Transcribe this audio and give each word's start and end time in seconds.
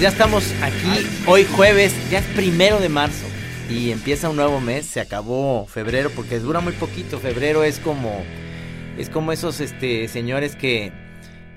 Pues 0.00 0.14
ya 0.14 0.16
estamos 0.16 0.54
aquí 0.62 1.06
hoy 1.26 1.44
jueves, 1.44 1.94
ya 2.10 2.20
es 2.20 2.24
primero 2.28 2.80
de 2.80 2.88
marzo 2.88 3.26
y 3.68 3.90
empieza 3.90 4.30
un 4.30 4.36
nuevo 4.36 4.58
mes, 4.58 4.86
se 4.86 4.98
acabó 4.98 5.66
febrero 5.66 6.10
porque 6.16 6.38
dura 6.38 6.60
muy 6.60 6.72
poquito, 6.72 7.18
febrero 7.18 7.64
es 7.64 7.78
como 7.78 8.24
es 8.96 9.10
como 9.10 9.30
esos 9.30 9.60
este 9.60 10.08
señores 10.08 10.56
que 10.56 10.90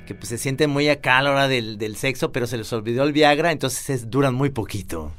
que 0.05 0.13
pues 0.13 0.27
se 0.27 0.37
sienten 0.37 0.71
muy 0.71 0.89
acá 0.89 1.19
a 1.19 1.21
la 1.21 1.31
hora 1.31 1.47
del, 1.47 1.77
del 1.77 1.95
sexo, 1.95 2.33
pero 2.33 2.45
se 2.45 2.57
les 2.57 2.73
olvidó 2.73 3.05
el 3.05 3.13
Viagra, 3.13 3.53
entonces 3.53 4.09
duran 4.09 4.33
muy 4.33 4.49
poquito. 4.49 5.13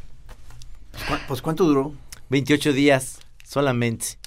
Pues, 1.09 1.20
pues 1.27 1.41
¿cuánto 1.41 1.65
duró? 1.65 1.94
28 2.29 2.75
días 2.75 3.20
solamente. 3.43 4.19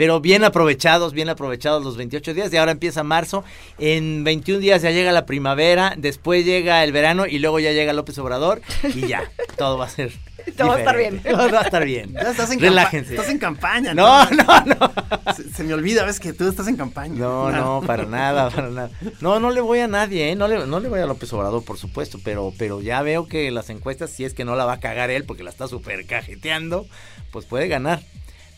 Pero 0.00 0.18
bien 0.18 0.44
aprovechados, 0.44 1.12
bien 1.12 1.28
aprovechados 1.28 1.84
los 1.84 1.98
28 1.98 2.32
días. 2.32 2.50
Y 2.54 2.56
ahora 2.56 2.72
empieza 2.72 3.02
marzo. 3.02 3.44
En 3.78 4.24
21 4.24 4.58
días 4.58 4.80
ya 4.80 4.92
llega 4.92 5.12
la 5.12 5.26
primavera. 5.26 5.92
Después 5.94 6.46
llega 6.46 6.82
el 6.84 6.90
verano. 6.90 7.26
Y 7.26 7.38
luego 7.38 7.60
ya 7.60 7.72
llega 7.72 7.92
López 7.92 8.16
Obrador. 8.16 8.62
Y 8.94 9.08
ya, 9.08 9.30
todo 9.58 9.76
va 9.76 9.84
a 9.84 9.88
ser. 9.90 10.10
Todo 10.56 10.68
va 10.68 10.76
a 10.76 10.78
estar 10.78 10.96
bien. 10.96 11.22
Todo 11.22 11.52
va 11.52 11.60
a 11.60 11.64
estar 11.64 11.84
bien. 11.84 12.14
Ya 12.14 12.30
estás 12.30 12.50
en 12.50 12.60
Relájense. 12.60 13.12
Estás 13.12 13.28
en 13.28 13.36
campaña. 13.36 13.92
No, 13.92 14.22
entonces. 14.22 14.46
no, 14.46 14.90
no. 15.26 15.34
Se, 15.34 15.50
se 15.52 15.64
me 15.64 15.74
olvida, 15.74 16.02
ves 16.06 16.18
que 16.18 16.32
tú 16.32 16.48
estás 16.48 16.66
en 16.68 16.78
campaña. 16.78 17.16
No, 17.16 17.50
no, 17.50 17.82
para 17.86 18.06
nada, 18.06 18.48
para 18.48 18.70
nada. 18.70 18.90
No, 19.20 19.38
no 19.38 19.50
le 19.50 19.60
voy 19.60 19.80
a 19.80 19.86
nadie, 19.86 20.30
¿eh? 20.30 20.34
No 20.34 20.48
le, 20.48 20.66
no 20.66 20.80
le 20.80 20.88
voy 20.88 21.00
a 21.00 21.04
López 21.04 21.30
Obrador, 21.34 21.62
por 21.62 21.76
supuesto, 21.76 22.18
pero, 22.24 22.54
pero 22.56 22.80
ya 22.80 23.02
veo 23.02 23.26
que 23.26 23.50
las 23.50 23.68
encuestas, 23.68 24.08
si 24.08 24.24
es 24.24 24.32
que 24.32 24.46
no 24.46 24.56
la 24.56 24.64
va 24.64 24.72
a 24.72 24.80
cagar 24.80 25.10
él, 25.10 25.24
porque 25.24 25.42
la 25.42 25.50
está 25.50 25.68
súper 25.68 26.06
cajeteando, 26.06 26.86
pues 27.32 27.44
puede 27.44 27.68
ganar. 27.68 28.00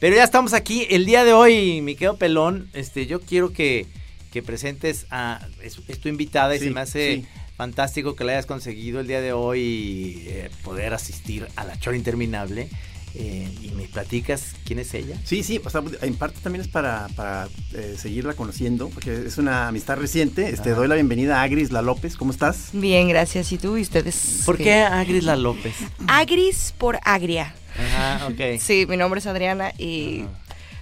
Pero 0.03 0.17
ya 0.17 0.25
estamos 0.25 0.53
aquí. 0.53 0.85
El 0.91 1.07
día 1.07 1.23
de 1.23 1.33
hoy, 1.33 1.81
mi 1.81 1.95
querido 1.95 2.17
Pelón, 2.17 2.69
este, 2.73 3.07
yo 3.07 3.21
quiero 3.21 3.53
que, 3.53 3.87
que 4.33 4.43
presentes 4.43 5.07
a... 5.13 5.47
Es, 5.63 5.79
es 5.87 6.01
tu 6.01 6.09
invitada 6.09 6.57
y 6.57 6.59
Sí, 6.59 6.65
se 6.65 6.71
me 6.73 6.81
hace 6.81 7.15
sí. 7.19 7.27
fantástico 7.57 8.17
que 8.17 8.25
la 8.25 8.33
hayas 8.33 8.47
conseguido 8.47 8.99
el 8.99 9.07
día 9.07 9.21
de 9.21 9.33
hoy 9.33 10.25
eh, 10.27 10.51
poder 10.65 10.93
asistir 10.93 11.47
a 11.55 11.65
la 11.65 11.79
chora 11.79 11.97
interminable. 11.97 12.69
Eh, 13.15 13.49
y 13.63 13.69
me 13.77 13.85
platicas 13.85 14.57
quién 14.65 14.81
es 14.81 14.93
ella. 14.95 15.17
Sí, 15.23 15.45
sí, 15.45 15.61
o 15.65 15.71
sea, 15.71 15.85
en 16.01 16.17
parte 16.17 16.41
también 16.43 16.63
es 16.63 16.69
para, 16.69 17.07
para 17.15 17.49
eh, 17.73 17.95
seguirla 17.97 18.35
conociendo, 18.35 18.89
porque 18.89 19.27
es 19.27 19.39
una 19.39 19.69
amistad 19.69 19.99
reciente. 19.99 20.49
Este, 20.49 20.71
doy 20.71 20.89
la 20.89 20.97
bienvenida 20.97 21.39
a 21.39 21.43
Agris 21.45 21.71
La 21.71 21.81
López, 21.83 22.17
¿cómo 22.17 22.33
estás? 22.33 22.71
Bien, 22.73 23.09
gracias. 23.09 23.53
¿Y 23.53 23.59
tú 23.59 23.77
y 23.77 23.83
ustedes? 23.83 24.43
¿Por 24.45 24.57
qué 24.59 24.81
Agris 24.81 25.23
La 25.23 25.37
López? 25.37 25.75
Agris 26.09 26.75
por 26.77 26.99
agria. 27.05 27.55
Ajá, 27.79 28.27
ok. 28.29 28.41
Sí, 28.61 28.87
mi 28.89 28.97
nombre 28.97 29.21
es 29.21 29.27
Adriana 29.27 29.73
y 29.79 30.21
Ajá. 30.23 30.31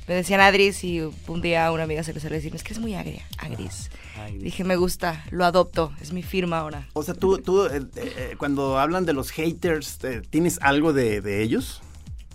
me 0.09 0.15
decían 0.15 0.41
Adris 0.41 0.83
y 0.85 1.01
un 1.01 1.41
día 1.41 1.67
a 1.67 1.73
una 1.73 1.85
amiga 1.85 2.03
se 2.03 2.13
le 2.13 2.21
salió 2.21 2.37
decir, 2.37 2.55
es 2.55 2.63
que 2.63 2.73
es 2.73 2.79
muy 2.79 2.95
agria, 2.95 3.25
Agris. 3.39 3.91
Dije, 4.39 4.65
me 4.65 4.77
gusta, 4.77 5.25
lo 5.31 5.45
adopto, 5.47 5.93
es 6.01 6.13
mi 6.13 6.23
firma 6.23 6.59
ahora. 6.59 6.87
O 6.93 7.03
sea, 7.03 7.15
tú, 7.15 7.39
tú 7.39 7.65
eh, 7.67 7.81
eh, 7.97 8.35
cuando 8.37 8.79
hablan 8.79 9.07
de 9.07 9.13
los 9.15 9.31
haters, 9.31 9.99
eh, 10.05 10.21
¿tienes 10.29 10.59
algo 10.61 10.93
de, 10.93 11.21
de 11.23 11.43
ellos? 11.43 11.81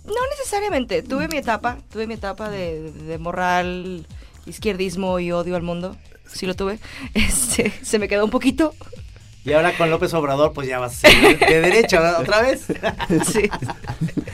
No 0.06 0.14
necesariamente, 0.32 1.04
tuve 1.04 1.28
mi 1.28 1.38
etapa, 1.38 1.78
tuve 1.92 2.08
mi 2.08 2.16
etapa 2.16 2.50
de, 2.50 2.92
de 2.92 3.18
moral, 3.20 4.06
izquierdismo 4.46 5.20
y 5.20 5.32
odio 5.32 5.56
al 5.56 5.62
mundo. 5.64 5.96
Sí 6.28 6.46
lo 6.48 6.56
tuve. 6.56 6.80
Este, 7.14 7.72
se 7.84 8.00
me 8.00 8.08
quedó 8.08 8.26
un 8.26 8.32
poquito. 8.32 8.74
Y 9.44 9.54
ahora 9.54 9.78
con 9.78 9.92
López 9.92 10.12
Obrador, 10.16 10.54
pues 10.54 10.68
ya 10.68 10.80
vas 10.80 10.94
a 11.04 11.10
ser 11.10 11.38
de 11.40 11.62
derecha 11.62 12.18
otra 12.20 12.42
vez. 12.42 12.66
Sí. 13.32 13.48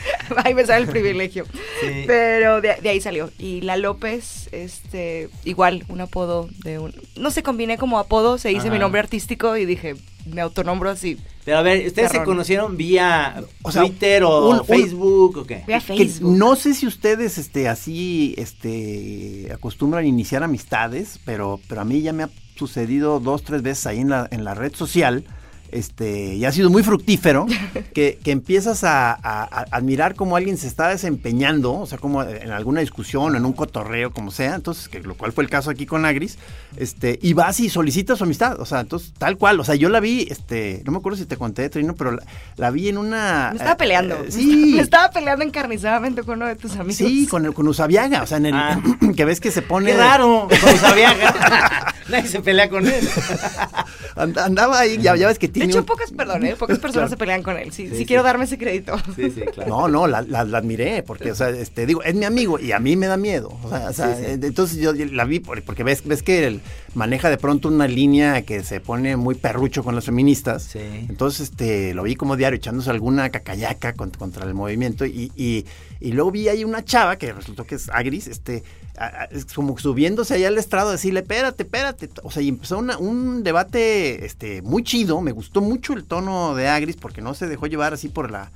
Ahí 0.43 0.53
me 0.53 0.65
sale 0.65 0.85
el 0.85 0.89
privilegio. 0.89 1.45
Sí. 1.81 2.03
Pero 2.07 2.61
de, 2.61 2.75
de 2.81 2.89
ahí 2.89 3.01
salió. 3.01 3.29
Y 3.37 3.61
la 3.61 3.77
López, 3.77 4.49
este, 4.51 5.29
igual, 5.43 5.83
un 5.89 6.01
apodo 6.01 6.49
de 6.63 6.79
un. 6.79 6.93
No 7.17 7.31
se 7.31 7.43
combiné 7.43 7.77
como 7.77 7.99
apodo, 7.99 8.37
se 8.37 8.51
hice 8.51 8.61
Ajá. 8.67 8.71
mi 8.71 8.79
nombre 8.79 8.99
artístico 8.99 9.57
y 9.57 9.65
dije, 9.65 9.95
me 10.25 10.41
autonombro 10.41 10.89
así. 10.89 11.17
Pero 11.43 11.57
a 11.57 11.61
ver, 11.63 11.87
¿ustedes 11.87 12.11
se 12.11 12.23
conocieron 12.23 12.77
vía 12.77 13.43
O 13.63 13.71
sea, 13.71 13.81
Twitter 13.81 14.23
o 14.23 14.49
un- 14.49 14.59
un- 14.59 14.65
Facebook 14.65 15.37
o 15.39 15.43
qué? 15.45 15.63
Ve 15.65 15.73
a 15.75 15.79
Que 15.79 15.85
Facebook. 15.97 16.37
no 16.37 16.55
sé 16.55 16.75
si 16.75 16.85
ustedes 16.85 17.37
este, 17.39 17.67
así 17.67 18.35
este, 18.37 19.49
acostumbran 19.53 20.03
a 20.03 20.07
iniciar 20.07 20.43
amistades, 20.43 21.19
pero, 21.25 21.59
pero 21.67 21.81
a 21.81 21.85
mí 21.85 22.01
ya 22.01 22.13
me 22.13 22.23
ha 22.23 22.29
sucedido 22.55 23.19
dos, 23.19 23.43
tres 23.43 23.63
veces 23.63 23.87
ahí 23.87 23.99
en 23.99 24.09
la, 24.09 24.27
en 24.31 24.43
la 24.43 24.53
red 24.53 24.73
social. 24.75 25.25
Este, 25.71 26.35
y 26.35 26.43
ha 26.45 26.51
sido 26.51 26.69
muy 26.69 26.83
fructífero 26.83 27.45
que, 27.93 28.19
que 28.23 28.31
empiezas 28.31 28.83
a, 28.83 29.11
a- 29.13 29.43
a 29.43 29.65
admirar 29.71 30.15
cómo 30.15 30.35
alguien 30.35 30.57
se 30.57 30.67
está 30.67 30.89
desempeñando, 30.89 31.73
o 31.73 31.85
sea, 31.85 31.97
como 31.97 32.23
en 32.23 32.51
alguna 32.51 32.81
discusión, 32.81 33.35
en 33.35 33.45
un 33.45 33.53
cotorreo, 33.53 34.11
como 34.11 34.31
sea, 34.31 34.55
entonces, 34.55 34.89
que, 34.89 34.99
lo 34.99 35.15
cual 35.15 35.31
fue 35.31 35.43
el 35.43 35.49
caso 35.49 35.69
aquí 35.69 35.85
con 35.85 36.05
Agris, 36.05 36.37
este, 36.77 37.17
y 37.21 37.33
vas 37.33 37.59
y 37.59 37.69
solicitas 37.69 38.17
su 38.17 38.25
amistad, 38.25 38.59
o 38.59 38.65
sea, 38.65 38.81
entonces, 38.81 39.13
tal 39.17 39.37
cual, 39.37 39.59
o 39.59 39.63
sea, 39.63 39.75
yo 39.75 39.87
la 39.89 39.99
vi, 40.01 40.27
este, 40.29 40.81
no 40.85 40.91
me 40.91 40.97
acuerdo 40.97 41.17
si 41.17 41.25
te 41.25 41.37
conté, 41.37 41.69
Trino, 41.69 41.95
pero 41.95 42.11
la, 42.11 42.23
la 42.57 42.69
vi 42.71 42.89
en 42.89 42.97
una... 42.97 43.49
Me 43.51 43.57
estaba 43.57 43.77
peleando. 43.77 44.15
eh, 44.15 44.25
sí. 44.31 44.73
Me 44.75 44.81
estaba 44.81 45.09
peleando 45.11 45.45
encarnizadamente 45.45 46.23
con 46.23 46.35
uno 46.37 46.47
de 46.47 46.55
tus 46.57 46.73
amigos. 46.73 46.95
Sí, 46.97 47.27
con, 47.27 47.45
el- 47.45 47.53
con 47.53 47.67
Usabiaga, 47.67 48.23
o 48.23 48.27
sea, 48.27 48.37
en 48.37 48.47
el 48.47 48.53
Ah. 48.55 48.81
que 49.15 49.25
ves 49.25 49.39
que 49.39 49.51
se 49.51 49.61
pone. 49.61 49.91
Qué 49.91 49.97
raro, 49.97 50.47
con 50.61 50.77
Sabiaga. 50.77 51.93
Nadie 52.11 52.27
se 52.27 52.41
pelea 52.41 52.69
con 52.69 52.85
él. 52.87 53.07
And- 54.15 54.37
andaba 54.37 54.79
ahí, 54.79 54.97
ya, 54.97 55.15
ya 55.15 55.27
ves 55.27 55.39
que 55.39 55.47
De 55.47 55.53
tiene. 55.53 55.69
hecho, 55.69 55.79
un- 55.79 55.85
pocas, 55.85 56.11
perdón, 56.11 56.45
¿eh? 56.45 56.55
pocas 56.57 56.77
personas 56.79 57.07
Claro. 57.07 57.09
se 57.09 57.17
pelean 57.17 57.43
con 57.43 57.57
él. 57.57 57.71
Sí, 57.71 57.85
Sí, 57.85 57.89
sí, 57.91 57.97
sí. 57.99 58.05
quiero 58.05 58.23
darme 58.23 58.43
ese 58.45 58.57
crédito. 58.57 58.95
Sí, 59.15 59.31
sí, 59.31 59.41
claro. 59.53 59.69
No, 59.71 59.87
no, 59.87 60.07
la, 60.07 60.21
la- 60.21 60.43
la 60.43 60.57
admiré, 60.57 61.01
porque, 61.03 61.31
o 61.31 61.35
sea, 61.35 61.49
este, 61.49 61.85
digo, 61.85 62.03
es 62.03 62.13
mi 62.13 62.25
amigo 62.25 62.59
y 62.59 62.71
a 62.73 62.79
mí 62.79 62.95
me 62.95 63.07
da 63.07 63.17
miedo. 63.17 63.57
O 63.63 63.69
sea, 63.69 63.89
o 63.89 63.93
sea, 63.93 64.15
Sí, 64.15 64.23
sí. 64.25 64.31
entonces 64.43 64.77
yo 64.79 64.93
la 64.93 65.23
vi 65.25 65.39
por- 65.39 65.63
porque 65.63 65.83
ves, 65.83 66.03
ves 66.05 66.21
que 66.23 66.45
él 66.45 66.61
maneja 66.93 67.29
de 67.29 67.37
pronto 67.37 67.69
una 67.69 67.87
línea 67.87 68.41
que 68.43 68.63
se 68.63 68.79
pone 68.81 69.15
muy 69.15 69.35
perrucho 69.35 69.83
con 69.83 69.95
las 69.95 70.05
feministas. 70.05 70.63
Sí. 70.63 70.79
Entonces, 71.09 71.49
este, 71.51 71.93
lo 71.93 72.03
vi 72.03 72.15
como 72.15 72.35
diario 72.35 72.57
echándose 72.57 72.89
alguna 72.89 73.29
cacayaca 73.29 73.93
contra, 73.93 74.19
contra 74.19 74.45
el 74.45 74.53
movimiento 74.53 75.05
y, 75.05 75.31
y- 75.35 75.65
y 75.99 76.11
luego 76.11 76.31
vi 76.31 76.49
ahí 76.49 76.63
una 76.63 76.83
chava 76.83 77.15
que 77.17 77.31
resultó 77.31 77.63
que 77.65 77.75
es 77.75 77.89
Agris, 77.89 78.27
este, 78.27 78.63
a- 78.97 79.23
a- 79.23 79.29
como 79.55 79.77
subiéndose 79.77 80.33
allá 80.35 80.47
al 80.49 80.57
estrado 80.57 80.89
a 80.89 80.93
decirle, 80.93 81.21
espérate, 81.21 81.63
espérate. 81.63 82.09
O 82.23 82.31
sea, 82.31 82.41
y 82.41 82.49
empezó 82.49 82.79
un 82.79 83.43
debate, 83.43 84.25
este, 84.25 84.61
muy 84.61 84.83
chido. 84.83 85.21
Me 85.21 85.31
gustó 85.31 85.61
mucho 85.61 85.93
el 85.93 86.03
tono 86.03 86.55
de 86.55 86.67
Agris 86.67 86.97
porque 86.97 87.21
no 87.21 87.33
se 87.33 87.47
dejó 87.47 87.67
llevar 87.67 87.93
así 87.93 88.09
por 88.09 88.31
la, 88.31 88.51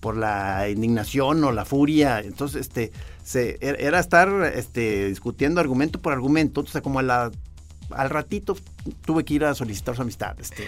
por 0.00 0.16
la 0.16 0.68
indignación 0.68 1.42
o 1.44 1.52
la 1.52 1.64
furia. 1.64 2.20
Entonces, 2.20 2.62
este, 2.62 2.92
se, 3.24 3.58
era 3.60 3.78
era 3.78 4.00
estar, 4.00 4.52
este, 4.54 5.08
discutiendo 5.08 5.60
argumento 5.60 6.00
por 6.00 6.12
argumento. 6.12 6.60
O 6.62 6.66
sea, 6.66 6.80
como 6.80 6.98
a 6.98 7.02
la, 7.02 7.30
al 7.90 8.10
ratito 8.10 8.56
tuve 9.04 9.24
que 9.24 9.34
ir 9.34 9.44
a 9.44 9.54
solicitar 9.54 9.96
su 9.96 10.02
amistad, 10.02 10.38
este. 10.40 10.64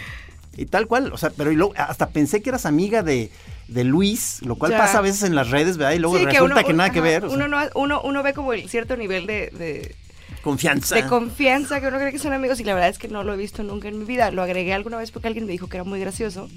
Y 0.55 0.67
tal 0.67 0.85
cual, 0.85 1.11
o 1.11 1.17
sea, 1.17 1.31
pero 1.31 1.51
y 1.51 1.55
luego 1.55 1.73
hasta 1.75 2.09
pensé 2.09 2.43
que 2.43 2.49
eras 2.51 2.67
amiga 2.67 3.01
de, 3.01 3.31
de 3.67 3.83
Luis, 3.83 4.39
lo 4.43 4.55
cual 4.55 4.71
Ya. 4.71 4.77
pasa 4.77 4.97
a 4.99 5.01
veces 5.01 5.23
en 5.23 5.35
las 5.35 5.49
redes, 5.49 5.77
¿verdad? 5.77 5.93
Y 5.93 5.99
luego 5.99 6.17
Sí, 6.17 6.25
resulta 6.25 6.61
que, 6.63 6.67
uno- 6.71 6.77
nada 6.77 6.89
que 6.91 7.01
ver. 7.01 7.25
Uno, 7.25 7.47
no, 7.47 7.57
uno, 7.75 8.01
uno 8.03 8.23
ve 8.23 8.33
como 8.33 8.53
el 8.53 8.69
cierto 8.69 8.97
nivel 8.97 9.25
de, 9.25 9.49
de, 9.51 9.95
confianza. 10.41 10.95
de 10.95 11.05
confianza 11.07 11.79
que 11.79 11.87
uno 11.87 11.97
cree 11.97 12.11
que 12.11 12.19
son 12.19 12.33
amigos 12.33 12.59
y 12.59 12.63
la 12.65 12.73
verdad 12.73 12.89
es 12.89 12.97
que 12.99 13.07
no 13.07 13.23
lo 13.23 13.33
he 13.33 13.37
visto 13.37 13.63
nunca 13.63 13.87
en 13.87 13.97
mi 13.99 14.05
vida. 14.05 14.31
Lo 14.31 14.41
agregué 14.43 14.73
alguna 14.73 14.97
vez 14.97 15.11
porque 15.11 15.27
alguien 15.27 15.45
me 15.45 15.51
dijo 15.53 15.67
que 15.67 15.77
era 15.77 15.83
muy 15.85 15.99
gracioso. 15.99 16.49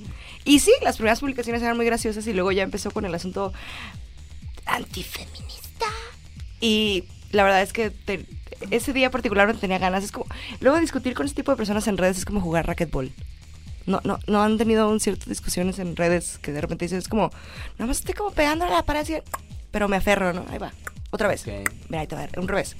Y 0.44 0.58
sí, 0.60 0.72
las 0.82 0.96
primeras 0.96 1.20
publicaciones 1.20 1.62
eran 1.62 1.76
muy 1.76 1.86
graciosas 1.86 2.26
y 2.26 2.32
luego 2.32 2.50
ya 2.52 2.62
empezó 2.64 2.90
con 2.90 3.04
el 3.04 3.14
asunto 3.14 3.52
antifeminista. 4.66 5.86
Y 6.60 7.04
la 7.32 7.44
verdad 7.44 7.62
es 7.62 7.72
que 7.72 7.90
te- 7.90 8.26
ese 8.70 8.92
día 8.92 9.10
particularmente 9.10 9.60
tenía 9.60 9.78
ganas. 9.78 10.02
Es 10.04 10.12
como, 10.12 10.26
luego 10.60 10.78
discutir 10.80 11.14
con 11.14 11.26
ese 11.26 11.34
tipo 11.34 11.50
de 11.52 11.56
personas 11.56 11.86
en 11.86 11.98
redes 11.98 12.18
es 12.18 12.24
como 12.24 12.40
jugar 12.40 12.66
racquetball. 12.66 13.12
No, 13.86 14.00
no, 14.04 14.18
no 14.26 14.42
han 14.42 14.58
tenido 14.58 14.88
un 14.88 15.00
ciertas 15.00 15.28
discusiones 15.28 15.78
en 15.78 15.96
redes 15.96 16.38
que 16.42 16.52
de 16.52 16.60
repente 16.60 16.84
dices, 16.84 17.04
es 17.04 17.08
como, 17.08 17.30
nada 17.78 17.86
más 17.86 17.98
estoy 17.98 18.14
como 18.14 18.30
pegándole 18.32 18.72
a 18.72 18.76
la 18.76 18.82
pared 18.82 19.00
así, 19.00 19.14
pero 19.70 19.88
me 19.88 19.96
aferro, 19.96 20.32
¿no? 20.32 20.44
Ahí 20.50 20.58
va, 20.58 20.72
otra 21.10 21.28
vez. 21.28 21.46
Mira, 21.46 22.00
ahí 22.00 22.06
te 22.06 22.16
va, 22.16 22.26
un 22.36 22.48
revés. 22.48 22.76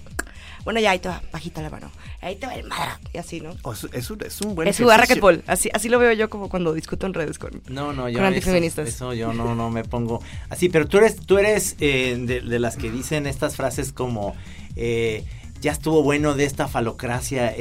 Bueno, 0.64 0.80
ya 0.80 0.90
ahí 0.90 0.98
te 0.98 1.08
va, 1.08 1.22
bajita 1.30 1.62
la 1.62 1.70
mano. 1.70 1.92
Ahí 2.20 2.34
te 2.34 2.46
va 2.46 2.56
el 2.56 2.66
madre. 2.66 2.90
Y 3.14 3.18
así, 3.18 3.40
¿no? 3.40 3.54
O 3.62 3.72
es, 3.72 3.86
es 3.92 4.10
un, 4.10 4.20
es 4.24 4.40
un 4.40 4.56
buen 4.56 4.66
Es 4.66 4.76
jugar 4.78 4.98
racquetball. 4.98 5.44
Así, 5.46 5.70
así 5.72 5.88
lo 5.88 6.00
veo 6.00 6.12
yo 6.12 6.28
como 6.28 6.48
cuando 6.48 6.74
discuto 6.74 7.06
en 7.06 7.14
redes 7.14 7.38
con... 7.38 7.62
No, 7.68 7.92
no, 7.92 8.08
yo 8.08 8.18
Con 8.18 8.26
antifeministas. 8.26 8.88
eso 8.88 9.14
yo 9.14 9.32
no, 9.32 9.54
no 9.54 9.70
me 9.70 9.84
pongo 9.84 10.20
así, 10.48 10.68
pero 10.68 10.88
tú 10.88 10.98
eres, 10.98 11.24
tú 11.24 11.38
eres 11.38 11.76
eh, 11.78 12.16
de, 12.18 12.40
de 12.40 12.58
las 12.58 12.76
que 12.76 12.90
dicen 12.90 13.28
estas 13.28 13.54
frases 13.54 13.92
como 13.92 14.34
eh, 14.74 15.24
ya 15.60 15.70
estuvo 15.70 16.02
bueno 16.02 16.34
de 16.34 16.46
esta 16.46 16.66
falocracia 16.66 17.54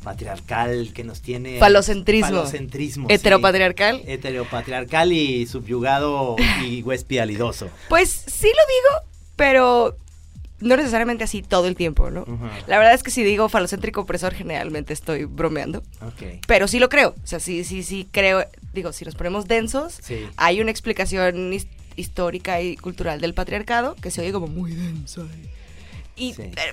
heteropatriarcal 0.00 0.92
que 0.92 1.04
nos 1.04 1.20
tiene 1.20 1.58
Falocentrismo. 1.58 2.28
falocentrismo 2.30 3.08
sí. 3.08 3.14
Heteropatriarcal. 3.14 4.02
heteropatriarcal 4.06 5.12
y 5.12 5.46
subyugado 5.46 6.36
y 6.64 6.82
huespialidoso. 6.82 7.68
Pues 7.88 8.10
sí 8.10 8.46
lo 8.46 8.52
digo, 8.52 9.06
pero 9.36 9.96
no 10.60 10.76
necesariamente 10.76 11.24
así 11.24 11.42
todo 11.42 11.66
el 11.66 11.74
tiempo, 11.76 12.10
¿no? 12.10 12.26
La 12.66 12.78
verdad 12.78 12.94
es 12.94 13.02
que 13.02 13.10
si 13.10 13.22
digo 13.24 13.48
falocéntrico 13.48 14.02
opresor, 14.02 14.34
generalmente 14.34 14.92
estoy 14.92 15.24
bromeando. 15.24 15.82
Pero 16.46 16.68
sí 16.68 16.78
lo 16.78 16.88
creo. 16.90 17.14
O 17.22 17.26
sea, 17.26 17.40
sí, 17.40 17.64
sí, 17.64 17.82
sí 17.82 18.06
creo. 18.10 18.44
Digo, 18.74 18.92
si 18.92 19.04
nos 19.04 19.14
ponemos 19.14 19.46
densos, 19.48 19.98
Sí. 20.02 20.26
hay 20.36 20.60
una 20.60 20.70
explicación 20.70 21.52
his- 21.52 21.66
histórica 21.96 22.60
y 22.60 22.76
cultural 22.76 23.20
del 23.20 23.34
patriarcado 23.34 23.94
que 23.96 24.10
se 24.10 24.20
oye 24.20 24.32
como 24.32 24.46
muy 24.48 24.72
densa. 24.72 25.22
Y, 25.22 25.48
Sí. 26.20 26.50
pero, 26.54 26.72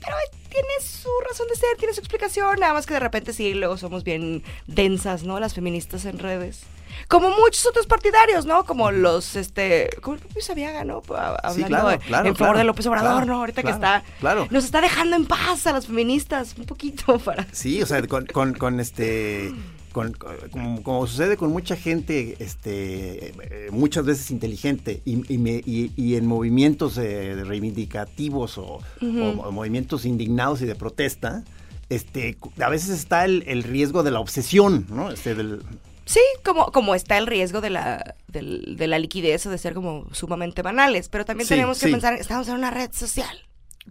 pero 0.00 0.16
tiene 0.48 0.68
su 0.82 1.08
razón 1.28 1.46
de 1.48 1.54
ser, 1.54 1.76
tiene 1.78 1.94
su 1.94 2.00
explicación, 2.00 2.58
nada 2.58 2.74
más 2.74 2.86
que 2.86 2.94
de 2.94 3.00
repente 3.00 3.32
sí, 3.32 3.54
luego 3.54 3.76
somos 3.76 4.04
bien 4.04 4.42
densas, 4.66 5.22
¿no? 5.22 5.38
Las 5.40 5.54
feministas 5.54 6.04
en 6.04 6.18
redes. 6.18 6.62
Como 7.08 7.30
muchos 7.30 7.64
otros 7.66 7.86
partidarios, 7.86 8.46
¿no? 8.46 8.64
Como 8.64 8.90
los, 8.90 9.36
este, 9.36 9.90
como 10.02 10.14
el 10.14 10.20
propio 10.20 10.42
Sabiaga, 10.42 10.84
¿no? 10.84 11.02
Hablando 11.08 11.66
claro, 11.66 12.00
claro, 12.00 12.28
en 12.28 12.36
favor 12.36 12.54
claro, 12.54 12.58
de 12.58 12.64
López 12.64 12.86
Obrador, 12.86 13.26
¿no? 13.26 13.36
Ahorita 13.36 13.62
que 13.62 13.70
está, 13.70 14.02
claro. 14.18 14.48
nos 14.50 14.64
está 14.64 14.80
dejando 14.80 15.16
en 15.16 15.26
paz 15.26 15.66
a 15.66 15.72
las 15.72 15.86
feministas, 15.86 16.54
un 16.58 16.66
poquito 16.66 17.18
para... 17.18 17.46
Sí, 17.52 17.82
o 17.82 17.86
sea, 17.86 18.02
con, 18.06 18.26
con, 18.26 18.54
con 18.54 18.80
este. 18.80 19.52
Con, 19.92 20.12
con- 20.12 20.36
como, 20.52 20.82
como 20.82 21.06
sucede 21.06 21.36
con 21.36 21.50
mucha 21.50 21.74
gente, 21.76 22.36
este, 22.38 23.28
eh, 23.28 23.68
muchas 23.72 24.04
veces 24.04 24.30
inteligente 24.30 25.02
y, 25.04 25.32
y 25.32 25.38
me- 25.38 25.62
y- 25.66 25.92
y 25.96 26.14
en 26.16 26.26
movimientos 26.26 26.96
eh, 26.98 27.34
reivindicativos 27.44 28.58
o, 28.58 28.78
o- 29.02 29.04
o 29.04 29.52
movimientos 29.52 30.04
indignados 30.04 30.62
y 30.62 30.66
de 30.66 30.74
protesta, 30.74 31.42
este, 31.88 32.36
a 32.60 32.68
veces 32.68 32.90
está 32.90 33.24
el, 33.24 33.42
el 33.48 33.64
riesgo 33.64 34.02
de 34.04 34.12
la 34.12 34.20
obsesión, 34.20 34.86
¿no? 34.90 35.10
Este, 35.10 35.34
del, 35.34 35.60
Sí, 36.06 36.20
como, 36.44 36.72
como 36.72 36.96
está 36.96 37.18
el 37.18 37.26
riesgo 37.28 37.60
de 37.60 37.70
la, 37.70 38.16
de 38.28 38.86
la 38.88 38.98
liquidez 38.98 39.46
o 39.46 39.50
de 39.50 39.58
ser 39.58 39.74
como 39.74 40.06
sumamente 40.12 40.60
banales, 40.62 41.08
pero 41.08 41.24
también 41.24 41.46
Sí, 41.46 41.54
tenemos 41.54 41.78
que 41.78 41.86
sí. 41.86 41.92
pensar, 41.92 42.14
estamos 42.14 42.48
en 42.48 42.54
una 42.54 42.70
red 42.72 42.90
social. 42.92 43.36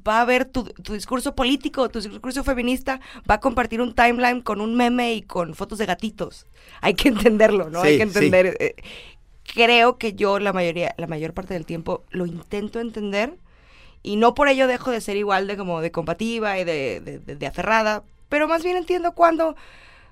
Va 0.07 0.19
a 0.19 0.21
haber 0.21 0.45
tu, 0.45 0.63
tu 0.65 0.93
discurso 0.93 1.35
político, 1.35 1.89
tu 1.89 1.99
discurso 1.99 2.43
feminista, 2.43 2.99
va 3.29 3.35
a 3.35 3.39
compartir 3.39 3.81
un 3.81 3.93
timeline 3.95 4.41
con 4.41 4.61
un 4.61 4.75
meme 4.75 5.13
y 5.13 5.21
con 5.23 5.55
fotos 5.55 5.79
de 5.79 5.85
gatitos. 5.87 6.45
Hay 6.81 6.93
que 6.93 7.09
entenderlo, 7.13 7.69
¿no? 7.69 7.81
Hay 7.81 7.95
que 7.95 8.03
sí. 8.03 8.03
entender. 8.03 8.55
eh, 8.59 8.75
creo 9.53 9.97
que 9.97 10.13
yo 10.13 10.39
la 10.39 10.53
mayoría, 10.53 10.93
la 10.97 11.07
mayor 11.07 11.33
parte 11.33 11.53
del 11.53 11.65
tiempo 11.65 12.03
lo 12.11 12.25
intento 12.25 12.79
entender 12.79 13.37
y 14.03 14.17
no 14.17 14.35
por 14.35 14.49
ello 14.49 14.67
dejo 14.67 14.91
de 14.91 15.01
ser 15.01 15.17
igual 15.17 15.47
de 15.47 15.57
como 15.57 15.81
de 15.81 15.91
combativa 15.91 16.59
y 16.59 16.63
de, 16.65 17.01
de, 17.01 17.19
de- 17.19 17.35
de 17.35 17.47
aferrada, 17.47 18.03
pero 18.29 18.47
más 18.47 18.63
bien 18.63 18.77
entiendo 18.77 19.13
cuándo, 19.13 19.55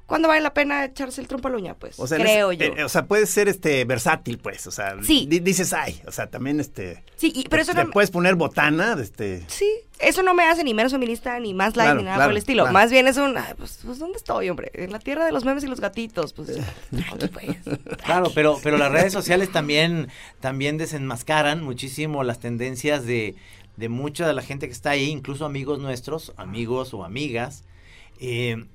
cuándo 0.08 0.28
vale 0.28 0.42
la 0.42 0.54
pena 0.56 0.86
echarse 0.86 1.22
el 1.22 1.28
trompo 1.28 1.48
a 1.48 1.52
la 1.52 1.58
uña, 1.58 1.74
pues. 1.76 2.00
o 2.00 2.08
sea, 2.08 2.18
en 2.18 2.24
creo 2.24 2.52
ese- 2.52 2.70
yo. 2.70 2.74
eh, 2.76 2.84
o 2.84 2.90
sea, 2.90 3.06
puede 3.06 3.28
ser 3.28 3.48
este 3.48 3.86
versátil, 3.86 4.40
pues, 4.40 4.66
o 4.66 4.72
sea, 4.72 4.96
Sí. 5.04 5.28
di- 5.30 5.40
dices, 5.42 5.72
ay, 5.74 6.02
o 6.08 6.12
sea, 6.12 6.28
también 6.32 6.60
este. 6.60 7.04
Sí, 7.18 7.32
y- 7.36 7.44
pero 7.48 7.62
eso 7.62 7.74
te 7.76 7.84
no, 7.84 7.92
puedes 7.92 8.10
poner 8.10 8.34
botana, 8.34 8.98
este. 9.00 9.44
sí, 9.48 9.70
eso 10.00 10.24
no 10.24 10.34
me 10.34 10.46
hace 10.46 10.64
ni 10.64 10.74
menos 10.74 10.92
feminista, 10.92 11.40
ni 11.40 11.54
más 11.54 11.76
light, 11.76 11.88
Claro, 11.90 12.00
ni 12.00 12.04
nada 12.06 12.16
claro, 12.16 12.30
por 12.30 12.32
el 12.32 12.38
estilo. 12.38 12.64
claro. 12.64 12.74
Más 12.74 12.90
bien 12.92 13.08
es 13.08 13.18
un, 13.18 13.38
ay, 13.38 13.54
pues, 13.58 13.80
pues, 13.86 14.00
¿dónde 14.00 14.18
estoy, 14.18 14.50
hombre? 14.50 14.72
En 14.74 14.92
la 14.92 15.00
tierra 15.00 15.26
de 15.26 15.32
los 15.32 15.46
memes 15.46 15.64
y 15.64 15.68
los 15.68 15.80
gatitos, 15.80 16.34
pues. 16.34 16.50
aquí, 16.52 16.62
pues. 17.34 17.58
Claro, 18.04 18.32
pero, 18.34 18.60
pero 18.64 18.78
las 18.78 18.92
redes 18.92 19.14
sociales 19.14 19.52
también, 19.52 20.08
también 20.40 20.78
desenmascaran 20.78 21.64
muchísimo 21.64 22.24
las 22.24 22.40
tendencias 22.40 23.06
de, 23.06 23.36
de 23.76 23.90
mucha 23.90 24.26
de 24.26 24.34
la 24.34 24.42
gente 24.42 24.68
que 24.68 24.74
está 24.74 24.92
ahí, 24.92 25.10
incluso 25.10 25.46
amigos 25.46 25.80
nuestros, 25.80 26.34
amigos 26.38 26.94
o 26.94 27.04
amigas, 27.04 27.64
eh, 28.20 28.66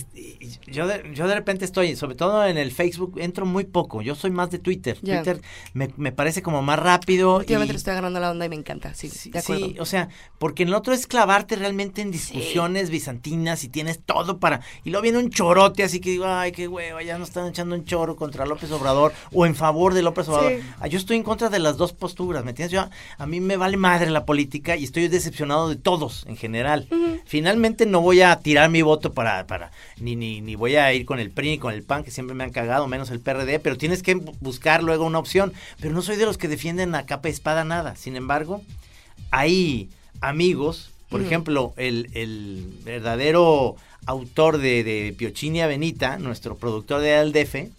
que 0.00 0.58
yo 0.66 0.86
de, 0.86 1.10
yo 1.14 1.26
de 1.28 1.34
repente 1.34 1.64
estoy, 1.64 1.94
sobre 1.96 2.14
todo 2.16 2.44
en 2.46 2.56
el 2.58 2.72
Facebook, 2.72 3.14
entro 3.18 3.46
muy 3.46 3.64
poco. 3.64 4.02
Yo 4.02 4.14
soy 4.14 4.30
más 4.30 4.50
de 4.50 4.58
Twitter. 4.58 4.98
Twitter 4.98 5.40
me, 5.74 5.90
me 5.96 6.12
parece 6.12 6.42
como 6.42 6.62
más 6.62 6.78
rápido. 6.78 7.36
Últimamente 7.36 7.72
y- 7.72 7.74
le 7.74 7.78
estoy 7.78 7.92
agarrando 7.92 8.20
la 8.20 8.30
onda 8.30 8.46
y 8.46 8.48
me 8.48 8.56
encanta, 8.56 8.94
sí, 8.94 9.08
Sí, 9.08 9.30
de 9.30 9.38
acuerdo. 9.38 9.66
sí, 9.66 9.76
o 9.78 9.84
sea, 9.84 10.08
porque 10.38 10.62
en 10.62 10.70
el 10.70 10.74
otro 10.74 10.94
es 10.94 11.06
clavarte 11.06 11.56
realmente 11.56 12.02
en 12.02 12.10
discusiones 12.10 12.90
bizantinas 12.90 13.64
y 13.64 13.68
tienes 13.68 14.00
todo 14.00 14.38
para... 14.38 14.60
Y 14.84 14.90
luego 14.90 15.02
viene 15.02 15.18
un 15.18 15.30
chorote 15.30 15.82
así 15.84 16.00
que 16.00 16.10
digo, 16.10 16.26
ay, 16.26 16.52
qué 16.52 16.68
hueva, 16.68 17.02
ya 17.02 17.18
nos 17.18 17.28
están 17.28 17.46
echando 17.48 17.74
un 17.74 17.84
choro 17.84 18.16
contra 18.16 18.46
López 18.46 18.70
Obrador 18.72 19.12
o 19.32 19.46
en 19.46 19.54
favor 19.54 19.94
de 19.94 20.02
López 20.02 20.28
Obrador. 20.28 20.52
Sí. 20.52 20.58
Ah, 20.80 20.86
Yo 20.88 20.98
estoy 20.98 21.16
en 21.16 21.22
contra 21.22 21.48
de 21.48 21.58
las 21.58 21.76
dos 21.76 21.92
posturas, 21.92 22.44
¿me 22.44 22.50
entiendes? 22.50 22.72
Yo, 22.72 22.88
a 23.18 23.26
mí 23.26 23.40
me 23.40 23.56
vale 23.56 23.76
madre 23.76 24.10
la 24.10 24.24
política 24.24 24.76
y 24.76 24.84
estoy 24.84 25.08
decepcionado 25.08 25.68
de 25.68 25.76
todos 25.76 26.24
en 26.26 26.36
general. 26.36 26.88
Finalmente 27.26 27.86
no 27.86 28.00
voy 28.00 28.22
a 28.22 28.38
tirar 28.40 28.70
mi 28.70 28.82
voto 28.82 29.12
para... 29.12 29.46
para 29.46 29.70
ni, 29.98 30.16
ni, 30.16 30.40
ni 30.40 30.54
voy 30.54 30.76
a 30.76 30.92
ir 30.92 31.04
con 31.06 31.18
el 31.20 31.30
PRI 31.30 31.50
ni 31.50 31.58
con 31.58 31.72
el 31.74 31.82
PAN, 31.82 32.04
que 32.04 32.10
siempre 32.10 32.34
me 32.34 32.44
han 32.44 32.50
cagado, 32.50 32.86
menos 32.88 33.10
el 33.10 33.20
PRD, 33.20 33.58
pero 33.60 33.76
tienes 33.78 34.02
que 34.02 34.16
bu- 34.16 34.34
buscar 34.40 34.82
luego 34.82 35.04
una 35.04 35.18
opción. 35.18 35.52
Pero 35.80 35.94
no 35.94 36.02
soy 36.02 36.16
de 36.16 36.24
los 36.26 36.38
que 36.38 36.48
defienden 36.48 36.94
a 36.94 37.06
capa 37.06 37.28
y 37.28 37.32
espada 37.32 37.64
nada. 37.64 37.96
Sin 37.96 38.16
embargo, 38.16 38.62
hay 39.30 39.88
amigos, 40.20 40.90
por 41.08 41.20
ejemplo, 41.22 41.72
el, 41.76 42.08
el 42.14 42.72
verdadero 42.84 43.76
autor 44.06 44.58
de, 44.58 44.82
de 44.84 45.14
Piochinia 45.16 45.66
Benita, 45.66 46.18
nuestro 46.18 46.56
productor 46.56 47.00
de 47.00 47.14
Aldefe, 47.14 47.70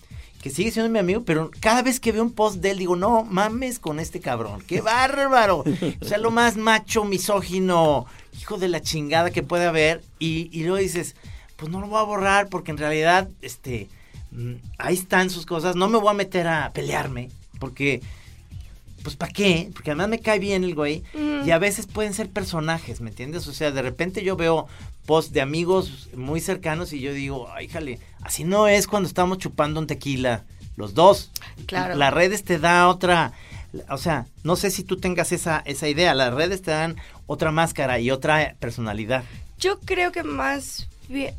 que 0.41 0.49
sigue 0.49 0.71
siendo 0.71 0.89
mi 0.89 0.99
amigo, 0.99 1.23
pero 1.25 1.51
cada 1.61 1.81
vez 1.83 1.99
que 2.01 2.11
veo 2.11 2.21
un 2.21 2.33
post 2.33 2.57
de 2.57 2.71
él 2.71 2.77
digo, 2.79 2.95
no 2.97 3.23
mames 3.23 3.79
con 3.79 3.99
este 3.99 4.19
cabrón, 4.19 4.61
qué 4.67 4.81
bárbaro. 4.81 5.63
O 6.01 6.05
sea, 6.05 6.17
lo 6.17 6.31
más 6.31 6.57
macho, 6.57 7.05
misógino, 7.05 8.05
hijo 8.39 8.57
de 8.57 8.67
la 8.67 8.81
chingada 8.81 9.31
que 9.31 9.41
puede 9.43 9.65
haber. 9.65 10.01
Y, 10.19 10.49
y 10.51 10.63
luego 10.63 10.77
dices, 10.77 11.15
pues 11.55 11.71
no 11.71 11.81
lo 11.81 11.87
voy 11.87 11.99
a 11.99 12.03
borrar 12.03 12.49
porque 12.49 12.71
en 12.71 12.77
realidad, 12.77 13.29
este, 13.41 13.87
mm, 14.31 14.53
ahí 14.77 14.95
están 14.95 15.29
sus 15.29 15.45
cosas, 15.45 15.75
no 15.75 15.87
me 15.89 15.97
voy 15.97 16.11
a 16.11 16.13
meter 16.13 16.47
a 16.47 16.71
pelearme, 16.73 17.29
porque 17.59 18.01
pues 19.03 19.15
¿para 19.17 19.31
qué? 19.31 19.69
Porque 19.73 19.91
además 19.91 20.09
me 20.09 20.19
cae 20.19 20.39
bien 20.39 20.63
el 20.63 20.75
güey. 20.75 21.03
Y 21.45 21.51
a 21.51 21.59
veces 21.59 21.87
pueden 21.87 22.13
ser 22.13 22.29
personajes, 22.29 23.01
¿me 23.01 23.09
entiendes? 23.09 23.47
O 23.47 23.53
sea, 23.53 23.71
de 23.71 23.81
repente 23.81 24.23
yo 24.23 24.37
veo 24.37 24.67
posts 25.05 25.33
de 25.33 25.41
amigos 25.41 26.09
muy 26.15 26.39
cercanos 26.39 26.93
y 26.93 27.01
yo 27.01 27.13
digo, 27.13 27.49
ay, 27.53 27.67
jale, 27.67 27.99
así 28.21 28.45
no 28.45 28.67
es 28.67 28.87
cuando 28.87 29.07
estamos 29.07 29.39
chupando 29.39 29.81
un 29.81 29.87
tequila, 29.87 30.45
los 30.77 30.93
dos. 30.93 31.31
Claro. 31.65 31.95
Las 31.95 32.13
redes 32.13 32.45
te 32.45 32.59
da 32.59 32.87
otra, 32.87 33.33
o 33.89 33.97
sea, 33.97 34.25
no 34.43 34.55
sé 34.55 34.71
si 34.71 34.83
tú 34.83 34.97
tengas 34.97 35.33
esa, 35.33 35.61
esa 35.65 35.89
idea, 35.89 36.13
las 36.13 36.33
redes 36.33 36.61
te 36.61 36.71
dan 36.71 36.95
otra 37.27 37.51
máscara 37.51 37.99
y 37.99 38.09
otra 38.09 38.55
personalidad. 38.59 39.25
Yo 39.59 39.79
creo 39.81 40.13
que 40.13 40.23
más 40.23 40.87
bien. 41.09 41.35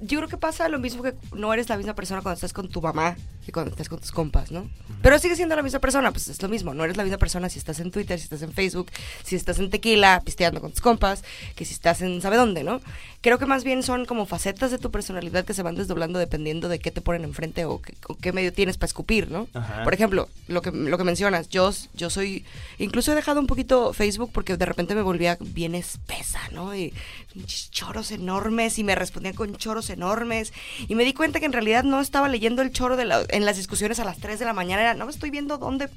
Yo 0.00 0.18
creo 0.18 0.28
que 0.28 0.36
pasa 0.36 0.68
lo 0.68 0.78
mismo 0.78 1.02
que 1.02 1.14
no 1.34 1.52
eres 1.52 1.68
la 1.68 1.76
misma 1.76 1.94
persona 1.94 2.20
cuando 2.22 2.34
estás 2.34 2.52
con 2.52 2.68
tu 2.68 2.82
mamá 2.82 3.16
que 3.46 3.52
cuando 3.52 3.70
estás 3.70 3.88
con 3.88 4.00
tus 4.00 4.10
compas, 4.10 4.50
¿no? 4.50 4.68
Pero 5.02 5.18
sigue 5.20 5.36
siendo 5.36 5.54
la 5.54 5.62
misma 5.62 5.78
persona, 5.78 6.10
pues 6.10 6.26
es 6.26 6.42
lo 6.42 6.48
mismo. 6.48 6.74
No 6.74 6.82
eres 6.84 6.96
la 6.96 7.04
misma 7.04 7.16
persona 7.18 7.48
si 7.48 7.60
estás 7.60 7.78
en 7.78 7.92
Twitter, 7.92 8.18
si 8.18 8.24
estás 8.24 8.42
en 8.42 8.52
Facebook, 8.52 8.88
si 9.22 9.36
estás 9.36 9.60
en 9.60 9.70
tequila, 9.70 10.20
pisteando 10.24 10.60
con 10.60 10.72
tus 10.72 10.80
compas, 10.80 11.22
que 11.54 11.64
si 11.64 11.72
estás 11.72 12.02
en 12.02 12.20
sabe 12.20 12.36
dónde, 12.36 12.64
¿no? 12.64 12.80
Creo 13.20 13.38
que 13.38 13.46
más 13.46 13.62
bien 13.62 13.84
son 13.84 14.04
como 14.04 14.26
facetas 14.26 14.70
de 14.72 14.78
tu 14.78 14.90
personalidad 14.90 15.44
que 15.44 15.54
se 15.54 15.62
van 15.62 15.76
desdoblando 15.76 16.18
dependiendo 16.18 16.68
de 16.68 16.80
qué 16.80 16.90
te 16.90 17.00
ponen 17.00 17.22
enfrente 17.24 17.64
o 17.64 17.80
qué, 17.80 17.94
o 18.08 18.16
qué 18.16 18.32
medio 18.32 18.52
tienes 18.52 18.78
para 18.78 18.88
escupir, 18.88 19.30
¿no? 19.30 19.46
Por 19.84 19.94
ejemplo, 19.94 20.28
lo 20.48 20.60
que, 20.60 20.72
lo 20.72 20.98
que 20.98 21.04
mencionas, 21.04 21.48
yo, 21.48 21.70
yo 21.94 22.10
soy, 22.10 22.44
incluso 22.78 23.12
he 23.12 23.14
dejado 23.14 23.38
un 23.38 23.46
poquito 23.46 23.92
Facebook 23.92 24.30
porque 24.32 24.56
de 24.56 24.66
repente 24.66 24.94
me 24.96 25.02
volvía 25.02 25.38
bien 25.40 25.76
espesa, 25.76 26.40
¿no? 26.52 26.74
Y 26.74 26.92
choros 27.70 28.10
enormes 28.10 28.78
y 28.78 28.84
me 28.84 28.94
respondían 28.94 29.34
con 29.34 29.54
choros 29.56 29.90
enormes 29.90 30.52
y 30.88 30.94
me 30.94 31.04
di 31.04 31.12
cuenta 31.12 31.38
que 31.40 31.46
en 31.46 31.52
realidad 31.52 31.84
no 31.84 32.00
estaba 32.00 32.28
leyendo 32.28 32.62
el 32.62 32.72
choro 32.72 32.96
de 32.96 33.04
la- 33.04 33.24
en 33.36 33.44
las 33.44 33.56
discusiones 33.56 34.00
a 34.00 34.04
las 34.04 34.18
3 34.18 34.38
de 34.38 34.44
la 34.44 34.52
mañana, 34.52 34.82
era, 34.82 34.94
no 34.94 35.04
me 35.06 35.12
estoy 35.12 35.30
viendo 35.30 35.58
dónde 35.58 35.88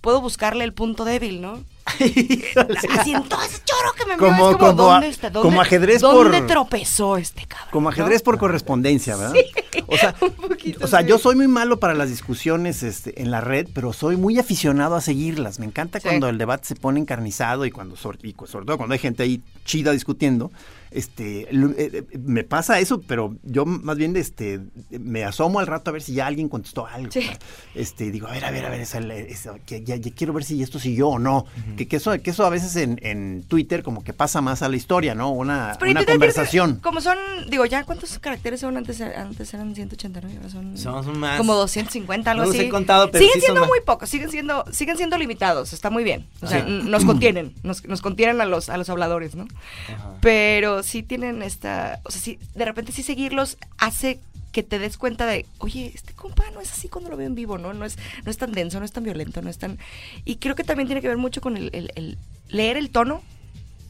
puedo 0.00 0.20
buscarle 0.20 0.62
el 0.62 0.72
punto 0.72 1.04
débil, 1.04 1.40
¿no? 1.40 1.64
Así 1.86 3.12
en 3.12 3.24
todo 3.28 3.42
ese 3.42 3.58
choro 3.64 3.92
que 3.96 4.06
me 4.06 4.16
Como- 4.16 4.36
como, 4.52 4.58
como 4.58 4.72
¿dónde 4.72 5.08
está? 5.08 5.30
¿Dónde, 5.30 5.48
como 5.48 5.60
ajedrez 5.60 6.00
¿Dónde 6.00 6.38
por- 6.38 6.46
tropezó 6.46 7.16
este 7.16 7.46
cabrón? 7.46 7.68
Como 7.72 7.88
ajedrez 7.88 8.22
por 8.22 8.38
correspondencia, 8.38 9.16
¿verdad? 9.16 9.34
o 9.86 9.96
sea, 9.96 10.14
un 10.20 10.30
poquito, 10.48 10.84
o 10.84 10.88
sea 10.88 11.00
sí. 11.00 11.06
yo 11.08 11.18
soy 11.18 11.34
muy 11.36 11.48
malo 11.48 11.80
para 11.80 11.94
las 11.94 12.08
discusiones 12.08 12.82
este, 12.82 13.20
en 13.22 13.30
la 13.30 13.40
red, 13.40 13.66
pero 13.74 13.92
soy 13.92 14.16
muy 14.16 14.38
aficionado 14.38 14.94
a 14.94 15.00
seguirlas. 15.00 15.58
Me 15.58 15.66
encanta 15.66 15.98
Sí. 16.00 16.06
cuando 16.08 16.28
el 16.28 16.38
debate 16.38 16.66
se 16.66 16.76
pone 16.76 17.00
encarnizado 17.00 17.66
y 17.66 17.70
cuando 17.70 17.96
sobre, 17.96 18.18
y 18.22 18.34
sobre 18.46 18.66
todo 18.66 18.76
cuando 18.76 18.92
hay 18.92 18.98
gente 19.00 19.22
ahí 19.24 19.42
chida 19.64 19.90
discutiendo. 19.92 20.52
Este, 20.96 21.46
eh, 21.52 22.04
me 22.18 22.42
pasa 22.42 22.80
eso, 22.80 23.02
pero 23.02 23.36
yo 23.42 23.66
más 23.66 23.98
bien 23.98 24.16
este, 24.16 24.60
me 24.90 25.24
asomo 25.24 25.60
al 25.60 25.66
rato 25.66 25.90
a 25.90 25.92
ver 25.92 26.00
si 26.00 26.14
ya 26.14 26.26
alguien 26.26 26.48
contestó 26.48 26.86
algo. 26.86 27.12
Sí. 27.12 27.28
Este, 27.74 28.10
digo, 28.10 28.26
a 28.28 28.30
ver, 28.32 28.46
a 28.46 28.50
ver, 28.50 28.64
a 28.64 28.70
ver, 28.70 28.80
esa- 28.80 29.00
esa- 29.00 29.58
que 29.58 29.84
ya, 29.84 29.96
ya 29.96 30.10
quiero 30.12 30.32
ver 30.32 30.42
si 30.44 30.62
esto 30.62 30.78
siguió 30.78 31.08
o 31.08 31.18
no. 31.18 31.44
que, 31.76 31.86
que 31.86 31.96
eso, 31.96 32.18
que 32.22 32.30
eso 32.30 32.46
a 32.46 32.48
veces 32.50 32.76
en, 32.76 32.98
en 33.02 33.44
Twitter 33.46 33.82
como 33.82 34.02
que 34.02 34.14
pasa 34.14 34.40
más 34.40 34.62
a 34.62 34.70
la 34.70 34.76
historia, 34.76 35.14
¿no? 35.14 35.30
Una, 35.32 35.76
Pero 35.78 35.90
una 35.90 36.00
Twitter 36.00 36.14
conversación. 36.14 36.76
Como 36.82 37.02
son, 37.02 37.18
digo, 37.50 37.66
ya 37.66 37.84
cuántos 37.84 38.18
caracteres 38.18 38.60
son 38.60 38.78
antes, 38.78 38.98
antes 39.02 39.52
eran 39.52 39.74
189, 39.74 40.36
ahora 40.38 40.48
son, 40.48 40.78
Son 40.78 41.18
más. 41.20 41.36
como 41.36 41.54
250, 41.56 42.30
algo 42.30 42.44
No 42.44 42.48
los 42.48 42.56
así. 42.56 42.64
he 42.66 42.70
contado, 42.70 43.10
pero 43.10 43.18
siguen 43.22 43.34
sí 43.34 43.40
siendo 43.42 43.60
más. 43.60 43.68
muy 43.68 43.80
pocos, 43.84 44.08
siguen 44.08 44.30
siendo, 44.30 44.64
siguen 44.72 44.96
siendo 44.96 45.18
limitados, 45.18 45.74
está 45.74 45.90
muy 45.90 46.04
bien. 46.04 46.26
O 46.40 46.46
sea, 46.46 46.64
Sí. 46.66 46.80
nos 46.84 47.04
contienen, 47.04 47.52
nos, 47.62 47.84
nos 47.84 48.00
contienen 48.00 48.40
a 48.40 48.46
los, 48.46 48.70
a 48.70 48.78
los 48.78 48.88
habladores, 48.88 49.34
¿no? 49.34 49.46
Pero 50.22 50.82
sí 50.86 51.02
tienen 51.02 51.42
esta, 51.42 52.00
o 52.04 52.10
sea, 52.10 52.20
sí, 52.20 52.38
de 52.54 52.64
repente 52.64 52.92
sí 52.92 53.02
seguirlos 53.02 53.58
hace 53.78 54.20
que 54.52 54.62
te 54.62 54.78
des 54.78 54.96
cuenta 54.96 55.26
de, 55.26 55.44
oye, 55.58 55.92
este 55.94 56.14
compa 56.14 56.44
no 56.54 56.60
es 56.62 56.72
así 56.72 56.88
cuando 56.88 57.10
lo 57.10 57.16
veo 57.18 57.26
en 57.26 57.34
vivo, 57.34 57.58
¿no? 57.58 57.74
No 57.74 57.84
es, 57.84 57.98
no 58.24 58.30
es 58.30 58.38
tan 58.38 58.52
denso, 58.52 58.78
no 58.78 58.86
es 58.86 58.92
tan 58.92 59.04
violento, 59.04 59.42
no 59.42 59.50
es 59.50 59.58
tan... 59.58 59.78
Y 60.24 60.36
creo 60.36 60.54
que 60.54 60.64
también 60.64 60.86
tiene 60.86 61.02
que 61.02 61.08
ver 61.08 61.18
mucho 61.18 61.42
con 61.42 61.56
el, 61.58 61.68
el- 61.74 61.90
el 61.94 62.16
leer 62.48 62.78
el 62.78 62.88
tono 62.90 63.22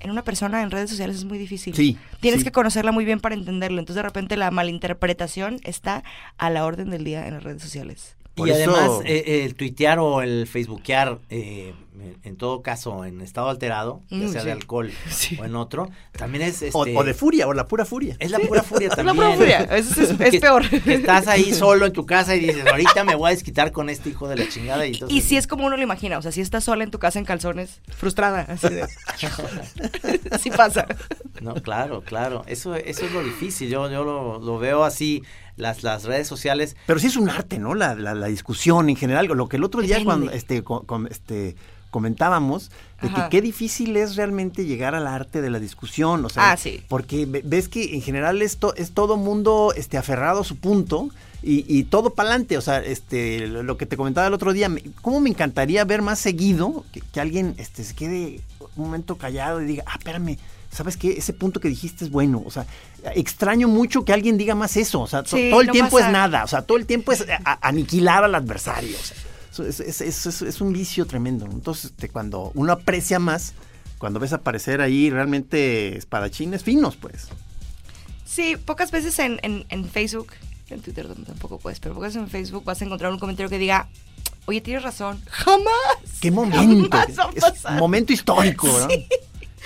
en 0.00 0.10
una 0.10 0.22
persona 0.22 0.62
en 0.62 0.70
redes 0.72 0.90
sociales 0.90 1.16
es 1.16 1.24
muy 1.24 1.38
difícil. 1.38 1.74
Sí, 1.74 1.96
Tienes 2.20 2.40
sí. 2.40 2.44
que 2.44 2.52
conocerla 2.52 2.90
muy 2.90 3.04
bien 3.04 3.20
para 3.20 3.34
entenderlo. 3.36 3.78
Entonces, 3.78 3.96
de 3.96 4.02
repente, 4.02 4.36
la 4.36 4.50
malinterpretación 4.50 5.60
está 5.62 6.02
a 6.36 6.50
la 6.50 6.64
orden 6.64 6.90
del 6.90 7.04
día 7.04 7.26
en 7.28 7.34
las 7.34 7.44
redes 7.44 7.62
sociales. 7.62 8.16
Por 8.34 8.48
y 8.48 8.50
eso- 8.50 8.70
además, 8.74 9.00
eh, 9.06 9.44
el 9.44 9.54
tuitear 9.54 9.98
o 10.00 10.20
el 10.20 10.46
facebookear 10.48 11.18
eh, 11.30 11.74
en- 12.22 12.36
todo 12.36 12.62
caso 12.62 13.04
en 13.04 13.20
estado 13.20 13.48
alterado, 13.48 14.02
ya 14.10 14.16
Mm, 14.18 14.32
sea 14.32 14.40
sí. 14.42 14.46
de 14.46 14.52
alcohol 14.52 14.90
Sí. 15.10 15.38
o 15.40 15.44
en 15.44 15.56
otro, 15.56 15.88
también 16.12 16.42
es 16.44 16.62
O, 16.72 16.84
este, 16.84 16.96
o 16.98 17.04
de 17.04 17.14
furia, 17.14 17.46
o 17.48 17.52
la 17.54 17.66
pura 17.66 17.84
furia. 17.84 18.16
es 18.18 18.30
la 18.30 18.38
pura 18.38 18.62
furia 18.62 18.88
Es 18.90 18.96
la 18.98 19.04
también. 19.04 19.16
pura 19.16 19.36
furia, 19.36 19.60
es- 19.76 19.90
es- 19.98 20.10
es 20.20 20.30
Que- 20.30 20.40
peor. 20.40 20.68
que 20.68 20.94
estás 20.94 21.26
ahí 21.28 21.52
solo 21.54 21.86
en 21.86 21.92
tu 21.92 22.04
casa 22.06 22.34
y 22.36 22.40
dices, 22.40 22.66
ahorita 22.66 23.04
me 23.04 23.14
voy 23.14 23.28
a 23.28 23.34
desquitar 23.34 23.72
con 23.72 23.88
este 23.88 24.10
hijo 24.10 24.28
de 24.28 24.36
la 24.36 24.48
chingada. 24.48 24.86
Y, 24.86 24.92
entonces, 24.92 25.16
Y 25.16 25.20
si 25.22 25.36
es 25.36 25.46
como 25.46 25.66
uno 25.66 25.76
lo 25.76 25.82
imagina, 25.82 26.18
o 26.18 26.22
sea, 26.22 26.32
si 26.32 26.40
estás 26.40 26.64
sola 26.64 26.84
en 26.84 26.90
tu 26.90 26.98
casa 26.98 27.18
en 27.18 27.24
calzones, 27.24 27.80
frustrada, 27.96 28.40
así 28.48 28.68
de... 28.68 28.86
sí 30.40 30.50
pasa. 30.50 30.86
No, 31.40 31.54
claro, 31.54 32.02
claro. 32.02 32.44
Eso, 32.46 32.74
eso 32.74 33.04
es 33.06 33.12
lo 33.12 33.22
difícil. 33.22 33.68
Yo, 33.68 33.90
yo 33.90 34.04
lo, 34.04 34.38
lo 34.40 34.58
veo 34.58 34.84
así, 34.84 35.22
las, 35.56 35.82
las 35.82 36.04
redes 36.04 36.26
sociales. 36.26 36.76
Pero 36.86 36.98
sí 36.98 37.06
es 37.08 37.16
un 37.16 37.28
arte, 37.28 37.58
¿no? 37.58 37.74
La, 37.74 37.94
la, 37.94 38.14
la 38.14 38.26
discusión 38.26 38.88
en 38.88 38.96
general. 38.96 39.26
Lo 39.26 39.48
que 39.48 39.56
el 39.56 39.64
otro 39.64 39.82
día 39.82 40.02
cuando 40.04 40.30
este, 40.32 40.62
co- 40.62 40.84
com- 40.86 41.06
este, 41.10 41.56
comentábamos, 41.90 42.70
de 43.02 43.08
que 43.10 43.22
qué 43.30 43.42
difícil 43.42 43.96
es 43.96 44.16
realmente 44.16 44.64
llegar 44.64 44.94
al 44.94 45.06
arte 45.06 45.42
de 45.42 45.50
la 45.50 45.58
discusión. 45.58 46.24
O 46.24 46.28
sea, 46.28 46.52
Ah, 46.52 46.56
sí. 46.56 46.82
Porque 46.88 47.26
ve- 47.26 47.42
ves 47.44 47.68
que 47.68 47.94
en 47.94 48.02
general 48.02 48.40
esto 48.42 48.74
es 48.74 48.92
todo 48.92 49.16
mundo 49.16 49.72
este, 49.76 49.98
aferrado 49.98 50.40
a 50.40 50.44
su 50.44 50.56
punto. 50.56 51.08
Y, 51.42 51.64
y 51.68 51.84
todo 51.84 52.10
para 52.10 52.30
adelante, 52.30 52.56
o 52.58 52.60
sea, 52.60 52.78
este, 52.80 53.46
lo 53.46 53.76
que 53.76 53.86
te 53.86 53.96
comentaba 53.96 54.26
el 54.26 54.34
otro 54.34 54.52
día, 54.52 54.68
me- 54.68 54.82
¿cómo 55.02 55.20
me 55.20 55.30
encantaría 55.30 55.84
ver 55.84 56.02
más 56.02 56.18
seguido 56.18 56.84
que, 56.92 57.00
que 57.00 57.20
alguien 57.20 57.54
este, 57.58 57.84
se 57.84 57.94
quede 57.94 58.40
un 58.74 58.84
momento 58.84 59.16
callado 59.16 59.60
y 59.62 59.66
diga, 59.66 59.84
ah, 59.86 59.94
espérame, 59.98 60.38
¿sabes 60.72 60.96
qué? 60.96 61.12
Ese 61.12 61.32
punto 61.34 61.60
que 61.60 61.68
dijiste 61.68 62.04
es 62.04 62.10
bueno, 62.10 62.42
o 62.44 62.50
sea, 62.50 62.66
extraño 63.14 63.68
mucho 63.68 64.04
que 64.04 64.12
alguien 64.12 64.36
diga 64.38 64.54
más 64.54 64.76
eso, 64.76 65.02
o 65.02 65.06
sea, 65.06 65.22
to- 65.22 65.36
Sí, 65.36 65.48
todo 65.50 65.60
el 65.60 65.66
no 65.68 65.72
tiempo 65.72 65.96
pasa. 65.98 66.06
es 66.06 66.12
nada, 66.12 66.42
o 66.42 66.48
sea, 66.48 66.62
todo 66.62 66.78
el 66.78 66.86
tiempo 66.86 67.12
es 67.12 67.24
a- 67.44 67.58
aniquilar 67.68 68.24
al 68.24 68.34
adversario, 68.34 68.96
o 69.00 69.04
sea, 69.04 69.16
es, 69.60 69.80
es- 69.80 70.26
es- 70.42 70.60
un 70.60 70.72
vicio 70.72 71.06
tremendo, 71.06 71.46
entonces 71.46 71.86
este, 71.86 72.08
cuando 72.08 72.50
uno 72.54 72.72
aprecia 72.72 73.18
más, 73.18 73.54
cuando 73.98 74.20
ves 74.20 74.32
aparecer 74.32 74.80
ahí 74.80 75.10
realmente 75.10 75.96
espadachines 75.96 76.62
finos, 76.62 76.96
pues. 76.96 77.28
Sí, 78.24 78.56
pocas 78.56 78.90
veces 78.90 79.18
en, 79.18 79.38
en, 79.42 79.64
en 79.68 79.88
Facebook, 79.88 80.28
en 80.68 80.80
Twitter 80.80 81.06
tampoco 81.26 81.58
puedes, 81.58 81.80
pero 81.80 81.94
pocas 81.94 82.14
veces 82.14 82.22
en 82.24 82.30
Facebook 82.30 82.64
vas 82.64 82.80
a 82.82 82.84
encontrar 82.84 83.12
un 83.12 83.18
comentario 83.18 83.48
que 83.48 83.58
diga, 83.58 83.88
oye, 84.46 84.60
tienes 84.60 84.82
razón, 84.82 85.20
jamás. 85.30 85.66
¡Qué 86.20 86.30
momento! 86.30 86.88
Jamás 86.92 87.18
va 87.18 87.24
a 87.24 87.30
Es 87.34 87.40
pasar. 87.44 87.72
un 87.72 87.78
momento 87.78 88.12
histórico, 88.12 88.66
¿no? 88.66 88.88
Sí. 88.88 89.06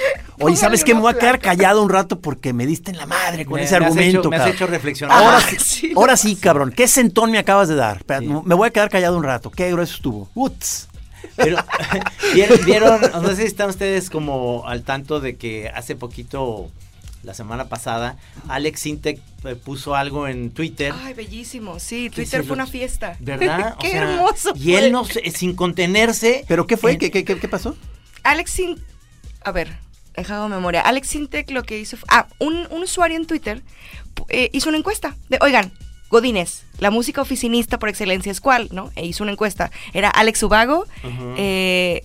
Oye, 0.38 0.56
¿sabes 0.56 0.84
qué? 0.84 0.94
Me 0.94 1.00
voy 1.00 1.12
a 1.12 1.18
quedar 1.18 1.38
callado 1.38 1.82
un 1.82 1.90
rato 1.90 2.20
porque 2.20 2.52
me 2.52 2.66
diste 2.66 2.90
en 2.90 2.96
la 2.96 3.06
madre 3.06 3.44
con 3.44 3.56
Me- 3.56 3.64
ese 3.64 3.78
me 3.78 3.86
has 3.86 3.90
argumento, 3.92 4.20
hecho- 4.20 4.30
me 4.30 4.36
has 4.36 4.46
hecho 4.54 4.66
reflexionar. 4.66 5.18
Ahora 5.18 5.36
Ah, 5.38 5.40
sí, 5.40 5.56
sí, 5.60 5.92
ahora 5.96 6.16
sí, 6.16 6.36
cabrón. 6.36 6.72
¿Qué 6.74 6.88
sentón 6.88 7.30
me 7.30 7.38
acabas 7.38 7.68
de 7.68 7.74
dar? 7.74 7.98
Sí. 8.20 8.26
Me 8.44 8.54
voy 8.54 8.68
a 8.68 8.70
quedar 8.70 8.88
callado 8.90 9.16
un 9.16 9.24
rato. 9.24 9.50
Qué 9.50 9.70
grueso 9.70 9.94
estuvo. 9.94 10.30
Uts. 10.34 10.88
Pero, 11.36 11.58
¿vieron, 12.34 12.58
vieron, 12.64 13.00
no 13.12 13.28
sé 13.28 13.36
si 13.36 13.42
están 13.44 13.68
ustedes 13.68 14.08
como 14.10 14.66
al 14.66 14.82
tanto 14.82 15.20
de 15.20 15.36
que 15.36 15.68
hace 15.68 15.94
poquito, 15.94 16.70
la 17.22 17.34
semana 17.34 17.68
pasada, 17.68 18.16
Alex 18.48 18.86
Intec 18.86 19.20
eh, 19.44 19.54
puso 19.54 19.94
algo 19.94 20.26
en 20.28 20.50
Twitter. 20.50 20.94
Ay, 21.04 21.12
bellísimo, 21.12 21.78
sí, 21.78 22.08
Twitter 22.08 22.40
fue 22.40 22.48
lo- 22.48 22.54
una 22.54 22.66
fiesta. 22.66 23.16
¿Verdad? 23.20 23.74
O 23.76 23.78
Qué 23.78 23.90
sea, 23.90 24.02
hermoso. 24.02 24.52
Y 24.54 24.74
él 24.74 24.90
no, 24.92 25.04
se- 25.04 25.30
sin 25.30 25.54
contenerse. 25.54 26.44
¿Pero 26.48 26.66
qué 26.66 26.78
fue? 26.78 26.92
en- 26.92 26.98
¿Qué, 26.98 27.10
qué, 27.10 27.24
qué, 27.24 27.38
qué 27.38 27.48
pasó? 27.48 27.76
Alex 28.22 28.50
Sin... 28.50 28.82
A 29.42 29.52
ver, 29.52 29.78
dejado 30.16 30.48
memoria. 30.48 30.80
Alex 30.82 31.08
Sintec 31.08 31.50
lo 31.50 31.62
que 31.62 31.78
hizo 31.78 31.96
fue... 31.96 32.06
Ah, 32.10 32.26
un, 32.38 32.66
un 32.70 32.82
usuario 32.82 33.16
en 33.16 33.26
Twitter 33.26 33.62
eh, 34.28 34.50
hizo 34.52 34.68
una 34.68 34.78
encuesta 34.78 35.16
de, 35.28 35.38
oigan, 35.40 35.72
Godínez, 36.10 36.64
la 36.78 36.90
música 36.90 37.22
oficinista 37.22 37.78
por 37.78 37.88
excelencia 37.88 38.32
es 38.32 38.40
cuál, 38.40 38.68
¿no? 38.72 38.90
E 38.96 39.06
hizo 39.06 39.22
una 39.22 39.32
encuesta. 39.32 39.70
Era 39.94 40.10
Alex 40.10 40.42
Ubago, 40.42 40.86
eh, 41.36 42.04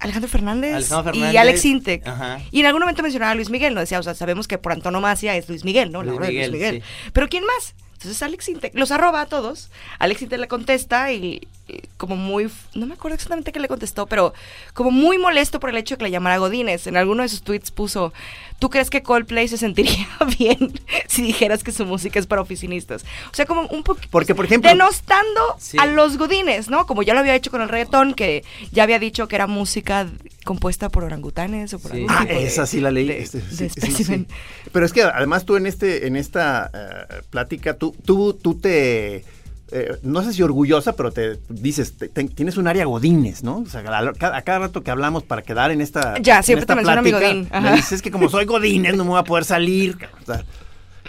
Alejandro 0.00 0.28
Fernández, 0.28 0.74
Alejandro 0.74 1.14
y 1.14 1.36
Alex 1.36 1.64
Intec. 1.64 2.06
ajá. 2.06 2.40
Y 2.50 2.60
en 2.60 2.66
algún 2.66 2.80
momento 2.80 3.02
mencionaba 3.02 3.30
a 3.30 3.34
Luis 3.36 3.50
Miguel, 3.50 3.74
¿no? 3.74 3.80
Decía, 3.80 4.00
o 4.00 4.02
sea, 4.02 4.14
sabemos 4.14 4.48
que 4.48 4.58
por 4.58 4.72
antonomasia 4.72 5.36
es 5.36 5.48
Luis 5.48 5.64
Miguel, 5.64 5.92
¿no? 5.92 6.02
La 6.02 6.06
Luis 6.06 6.16
obra 6.18 6.26
de 6.26 6.32
Luis 6.32 6.50
Miguel, 6.50 6.72
Miguel. 6.74 6.88
Pero 7.12 7.28
¿quién 7.28 7.44
más? 7.44 7.74
Entonces 8.00 8.22
Alex 8.22 8.48
Intec 8.48 8.74
los 8.78 8.90
arroba 8.92 9.20
a 9.20 9.26
todos. 9.26 9.68
Alex 9.98 10.22
Intec 10.22 10.40
le 10.40 10.48
contesta 10.48 11.12
y, 11.12 11.46
y 11.68 11.82
como 11.98 12.16
muy, 12.16 12.50
no 12.74 12.86
me 12.86 12.94
acuerdo 12.94 13.14
exactamente 13.14 13.52
qué 13.52 13.60
le 13.60 13.68
contestó, 13.68 14.06
pero 14.06 14.32
como 14.72 14.90
muy 14.90 15.18
molesto 15.18 15.60
por 15.60 15.68
el 15.68 15.76
hecho 15.76 15.96
de 15.96 15.98
que 15.98 16.04
le 16.04 16.10
llamara 16.10 16.38
Godínez. 16.38 16.86
En 16.86 16.96
alguno 16.96 17.22
de 17.22 17.28
sus 17.28 17.42
tweets 17.42 17.70
puso, 17.70 18.14
¿tú 18.58 18.70
crees 18.70 18.88
que 18.88 19.02
Coldplay 19.02 19.48
se 19.48 19.58
sentiría 19.58 20.08
bien 20.38 20.72
si 21.08 21.20
dijeras 21.20 21.62
que 21.62 21.72
su 21.72 21.84
música 21.84 22.18
es 22.18 22.26
para 22.26 22.40
oficinistas? 22.40 23.04
O 23.30 23.34
sea, 23.34 23.44
como 23.44 23.66
un 23.66 23.82
poco... 23.82 24.00
Porque, 24.10 24.34
por 24.34 24.46
ejemplo- 24.46 24.70
Denostando 24.70 25.56
Sí. 25.58 25.76
a 25.78 25.84
los 25.84 26.16
Godines, 26.16 26.70
¿no? 26.70 26.86
Como 26.86 27.02
ya 27.02 27.12
lo 27.12 27.20
había 27.20 27.34
hecho 27.34 27.50
con 27.50 27.60
el 27.60 27.68
reggaetón, 27.68 28.14
que 28.14 28.44
ya 28.72 28.84
había 28.84 28.98
dicho 28.98 29.28
que 29.28 29.36
era 29.36 29.46
música 29.46 30.06
compuesta 30.44 30.88
por 30.88 31.04
orangutanes 31.04 31.74
o 31.74 31.78
por 31.78 31.90
Sí. 31.92 31.98
algún 31.98 32.10
Ah, 32.16 32.24
de- 32.24 32.44
esa 32.46 32.66
sí 32.66 32.80
la 32.80 32.90
leí. 32.90 33.06
de- 33.08 33.18
este, 33.22 33.38
de 33.40 33.68
sí. 33.68 34.26
Pero 34.72 34.86
es 34.86 34.92
que 34.92 35.02
además 35.02 35.44
tú 35.44 35.56
en 35.56 35.66
este, 35.66 36.06
en 36.06 36.16
esta 36.16 36.70
eh, 36.72 37.22
plática, 37.30 37.74
tú, 37.74 37.94
tú, 38.04 38.32
tú 38.34 38.54
te 38.54 39.24
eh, 39.72 39.96
no 40.02 40.20
sé 40.24 40.32
si 40.32 40.42
orgullosa, 40.42 40.96
pero 40.96 41.12
te 41.12 41.38
dices, 41.48 41.96
te- 41.96 42.08
te- 42.08 42.24
tienes 42.24 42.56
un 42.56 42.66
área 42.66 42.84
godines, 42.86 43.44
¿no? 43.44 43.58
O 43.58 43.66
sea, 43.66 43.80
a, 43.82 44.12
cada, 44.14 44.36
a 44.38 44.42
cada 44.42 44.58
rato 44.58 44.82
que 44.82 44.90
hablamos 44.90 45.22
para 45.22 45.42
quedar 45.42 45.70
en 45.70 45.80
esta 45.80 46.18
Ya, 46.20 46.42
siempre 46.42 46.62
esta 46.62 46.74
te 46.74 46.76
menciona 46.82 47.02
mi 47.02 47.10
plática, 47.10 47.28
godín, 47.28 47.48
Me 47.70 47.76
dices 47.76 48.02
que 48.02 48.10
como 48.10 48.28
soy 48.28 48.46
godines 48.46 48.96
no 48.96 49.04
me 49.04 49.10
voy 49.10 49.20
a 49.20 49.24
poder 49.24 49.44
salir. 49.44 49.96
o 50.22 50.26
sea, 50.26 50.44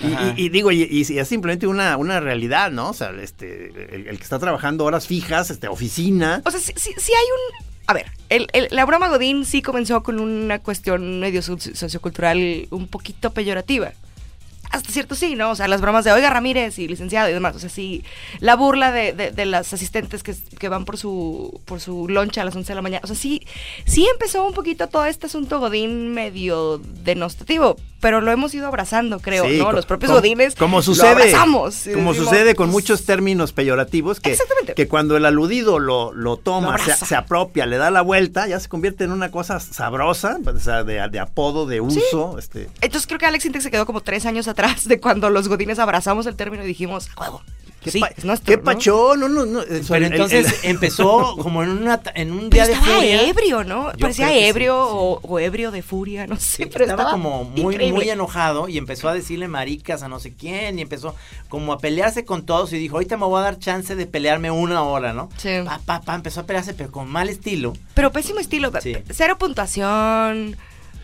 y, 0.03 0.13
Ajá. 0.13 0.33
y- 0.37 0.45
y 0.45 0.49
digo, 0.49 0.71
y, 0.71 0.83
y 0.83 1.01
es 1.17 1.27
simplemente 1.27 1.65
una, 1.65 1.97
una 1.97 2.19
realidad, 2.19 2.69
¿no? 2.71 2.89
O 2.89 2.93
sea, 2.93 3.09
este, 3.19 3.95
el, 3.95 4.07
el 4.07 4.17
que 4.17 4.23
está 4.23 4.37
trabajando 4.37 4.85
horas 4.85 5.07
fijas, 5.07 5.49
este, 5.49 5.67
oficina. 5.67 6.41
O 6.45 6.51
sea, 6.51 6.59
sí, 6.59 6.71
sí- 6.75 6.93
sí 6.97 7.11
hay 7.13 7.25
un... 7.65 7.70
A 7.91 7.93
ver, 7.93 8.05
el- 8.29 8.47
la 8.71 8.85
broma 8.85 9.09
Godín 9.09 9.43
sí 9.43 9.61
comenzó 9.61 10.01
con 10.01 10.21
una 10.21 10.59
cuestión 10.59 11.19
medio 11.19 11.41
so- 11.41 11.57
sociocultural 11.59 12.67
un 12.69 12.87
poquito 12.87 13.31
peyorativa. 13.33 13.91
Hasta 14.71 14.91
cierto 14.91 15.15
sí, 15.15 15.35
¿no? 15.35 15.51
O 15.51 15.55
sea, 15.55 15.67
las 15.67 15.81
bromas 15.81 16.05
de 16.05 16.11
Oiga 16.11 16.29
Ramírez 16.29 16.79
y 16.79 16.87
licenciado 16.87 17.29
y 17.29 17.33
demás. 17.33 17.55
O 17.55 17.59
sea, 17.59 17.69
sí, 17.69 18.03
la 18.39 18.55
burla 18.55 18.91
de, 18.91 19.13
de- 19.13 19.31
de 19.31 19.45
las 19.45 19.73
asistentes 19.73 20.23
que, 20.23 20.35
que 20.57 20.69
van 20.69 20.85
por 20.85 20.97
su, 20.97 21.61
por 21.65 21.79
su 21.81 22.07
loncha 22.07 22.41
a 22.41 22.45
las 22.45 22.55
11 22.55 22.71
de 22.71 22.75
la 22.75 22.81
mañana. 22.81 23.01
O 23.03 23.07
sea, 23.07 23.15
sí, 23.15 23.45
sí 23.85 24.07
empezó 24.11 24.45
un 24.45 24.53
poquito 24.53 24.87
todo 24.87 25.05
este 25.05 25.25
asunto 25.27 25.59
Godín 25.59 26.13
medio 26.13 26.79
denostativo, 27.03 27.75
pero 27.99 28.21
lo 28.21 28.31
hemos 28.31 28.53
ido 28.53 28.67
abrazando, 28.67 29.19
creo, 29.19 29.45
Sí, 29.47 29.57
¿no? 29.57 29.71
Los 29.71 29.85
propios 29.85 30.09
como- 30.09 30.19
Godines 30.21 30.55
como 30.55 30.77
lo 30.77 30.83
sucede, 30.83 31.09
abrazamos. 31.09 31.85
y 31.87 31.93
como 31.93 32.11
decimos, 32.13 32.29
sucede 32.31 32.55
con 32.55 32.67
pues, 32.67 32.73
muchos 32.83 33.05
términos 33.05 33.51
peyorativos 33.53 34.19
que, 34.19 34.35
que 34.75 34.87
cuando 34.87 35.17
el 35.17 35.25
aludido 35.25 35.77
lo, 35.79 36.13
lo 36.13 36.31
Lo 36.31 36.37
toma, 36.37 36.77
se, 36.77 36.93
se 37.05 37.15
apropia, 37.15 37.65
le 37.65 37.77
da 37.77 37.91
la 37.91 38.01
vuelta, 38.01 38.47
ya 38.47 38.59
se 38.59 38.69
convierte 38.69 39.03
en 39.03 39.11
una 39.11 39.29
cosa 39.31 39.59
sabrosa, 39.59 40.39
o 40.45 40.59
sea, 40.59 40.83
de, 40.83 41.07
de 41.09 41.19
apodo, 41.19 41.65
de 41.65 41.81
uso, 41.81 42.37
este, 42.39 42.69
Entonces 42.81 43.05
creo 43.05 43.19
que 43.19 43.25
Alex 43.25 43.45
Intec 43.45 43.61
se 43.61 43.69
quedó 43.71 43.85
como 43.85 44.01
tres 44.01 44.25
años 44.25 44.47
atrás 44.47 44.60
de 44.85 44.99
cuando 44.99 45.29
los 45.29 45.47
godines 45.47 45.79
abrazamos 45.79 46.25
el 46.25 46.35
término 46.35 46.63
y 46.63 46.67
dijimos, 46.67 47.09
"A 47.15 47.21
huevo. 47.21 47.41
¿Qué, 47.83 47.89
sí, 47.89 47.99
pa- 47.99 48.11
es 48.15 48.23
nuestro, 48.25 48.45
qué 48.45 48.57
¿no?". 48.57 48.63
pachón? 48.63 49.19
No, 49.21 49.27
no, 49.27 49.43
no. 49.43 49.61
eso, 49.63 49.93
Pero 49.93 50.05
el- 50.05 50.11
entonces 50.11 50.59
el- 50.63 50.69
empezó 50.69 51.35
como 51.41 51.63
en, 51.63 51.69
una, 51.69 51.97
ta- 51.97 52.11
en 52.13 52.31
un 52.31 52.51
Pero 52.51 52.51
día 52.51 52.67
de 52.67 52.73
estaba 52.73 52.95
furia. 52.97 53.27
ebrio, 53.27 53.63
¿no? 53.63 53.91
Yo 53.93 53.97
Parecía 54.01 54.27
sí, 54.29 54.37
ebrio 54.37 54.85
sí. 54.85 55.27
O, 55.27 55.39
ebrio 55.39 55.71
de 55.71 55.81
furia, 55.81 56.27
no 56.27 56.35
sé. 56.35 56.57
Sí, 56.57 56.65
pero 56.71 56.85
estaba, 56.85 57.09
como 57.09 57.43
muy, 57.43 57.73
increíble. 57.73 57.91
muy 57.97 58.07
enojado 58.11 58.67
y 58.67 58.77
empezó 58.77 59.09
a 59.09 59.15
decirle 59.15 59.47
maricas 59.47 60.03
a 60.03 60.07
no 60.09 60.19
sé 60.19 60.31
quién 60.35 60.77
y 60.77 60.83
empezó 60.83 61.15
como 61.49 61.73
a 61.73 61.79
pelearse 61.79 62.23
con 62.23 62.45
todos 62.45 62.71
y 62.71 62.77
dijo, 62.77 62.97
ahorita 62.97 63.17
me 63.17 63.25
voy 63.25 63.39
a 63.39 63.45
dar 63.45 63.57
chance 63.57 63.95
de 63.95 64.05
pelearme 64.05 64.51
una 64.51 64.83
hora, 64.83 65.13
¿no? 65.13 65.29
Sí. 65.37 65.49
Pa, 65.65 65.79
pa, 65.83 66.01
pa, 66.01 66.13
empezó 66.13 66.41
a 66.41 66.45
pelearse 66.45 66.75
pero 66.75 66.91
con 66.91 67.09
mal 67.09 67.29
estilo. 67.29 67.73
Pero 67.95 68.11
pésimo 68.11 68.39
estilo. 68.39 68.71
Sí. 68.79 68.95
Cero 69.09 69.39
puntuación. 69.39 70.55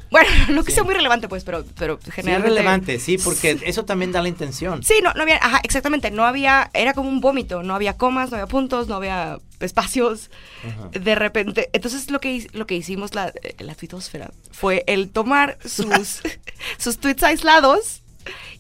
Bueno, 0.09 0.29
no 0.49 0.63
que 0.63 0.71
Sí. 0.71 0.75
sea 0.75 0.83
muy 0.83 0.93
relevante, 0.95 1.27
pues, 1.27 1.43
pero, 1.43 1.65
pero 1.77 1.99
Sí, 2.01 2.09
es 2.09 2.15
generalmente... 2.15 2.49
relevante, 2.55 2.99
sí, 2.99 3.17
porque 3.17 3.59
eso 3.65 3.85
también 3.85 4.11
da 4.11 4.21
la 4.21 4.27
intención. 4.29 4.83
Sí, 4.83 4.95
no, 5.03 5.13
no 5.13 5.23
había, 5.23 5.37
ajá, 5.37 5.59
exactamente, 5.63 6.11
no 6.11 6.23
había, 6.25 6.69
era 6.73 6.93
como 6.93 7.09
un 7.09 7.19
vómito, 7.21 7.63
no 7.63 7.75
había 7.75 7.97
comas, 7.97 8.29
no 8.31 8.37
había 8.37 8.47
puntos, 8.47 8.87
no 8.87 8.95
había 8.95 9.37
espacios, 9.59 10.29
Ajá. 10.65 10.89
de 10.99 11.15
repente, 11.15 11.69
entonces 11.73 12.09
lo 12.11 12.19
que, 12.19 12.47
lo 12.53 12.65
que 12.67 12.75
hicimos 12.75 13.15
la, 13.15 13.33
eh, 13.43 13.55
la 13.59 13.75
tuitosfera 13.75 14.31
fue 14.51 14.83
el 14.87 15.09
tomar 15.09 15.57
sus, 15.65 16.21
sus 16.77 16.99
tweets 16.99 17.23
aislados 17.23 18.01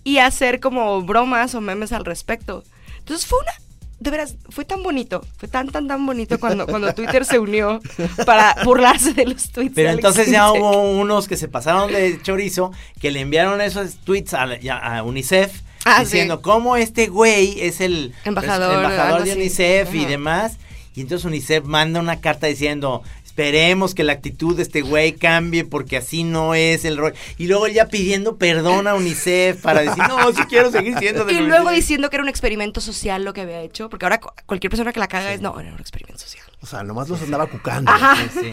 y 0.03 0.17
hacer 0.19 0.59
como 0.59 1.01
bromas 1.01 1.53
o 1.55 1.61
memes 1.61 1.91
al 1.91 2.05
respecto. 2.05 2.63
Entonces 2.99 3.25
fue 3.25 3.39
una, 3.39 3.51
de 3.99 4.11
veras, 4.11 4.35
fue 4.49 4.63
tan 4.65 4.83
bonito, 4.83 5.25
fue 5.37 5.47
tan, 5.47 5.69
tan, 5.69 5.87
tan 5.87 6.05
bonito 6.05 6.39
cuando, 6.39 6.67
cuando 6.67 6.93
Twitter 6.93 7.25
se 7.25 7.39
unió 7.39 7.79
para 8.25 8.55
burlarse 8.63 9.13
de 9.13 9.25
los 9.25 9.49
tweets. 9.51 9.73
Pero 9.75 9.89
entonces 9.89 10.29
ya 10.29 10.51
hubo 10.51 10.81
unos 10.99 11.27
que 11.27 11.35
se 11.37 11.47
pasaron 11.47 11.91
de 11.91 12.19
chorizo 12.21 12.71
que 13.01 13.11
le 13.11 13.21
enviaron 13.21 13.59
esos 13.61 13.95
tweets 13.97 14.33
a, 14.33 14.43
a 14.43 15.03
UNICEF 15.03 15.61
Ah, 15.89 16.01
diciendo 16.01 16.35
sí. 16.35 16.41
cómo 16.43 16.75
este 16.75 17.07
güey 17.07 17.61
es 17.61 17.79
el 17.79 18.13
Embajador, 18.25 18.71
es 18.71 18.91
embajador 18.91 19.23
de. 19.23 19.33
UNICEF 19.33 19.95
y 19.95 20.05
demás. 20.05 20.57
Y 20.95 21.01
entonces 21.01 21.23
UNICEF 21.25 21.63
manda 21.63 21.99
una 22.01 22.19
carta 22.19 22.47
diciendo, 22.47 23.03
esperemos 23.37 23.93
que 23.93 24.03
la 24.03 24.13
actitud 24.13 24.55
de 24.55 24.63
este 24.63 24.81
güey 24.81 25.13
cambie 25.13 25.63
porque 25.63 25.95
así 25.97 26.23
no 26.23 26.55
es 26.55 26.85
el 26.85 26.97
rol. 26.97 27.13
Y 27.37 27.45
luego 27.45 27.67
él 27.67 27.73
ya 27.73 27.85
pidiendo 27.87 28.37
perdón 28.37 28.87
a 28.87 28.95
UNICEF 28.95 29.61
para 29.61 29.81
decir, 29.81 30.03
no, 30.07 30.33
sí 30.33 30.41
quiero 30.49 30.71
seguir 30.71 30.97
siendo 30.97 31.23
de 31.23 31.33
Y 31.33 31.39
luego 31.41 31.65
UNICEF". 31.67 31.75
diciendo 31.75 32.09
que 32.09 32.15
era 32.15 32.23
un 32.23 32.29
experimento 32.29 32.81
social 32.81 33.23
lo 33.23 33.33
que 33.33 33.41
había 33.41 33.61
hecho, 33.61 33.89
porque 33.91 34.05
ahora 34.07 34.19
cu- 34.19 34.29
cualquier 34.47 34.71
persona 34.71 34.91
que 34.91 34.99
la 34.99 35.07
caga 35.07 35.33
es, 35.33 35.41
no, 35.41 35.59
era 35.59 35.71
un 35.71 35.79
experimento 35.79 36.19
social. 36.19 36.45
O 36.61 36.65
sea, 36.65 36.81
nomás 36.81 37.09
los 37.09 37.21
andaba 37.21 37.45
cucando. 37.45 37.91
Sí, 38.33 38.39
sí. 38.41 38.51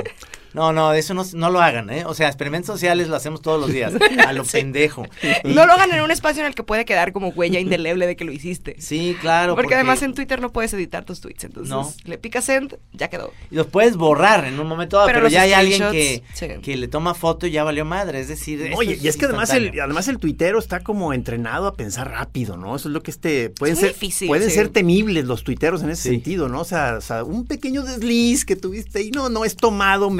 No, 0.54 0.72
no, 0.72 0.92
eso 0.94 1.14
no, 1.14 1.24
no 1.34 1.50
lo 1.50 1.60
hagan, 1.60 1.90
¿eh? 1.90 2.04
O 2.06 2.14
sea, 2.14 2.28
experimentos 2.28 2.68
sociales 2.68 3.08
lo 3.08 3.16
hacemos 3.16 3.42
todos 3.42 3.60
los 3.60 3.70
días, 3.72 3.92
a 4.26 4.32
lo 4.32 4.44
pendejo. 4.44 5.04
No 5.44 5.66
lo 5.66 5.72
hagan 5.72 5.92
en 5.92 6.00
un 6.02 6.10
espacio 6.10 6.40
en 6.42 6.46
el 6.46 6.54
que 6.54 6.62
puede 6.62 6.84
quedar 6.84 7.12
como 7.12 7.28
huella 7.28 7.58
indeleble 7.60 8.06
de 8.06 8.16
que 8.16 8.24
lo 8.24 8.32
hiciste. 8.32 8.76
Sí, 8.78 9.16
claro. 9.20 9.54
porque, 9.56 9.74
además 9.74 10.00
en 10.02 10.14
Twitter 10.14 10.40
no 10.40 10.52
puedes 10.52 10.72
editar 10.72 11.04
tus 11.04 11.20
tweets, 11.20 11.44
entonces 11.44 11.70
No. 11.70 11.92
le 12.04 12.18
picas 12.18 12.44
send, 12.44 12.76
ya 12.92 13.08
quedó. 13.08 13.32
Y 13.50 13.56
los 13.56 13.66
puedes 13.66 13.96
borrar 13.96 14.44
en 14.44 14.58
un 14.60 14.66
momento 14.68 14.96
dado, 14.96 15.08
Pero 15.12 15.28
ya 15.28 15.42
hay 15.42 15.52
alguien 15.52 15.82
que, 15.90 16.22
sí. 16.34 16.46
que 16.62 16.76
le 16.76 16.88
toma 16.88 17.14
foto 17.14 17.46
y 17.46 17.50
ya 17.50 17.64
valió 17.64 17.84
madre. 17.84 18.20
Es 18.20 18.28
decir, 18.28 18.72
Oye, 18.76 18.98
y 19.02 19.08
es 19.08 19.16
que 19.16 19.24
además 19.24 19.50
el, 19.50 19.68
además 19.80 20.06
el 20.08 20.18
tuitero 20.18 20.58
está 20.58 20.80
como 20.80 21.12
entrenado 21.12 21.66
a 21.66 21.74
pensar 21.74 22.10
rápido, 22.10 22.56
¿no? 22.56 22.76
Eso 22.76 22.88
es 22.88 22.92
lo 22.92 23.02
que 23.02 23.10
este 23.10 23.50
pueden 23.50 23.74
Es 23.74 23.80
ser 23.80 23.88
difícil, 23.92 24.28
pueden 24.28 24.48
sí. 24.48 24.54
ser 24.54 24.68
temibles 24.68 25.24
los 25.24 25.42
tuiteros 25.42 25.82
en 25.82 25.90
ese 25.90 26.02
Sí. 26.04 26.08
sentido, 26.10 26.48
¿no? 26.48 26.60
O 26.60 26.64
sea, 26.64 26.94
o 26.98 27.00
sea, 27.00 27.24
un 27.24 27.44
pequeño 27.46 27.82
desliz 27.82 28.44
que 28.44 28.54
tuviste 28.56 29.02
y 29.02 29.10
no 29.10 29.28
no 29.30 29.44
es 29.44 29.56
tomado, 29.56 30.10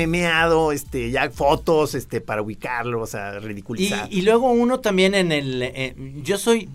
este 0.73 1.11
ya 1.11 1.31
fotos 1.31 1.95
este 1.95 2.21
para 2.21 2.43
ubicarlo, 2.43 3.01
o 3.01 3.07
sea, 3.07 3.35
Y, 3.37 3.39
ridiculizar. 3.41 4.09
y 4.11 4.23
luego 4.23 4.51
uno 4.51 4.81
también 4.81 5.15
en 5.15 5.33
el... 5.33 5.63
eh, 5.63 5.95
yo 6.23 6.39
soy 6.39 6.69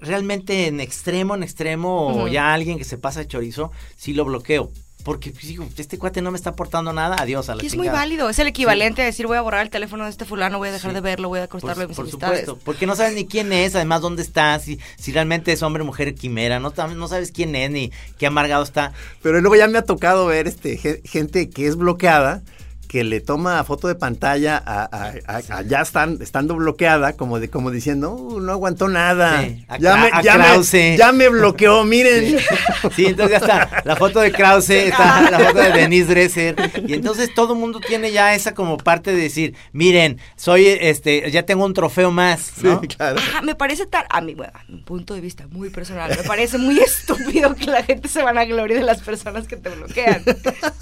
realmente 0.00 0.66
en 0.66 0.80
extremo, 0.80 1.34
en 1.34 1.42
extremo, 1.42 2.08
o 2.22 2.28
ya 2.28 2.52
alguien 2.52 2.78
que 2.78 2.84
se 2.84 2.98
pasa 2.98 3.20
de 3.20 3.26
chorizo, 3.28 3.70
sí 3.96 4.12
lo 4.14 4.24
bloqueo. 4.24 4.70
Porque 5.04 5.30
pues, 5.30 5.46
digo, 5.46 5.64
este 5.76 5.98
cuate 5.98 6.20
no 6.20 6.32
me 6.32 6.36
está 6.36 6.50
aportando 6.50 6.92
nada, 6.92 7.14
adiós 7.20 7.48
a 7.48 7.54
la 7.54 7.62
Y 7.62 7.66
es 7.68 7.76
muy 7.76 7.88
válido, 7.88 8.28
es 8.28 8.40
el 8.40 8.48
equivalente 8.48 9.02
a 9.02 9.04
decir 9.04 9.28
voy 9.28 9.36
a 9.36 9.40
borrar 9.40 9.62
el 9.62 9.70
teléfono 9.70 10.02
de 10.02 10.10
este 10.10 10.24
fulano, 10.24 10.58
voy 10.58 10.70
a 10.70 10.72
dejar 10.72 10.90
Sí. 10.90 10.94
de 10.96 11.00
verlo, 11.00 11.28
voy 11.28 11.38
a 11.38 11.42
Por, 11.42 11.60
cortarlo 11.60 11.82
de 11.82 11.86
mis 11.86 11.96
por 11.96 12.06
amistades. 12.06 12.40
supuesto, 12.40 12.64
porque 12.64 12.86
no 12.86 12.96
sabes 12.96 13.14
ni 13.14 13.24
quién 13.24 13.52
es, 13.52 13.76
además 13.76 14.00
dónde 14.00 14.22
está, 14.22 14.58
si, 14.58 14.80
si 14.98 15.12
realmente 15.12 15.52
es 15.52 15.62
hombre, 15.62 15.84
mujer, 15.84 16.16
quimera, 16.16 16.58
no, 16.58 16.72
tam- 16.72 16.96
no 16.96 17.06
sabes 17.06 17.30
quién 17.30 17.54
es 17.54 17.70
ni 17.70 17.92
qué 18.18 18.26
amargado 18.26 18.64
está. 18.64 18.92
Pero 19.22 19.40
luego 19.40 19.54
ya 19.54 19.68
me 19.68 19.78
ha 19.78 19.84
tocado 19.84 20.26
ver 20.26 20.48
este 20.48 20.76
ge- 20.76 21.00
gente 21.04 21.50
que 21.50 21.68
es 21.68 21.76
bloqueada 21.76 22.42
que 22.96 23.04
le 23.04 23.20
toma 23.20 23.62
foto 23.64 23.88
de 23.88 23.94
pantalla 23.94 24.56
a, 24.64 24.84
a- 24.84 25.12
a- 25.26 25.58
a 25.58 25.62
ya 25.62 25.82
están, 25.82 26.16
estando 26.22 26.54
bloqueada, 26.56 27.12
como 27.12 27.38
de 27.38 27.50
como 27.50 27.70
diciendo, 27.70 28.12
"Uh, 28.14 28.40
no 28.40 28.52
aguantó 28.52 28.88
nada. 28.88 29.42
Sí, 29.42 29.66
ya, 29.80 29.96
me, 29.98 30.10
ya, 30.24 30.38
me, 30.38 30.44
Krause. 30.44 30.96
ya 30.96 31.12
me 31.12 31.28
bloqueó, 31.28 31.84
miren. 31.92 32.38
Sí, 32.94 33.04
entonces 33.04 33.32
ya 33.32 33.36
está 33.36 33.82
la 33.84 33.96
foto 33.96 34.20
de 34.20 34.32
Krause, 34.32 34.70
está 34.70 35.30
la 35.30 35.38
foto 35.40 35.58
de 35.58 35.72
Denise 35.72 36.06
Dresser, 36.08 36.56
y 36.86 36.94
entonces 36.94 37.34
todo 37.34 37.52
el 37.52 37.58
mundo 37.58 37.80
tiene 37.80 38.12
ya 38.12 38.34
esa 38.34 38.54
como 38.54 38.78
parte 38.78 39.10
de 39.14 39.20
decir, 39.20 39.54
miren, 39.72 40.18
soy 40.36 40.66
este, 40.66 41.30
ya 41.30 41.42
tengo 41.42 41.66
un 41.66 41.74
trofeo 41.74 42.10
más, 42.10 42.52
¿no? 42.62 42.80
Sí, 42.80 42.88
claro. 42.88 43.18
Ajá, 43.18 43.42
me 43.42 43.54
parece 43.54 43.84
tan, 43.84 44.04
a 44.08 44.22
mi, 44.22 44.34
bueno, 44.34 44.52
a 44.54 44.64
mi 44.72 44.78
punto 44.78 45.12
de 45.12 45.20
vista 45.20 45.46
muy 45.50 45.68
personal, 45.68 46.10
me 46.16 46.22
parece 46.24 46.56
muy 46.56 46.78
estúpido 46.80 47.54
que 47.54 47.66
la 47.66 47.82
gente 47.82 48.08
se 48.08 48.22
van 48.22 48.38
a 48.38 48.46
gloria 48.46 48.76
de 48.78 48.84
las 48.84 49.02
personas 49.02 49.46
que 49.46 49.56
te 49.56 49.68
bloquean. 49.68 50.24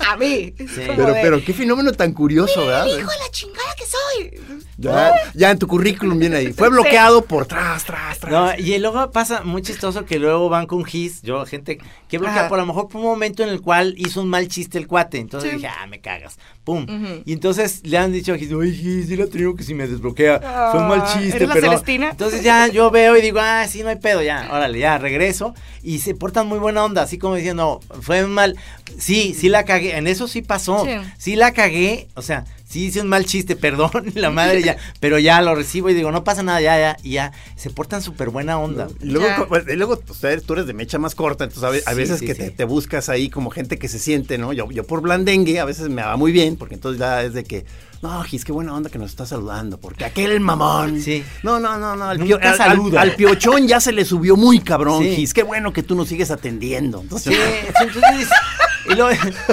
A 0.08 0.16
mí. 0.16 0.54
Pero, 0.56 1.06
de, 1.06 1.14
pero 1.22 1.44
qué 1.44 1.52
fenómeno 1.54 1.90
tan 1.92 2.03
curioso, 2.12 2.66
¿verdad? 2.66 2.86
Hijo 2.86 2.98
de 3.10 3.18
la 3.18 3.30
chingada 3.30 3.74
que 3.76 3.84
soy. 3.86 4.60
Ya, 4.76 5.12
ya 5.34 5.50
en 5.50 5.58
tu 5.58 5.66
currículum 5.68 6.18
viene 6.18 6.36
ahí. 6.36 6.52
Fue 6.52 6.68
bloqueado 6.68 7.24
por 7.24 7.46
tras, 7.46 7.84
tras, 7.84 8.18
tras. 8.18 8.32
No, 8.32 8.52
y 8.58 8.76
luego 8.78 9.10
pasa 9.12 9.42
muy 9.44 9.62
chistoso 9.62 10.04
que 10.04 10.18
luego 10.18 10.48
van 10.48 10.66
con 10.66 10.84
Gis, 10.84 11.22
yo, 11.22 11.46
gente 11.46 11.78
que 12.08 12.18
bloquea 12.18 12.40
Ajá. 12.40 12.48
por 12.48 12.58
a 12.58 12.62
lo 12.62 12.66
mejor 12.66 12.88
por 12.88 13.00
un 13.00 13.06
momento 13.06 13.42
en 13.44 13.48
el 13.50 13.60
cual 13.60 13.94
hizo 13.96 14.20
un 14.20 14.28
mal 14.28 14.48
chiste 14.48 14.78
el 14.78 14.86
cuate, 14.88 15.18
entonces 15.18 15.50
Sí. 15.50 15.56
dije, 15.56 15.68
ah, 15.68 15.86
me 15.86 16.00
cagas, 16.00 16.38
pum. 16.64 16.86
Y 17.24 17.32
entonces 17.32 17.80
le 17.84 17.98
han 17.98 18.12
dicho 18.12 18.32
a 18.32 18.36
Gis, 18.36 18.52
oye 18.52 18.72
Gis, 18.72 19.08
dile 19.08 19.22
a 19.24 19.26
que 19.56 19.62
si 19.62 19.74
me 19.74 19.86
desbloquea, 19.86 20.70
fue 20.72 20.80
un 20.80 20.88
mal 20.88 21.02
Ah, 21.04 21.12
chiste, 21.12 21.36
¿eres 21.36 21.48
la 21.48 21.54
pero... 21.54 21.66
Celestina? 21.68 22.10
Entonces 22.10 22.42
ya 22.42 22.66
yo 22.66 22.90
veo 22.90 23.16
y 23.16 23.22
digo, 23.22 23.38
ah, 23.40 23.66
sí, 23.68 23.82
no 23.82 23.88
hay 23.90 23.96
pedo, 23.96 24.22
ya, 24.22 24.48
órale, 24.50 24.78
ya, 24.78 24.98
regreso. 24.98 25.54
Y 25.82 26.00
se 26.00 26.14
portan 26.14 26.46
muy 26.48 26.58
buena 26.58 26.84
onda, 26.84 27.02
así 27.02 27.18
como 27.18 27.36
diciendo, 27.36 27.80
fue 28.00 28.26
mal, 28.26 28.56
sí, 28.98 29.34
sí 29.38 29.48
la 29.48 29.64
cagué, 29.64 29.96
en 29.96 30.06
eso 30.06 30.26
sí 30.28 30.42
pasó, 30.42 30.84
Sí. 30.84 30.90
sí, 31.18 31.36
la 31.36 31.52
cagué, 31.52 31.83
o 32.14 32.22
sea, 32.22 32.44
sí 32.68 32.86
hice 32.86 33.00
un 33.00 33.08
mal 33.08 33.24
chiste, 33.24 33.56
perdón, 33.64 33.90
la 34.14 34.30
madre 34.30 34.62
ya, 34.62 34.76
pero 35.00 35.18
ya 35.18 35.40
lo 35.42 35.54
recibo 35.54 35.90
y 35.90 35.94
digo, 35.94 36.10
no 36.12 36.24
pasa 36.24 36.42
nada, 36.42 36.60
ya, 36.60 36.78
ya, 36.78 36.96
y 37.02 37.12
ya, 37.12 37.32
se 37.56 37.70
portan 37.70 38.02
súper 38.02 38.30
buena 38.30 38.58
onda. 38.58 38.88
Y 39.00 39.06
luego, 39.10 39.46
pues, 39.48 39.64
y 39.68 39.76
luego 39.76 40.00
pues, 40.00 40.20
tú 40.44 40.52
eres 40.54 40.66
de 40.66 40.72
mecha 40.74 40.98
más 40.98 41.14
corta, 41.14 41.44
entonces 41.44 41.86
a, 41.86 41.94
veces 41.94 42.18
sí, 42.20 42.26
que 42.26 42.34
sí. 42.34 42.40
Te, 42.40 42.50
te 42.50 42.64
buscas 42.64 43.08
ahí 43.08 43.28
como 43.30 43.50
gente 43.50 43.78
que 43.78 43.88
se 43.88 43.98
siente, 43.98 44.38
¿no? 44.38 44.52
Yo, 44.52 44.70
yo 44.70 44.84
por 44.84 45.00
blandengue 45.00 45.60
a 45.60 45.64
veces 45.64 45.88
me 45.88 46.02
va 46.02 46.16
muy 46.16 46.32
bien, 46.32 46.56
porque 46.56 46.74
entonces 46.74 46.98
ya 47.00 47.22
es 47.22 47.32
de 47.34 47.44
que, 47.44 47.64
no, 48.02 48.22
Gis, 48.24 48.44
qué 48.44 48.52
buena 48.52 48.74
onda 48.74 48.90
que 48.90 48.98
nos 48.98 49.10
está 49.10 49.24
saludando, 49.24 49.78
porque 49.78 50.04
aquel 50.04 50.38
mamón. 50.40 51.00
Sí. 51.00 51.24
No, 51.42 51.58
no, 51.58 51.78
no, 51.78 51.96
no, 51.96 52.04
al, 52.04 52.18
pio- 52.18 52.38
al- 52.42 52.56
saluda. 52.56 53.00
al- 53.00 53.10
al 53.10 53.16
piochón 53.16 53.66
ya 53.66 53.80
se 53.80 53.92
le 53.92 54.04
subió 54.04 54.36
muy 54.36 54.58
cabrón, 54.60 55.02
Sí. 55.02 55.16
Gis, 55.16 55.32
qué 55.32 55.42
bueno 55.42 55.72
que 55.72 55.82
tú 55.82 55.94
nos 55.94 56.08
sigues 56.08 56.30
atendiendo. 56.30 57.00
Entonces, 57.00 57.34
Sí, 57.34 57.40
entonces, 57.80 58.28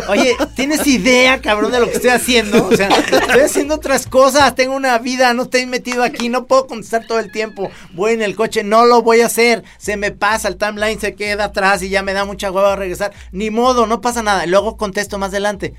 oye, 0.07 0.35
¿tienes 0.55 0.85
idea, 0.87 1.41
cabrón, 1.41 1.71
de 1.71 1.79
lo 1.79 1.87
que 1.87 1.93
estoy 1.93 2.09
haciendo? 2.11 2.67
O 2.67 2.75
sea, 2.75 2.87
estoy 2.87 3.41
haciendo 3.41 3.75
otras 3.75 4.07
cosas, 4.07 4.55
tengo 4.55 4.75
una 4.75 4.97
vida, 4.97 5.33
no 5.33 5.43
estoy 5.43 5.65
metido 5.65 6.03
aquí, 6.03 6.29
no 6.29 6.45
puedo 6.45 6.67
contestar 6.67 7.05
todo 7.07 7.19
el 7.19 7.31
tiempo. 7.31 7.69
Voy 7.93 8.13
en 8.13 8.21
el 8.21 8.35
coche, 8.35 8.63
no 8.63 8.85
lo 8.85 9.01
voy 9.01 9.21
a 9.21 9.27
hacer, 9.27 9.63
se 9.77 9.97
me 9.97 10.11
pasa, 10.11 10.47
el 10.47 10.57
timeline 10.57 10.99
se 10.99 11.15
queda 11.15 11.45
atrás 11.45 11.81
y 11.81 11.89
ya 11.89 12.03
me 12.03 12.13
da 12.13 12.25
mucha 12.25 12.51
hueva 12.51 12.75
regresar. 12.75 13.13
Ni 13.31 13.49
modo, 13.49 13.87
no 13.87 14.01
pasa 14.01 14.21
nada. 14.23 14.45
Luego 14.45 14.77
contesto 14.77 15.17
más 15.17 15.29
adelante. 15.29 15.73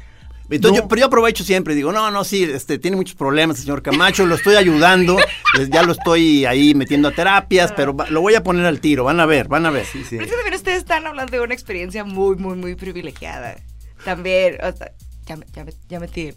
Entonces, 0.56 0.78
No. 0.78 0.84
yo, 0.84 0.88
pero 0.88 1.00
yo 1.00 1.06
aprovecho 1.06 1.44
siempre, 1.44 1.74
digo, 1.74 1.92
no, 1.92 2.10
no, 2.10 2.24
sí, 2.24 2.44
este, 2.44 2.78
tiene 2.78 2.96
muchos 2.96 3.14
problemas 3.16 3.56
el 3.58 3.62
señor 3.64 3.82
Camacho, 3.82 4.26
lo 4.26 4.34
estoy 4.34 4.56
ayudando, 4.56 5.16
les- 5.58 5.70
ya 5.70 5.82
lo 5.82 5.92
estoy 5.92 6.44
ahí 6.46 6.74
metiendo 6.74 7.08
a 7.08 7.12
terapias, 7.12 7.72
pero 7.72 7.94
va- 7.94 8.08
lo 8.08 8.20
voy 8.20 8.34
a 8.34 8.42
poner 8.42 8.66
al 8.66 8.80
tiro, 8.80 9.04
van 9.04 9.20
a 9.20 9.26
ver, 9.26 9.48
van 9.48 9.66
a 9.66 9.70
ver. 9.70 9.86
Sí, 9.86 10.00
sí. 10.04 10.16
Pero 10.16 10.24
es 10.24 10.30
que 10.30 10.36
también 10.36 10.54
ustedes 10.54 10.78
están 10.78 11.06
hablando 11.06 11.32
de 11.32 11.40
una 11.40 11.54
experiencia 11.54 12.04
muy, 12.04 12.36
muy, 12.36 12.56
muy 12.56 12.74
privilegiada. 12.74 13.56
También, 14.04 14.56
o 14.62 14.72
sea, 14.76 14.92
ya, 15.26 15.36
me- 15.36 15.46
ya, 15.54 15.64
me- 15.64 15.72
ya 15.88 16.00
metí 16.00 16.20
el... 16.28 16.36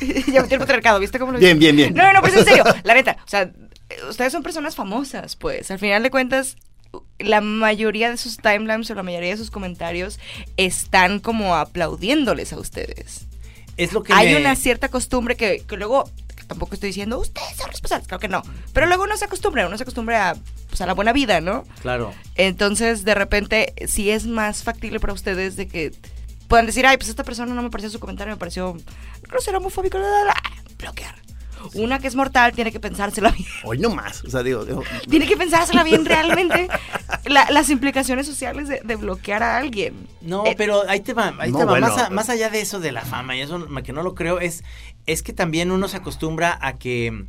ya 0.32 0.42
metí 0.42 0.54
el 0.54 0.60
patriarcado, 0.60 0.98
¿viste 1.00 1.18
cómo 1.18 1.32
lo 1.32 1.38
Bien, 1.38 1.58
bien, 1.58 1.76
bien. 1.76 1.94
No, 1.94 2.02
no, 2.04 2.12
no, 2.14 2.20
pues 2.20 2.34
en 2.36 2.44
serio, 2.44 2.64
la 2.84 2.94
neta, 2.94 3.18
o 3.24 3.28
sea, 3.28 3.50
ustedes 4.08 4.32
son 4.32 4.42
personas 4.42 4.74
famosas, 4.76 5.36
pues, 5.36 5.70
al 5.70 5.78
final 5.78 6.02
de 6.02 6.10
cuentas, 6.10 6.56
la 7.18 7.40
mayoría 7.42 8.10
de 8.10 8.16
sus 8.16 8.38
timelines 8.38 8.90
o 8.90 8.94
la 8.94 9.02
mayoría 9.02 9.30
de 9.30 9.36
sus 9.36 9.50
comentarios 9.50 10.18
están 10.56 11.20
como 11.20 11.54
aplaudiéndoles 11.54 12.52
a 12.54 12.58
ustedes. 12.58 13.26
Es 13.78 13.92
lo 13.94 14.02
que 14.02 14.12
Hay 14.12 14.34
me- 14.34 14.40
una 14.40 14.54
cierta 14.56 14.88
costumbre 14.90 15.36
que, 15.36 15.64
que 15.66 15.76
luego, 15.76 16.10
tampoco 16.46 16.74
estoy 16.74 16.88
diciendo, 16.90 17.18
ustedes 17.18 17.56
son 17.56 17.70
responsables, 17.70 18.06
creo 18.08 18.18
que 18.20 18.28
no, 18.28 18.42
pero 18.74 18.86
luego 18.86 19.04
uno 19.04 19.16
se 19.16 19.24
acostumbra, 19.24 19.66
uno 19.66 19.76
se 19.78 19.84
acostumbra 19.84 20.30
a, 20.30 20.34
pues, 20.68 20.80
a 20.80 20.86
la 20.86 20.94
buena 20.94 21.12
vida, 21.12 21.40
¿no? 21.40 21.64
Claro. 21.80 22.12
Entonces, 22.36 23.04
de 23.04 23.14
repente, 23.14 23.72
sí 23.86 24.10
es 24.10 24.26
más 24.26 24.62
factible 24.64 25.00
para 25.00 25.12
ustedes 25.14 25.56
de 25.56 25.68
que 25.68 25.92
puedan 26.48 26.66
decir, 26.66 26.86
ay, 26.86 26.96
pues 26.96 27.08
esta 27.08 27.24
persona 27.24 27.54
no 27.54 27.62
me 27.62 27.70
pareció 27.70 27.90
su 27.90 28.00
comentario, 28.00 28.34
me 28.34 28.38
pareció 28.38 28.76
grosero, 29.22 29.58
homofóbico, 29.58 29.98
bla, 29.98 30.08
bla, 30.08 30.22
bla", 30.24 30.74
bloquear. 30.78 31.14
Una 31.74 31.98
que 31.98 32.08
es 32.08 32.14
mortal 32.14 32.52
tiene 32.52 32.72
que 32.72 32.80
pensársela 32.80 33.30
bien. 33.30 33.48
Hoy 33.64 33.78
no 33.78 33.90
más, 33.90 34.24
o 34.24 34.30
sea, 34.30 34.42
digo, 34.42 34.64
digo, 34.64 34.82
Tiene 35.08 35.26
que 35.26 35.36
pensársela 35.36 35.84
bien 35.84 36.04
realmente 36.04 36.68
la- 37.26 37.50
las 37.50 37.70
implicaciones 37.70 38.26
sociales 38.26 38.68
de, 38.68 38.80
de 38.84 38.96
bloquear 38.96 39.42
a 39.42 39.56
alguien. 39.58 39.94
No, 40.20 40.44
Eh, 40.46 40.54
pero 40.56 40.82
ahí 40.88 41.00
te 41.00 41.14
va, 41.14 41.34
ahí 41.38 41.50
No, 41.52 41.58
te 41.58 41.64
va. 41.64 41.70
bueno, 41.72 41.88
más, 41.88 41.98
a- 41.98 42.02
pero- 42.04 42.14
más 42.14 42.28
allá 42.28 42.50
de 42.50 42.60
eso 42.60 42.80
de 42.80 42.92
la 42.92 43.02
fama 43.02 43.36
y 43.36 43.40
eso 43.40 43.66
que 43.84 43.92
no 43.92 44.02
lo 44.02 44.14
creo, 44.14 44.40
es, 44.40 44.64
es 45.06 45.22
que 45.22 45.32
también 45.32 45.70
uno 45.70 45.88
se 45.88 45.96
acostumbra 45.96 46.58
a 46.60 46.74
que 46.78 47.24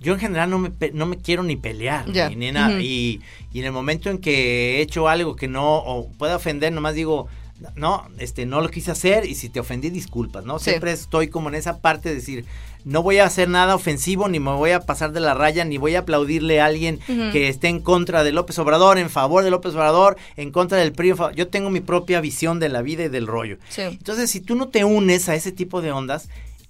yo 0.00 0.14
en 0.14 0.18
general 0.20 0.50
no 0.50 0.58
me, 0.58 0.72
no 0.94 1.06
me 1.06 1.16
quiero 1.18 1.42
ni 1.44 1.56
pelear. 1.56 2.04
Ya. 2.10 2.28
ni- 2.28 2.36
ni 2.36 2.52
nada, 2.52 2.80
y, 2.80 3.20
y 3.52 3.60
en 3.60 3.66
el 3.66 3.72
momento 3.72 4.10
en 4.10 4.18
que 4.18 4.78
he 4.78 4.80
hecho 4.82 5.08
algo 5.08 5.36
que 5.36 5.46
no 5.48 5.76
o 5.76 6.10
pueda 6.12 6.36
ofender, 6.36 6.72
nomás 6.72 6.94
digo, 6.94 7.28
no, 7.76 8.06
este, 8.18 8.46
no 8.46 8.60
lo 8.60 8.68
quise 8.68 8.90
hacer 8.90 9.26
y 9.26 9.34
si 9.34 9.48
te 9.48 9.60
ofendí, 9.60 9.90
disculpas, 9.90 10.44
¿no? 10.44 10.58
Sí. 10.58 10.70
Siempre 10.70 10.92
estoy 10.92 11.28
como 11.28 11.48
en 11.48 11.54
esa 11.54 11.78
parte 11.78 12.08
de 12.08 12.16
decir, 12.16 12.44
no 12.84 13.02
voy 13.02 13.18
a 13.18 13.24
hacer 13.24 13.48
nada 13.48 13.74
ofensivo, 13.74 14.28
ni 14.28 14.40
me 14.40 14.52
voy 14.52 14.72
a 14.72 14.80
pasar 14.80 15.12
de 15.12 15.20
la 15.20 15.34
raya, 15.34 15.64
ni 15.64 15.78
voy 15.78 15.94
a 15.94 16.00
aplaudirle 16.00 16.60
a 16.60 16.66
alguien 16.66 16.98
que 17.06 17.48
esté 17.48 17.68
en 17.68 17.80
contra 17.80 18.24
de 18.24 18.32
López 18.32 18.58
Obrador, 18.58 18.98
en 18.98 19.10
favor 19.10 19.44
de 19.44 19.50
López 19.50 19.74
Obrador, 19.74 20.16
en 20.36 20.50
contra 20.50 20.78
del 20.78 20.92
PRI. 20.92 21.14
Yo 21.36 21.48
tengo 21.48 21.70
mi 21.70 21.80
propia 21.80 22.20
visión 22.20 22.58
de 22.58 22.68
la 22.68 22.82
vida 22.82 23.04
y 23.04 23.08
del 23.08 23.26
rollo. 23.26 23.58
Sí. 23.68 23.82
Entonces, 23.82 24.30
si 24.30 24.40
tú 24.40 24.56
no 24.56 24.68
te 24.68 24.84
unes 24.84 25.28
a 25.28 25.34
ese 25.34 25.52
tipo 25.52 25.80
de 25.80 25.92
ondas, 25.92 26.28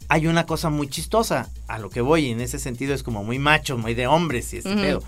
hay 0.08 0.26
una 0.26 0.44
cosa 0.44 0.68
muy 0.68 0.88
chistosa 0.88 1.48
a 1.68 1.78
lo 1.78 1.88
que 1.88 2.02
voy, 2.02 2.26
y 2.26 2.30
en 2.30 2.42
ese 2.42 2.58
sentido 2.58 2.92
es 2.92 3.02
como 3.02 3.24
muy 3.24 3.38
macho, 3.38 3.78
muy 3.78 3.94
de 3.94 4.06
hombres 4.06 4.52
y 4.52 4.58
ese 4.58 4.74
pedo. 4.74 5.02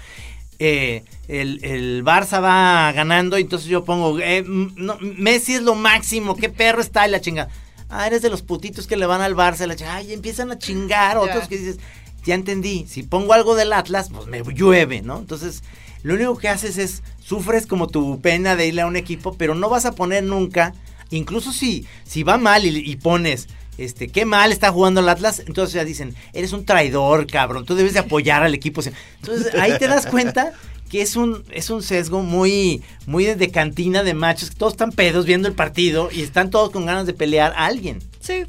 Eh, 0.58 1.04
el, 1.28 1.64
el 1.64 2.04
Barça 2.04 2.42
va 2.42 2.92
ganando, 2.92 3.38
y 3.38 3.42
entonces 3.42 3.68
yo 3.68 3.84
pongo, 3.84 4.18
eh, 4.20 4.44
no, 4.46 4.96
Messi 5.00 5.54
es 5.54 5.62
lo 5.62 5.74
máximo, 5.74 6.36
qué 6.36 6.48
perro 6.48 6.80
está 6.80 7.06
y 7.06 7.10
la 7.10 7.20
chinga. 7.20 7.48
Ah, 7.88 8.06
eres 8.06 8.22
de 8.22 8.30
los 8.30 8.42
putitos 8.42 8.86
que 8.86 8.96
le 8.96 9.06
van 9.06 9.20
al 9.20 9.34
Barça, 9.34 9.64
y 9.64 9.68
la 9.68 9.76
chinga, 9.76 9.96
ay, 9.96 10.12
empiezan 10.12 10.50
a 10.50 10.58
chingar, 10.58 11.16
otros 11.16 11.48
que 11.48 11.58
dices, 11.58 11.78
ya 12.24 12.34
entendí, 12.34 12.86
si 12.88 13.02
pongo 13.02 13.32
algo 13.32 13.54
del 13.54 13.72
Atlas, 13.72 14.10
pues 14.10 14.26
me 14.26 14.42
llueve, 14.42 15.02
¿no? 15.02 15.18
Entonces, 15.18 15.62
lo 16.02 16.14
único 16.14 16.36
que 16.36 16.48
haces 16.48 16.78
es, 16.78 17.02
sufres 17.22 17.66
como 17.66 17.88
tu 17.88 18.20
pena 18.20 18.56
de 18.56 18.66
irle 18.66 18.82
a 18.82 18.86
un 18.86 18.96
equipo, 18.96 19.34
pero 19.34 19.54
no 19.54 19.68
vas 19.68 19.86
a 19.86 19.92
poner 19.92 20.24
nunca, 20.24 20.74
incluso 21.10 21.52
si, 21.52 21.86
si 22.04 22.22
va 22.22 22.38
mal 22.38 22.64
y, 22.64 22.78
y 22.78 22.96
pones 22.96 23.48
este, 23.78 24.08
qué 24.08 24.24
mal 24.24 24.52
está 24.52 24.70
jugando 24.70 25.00
el 25.00 25.08
Atlas, 25.08 25.42
entonces 25.46 25.74
ya 25.74 25.84
dicen, 25.84 26.14
eres 26.32 26.52
un 26.52 26.64
traidor, 26.64 27.26
cabrón, 27.26 27.64
tú 27.64 27.74
debes 27.74 27.92
de 27.94 28.00
apoyar 28.00 28.42
al 28.42 28.54
equipo. 28.54 28.82
Entonces 29.20 29.54
ahí 29.54 29.78
te 29.78 29.88
das 29.88 30.06
cuenta 30.06 30.52
que 30.90 31.02
es 31.02 31.16
un, 31.16 31.42
es 31.50 31.70
un 31.70 31.82
sesgo 31.82 32.22
muy, 32.22 32.82
muy 33.06 33.24
de, 33.24 33.50
cantina 33.50 34.02
de 34.02 34.14
machos, 34.14 34.50
que 34.50 34.56
todos 34.56 34.74
están 34.74 34.92
pedos 34.92 35.26
viendo 35.26 35.48
el 35.48 35.54
partido 35.54 36.08
y 36.12 36.22
están 36.22 36.50
todos 36.50 36.70
con 36.70 36.86
ganas 36.86 37.06
de 37.06 37.14
pelear 37.14 37.52
a 37.56 37.66
alguien, 37.66 37.98
Sí. 38.20 38.44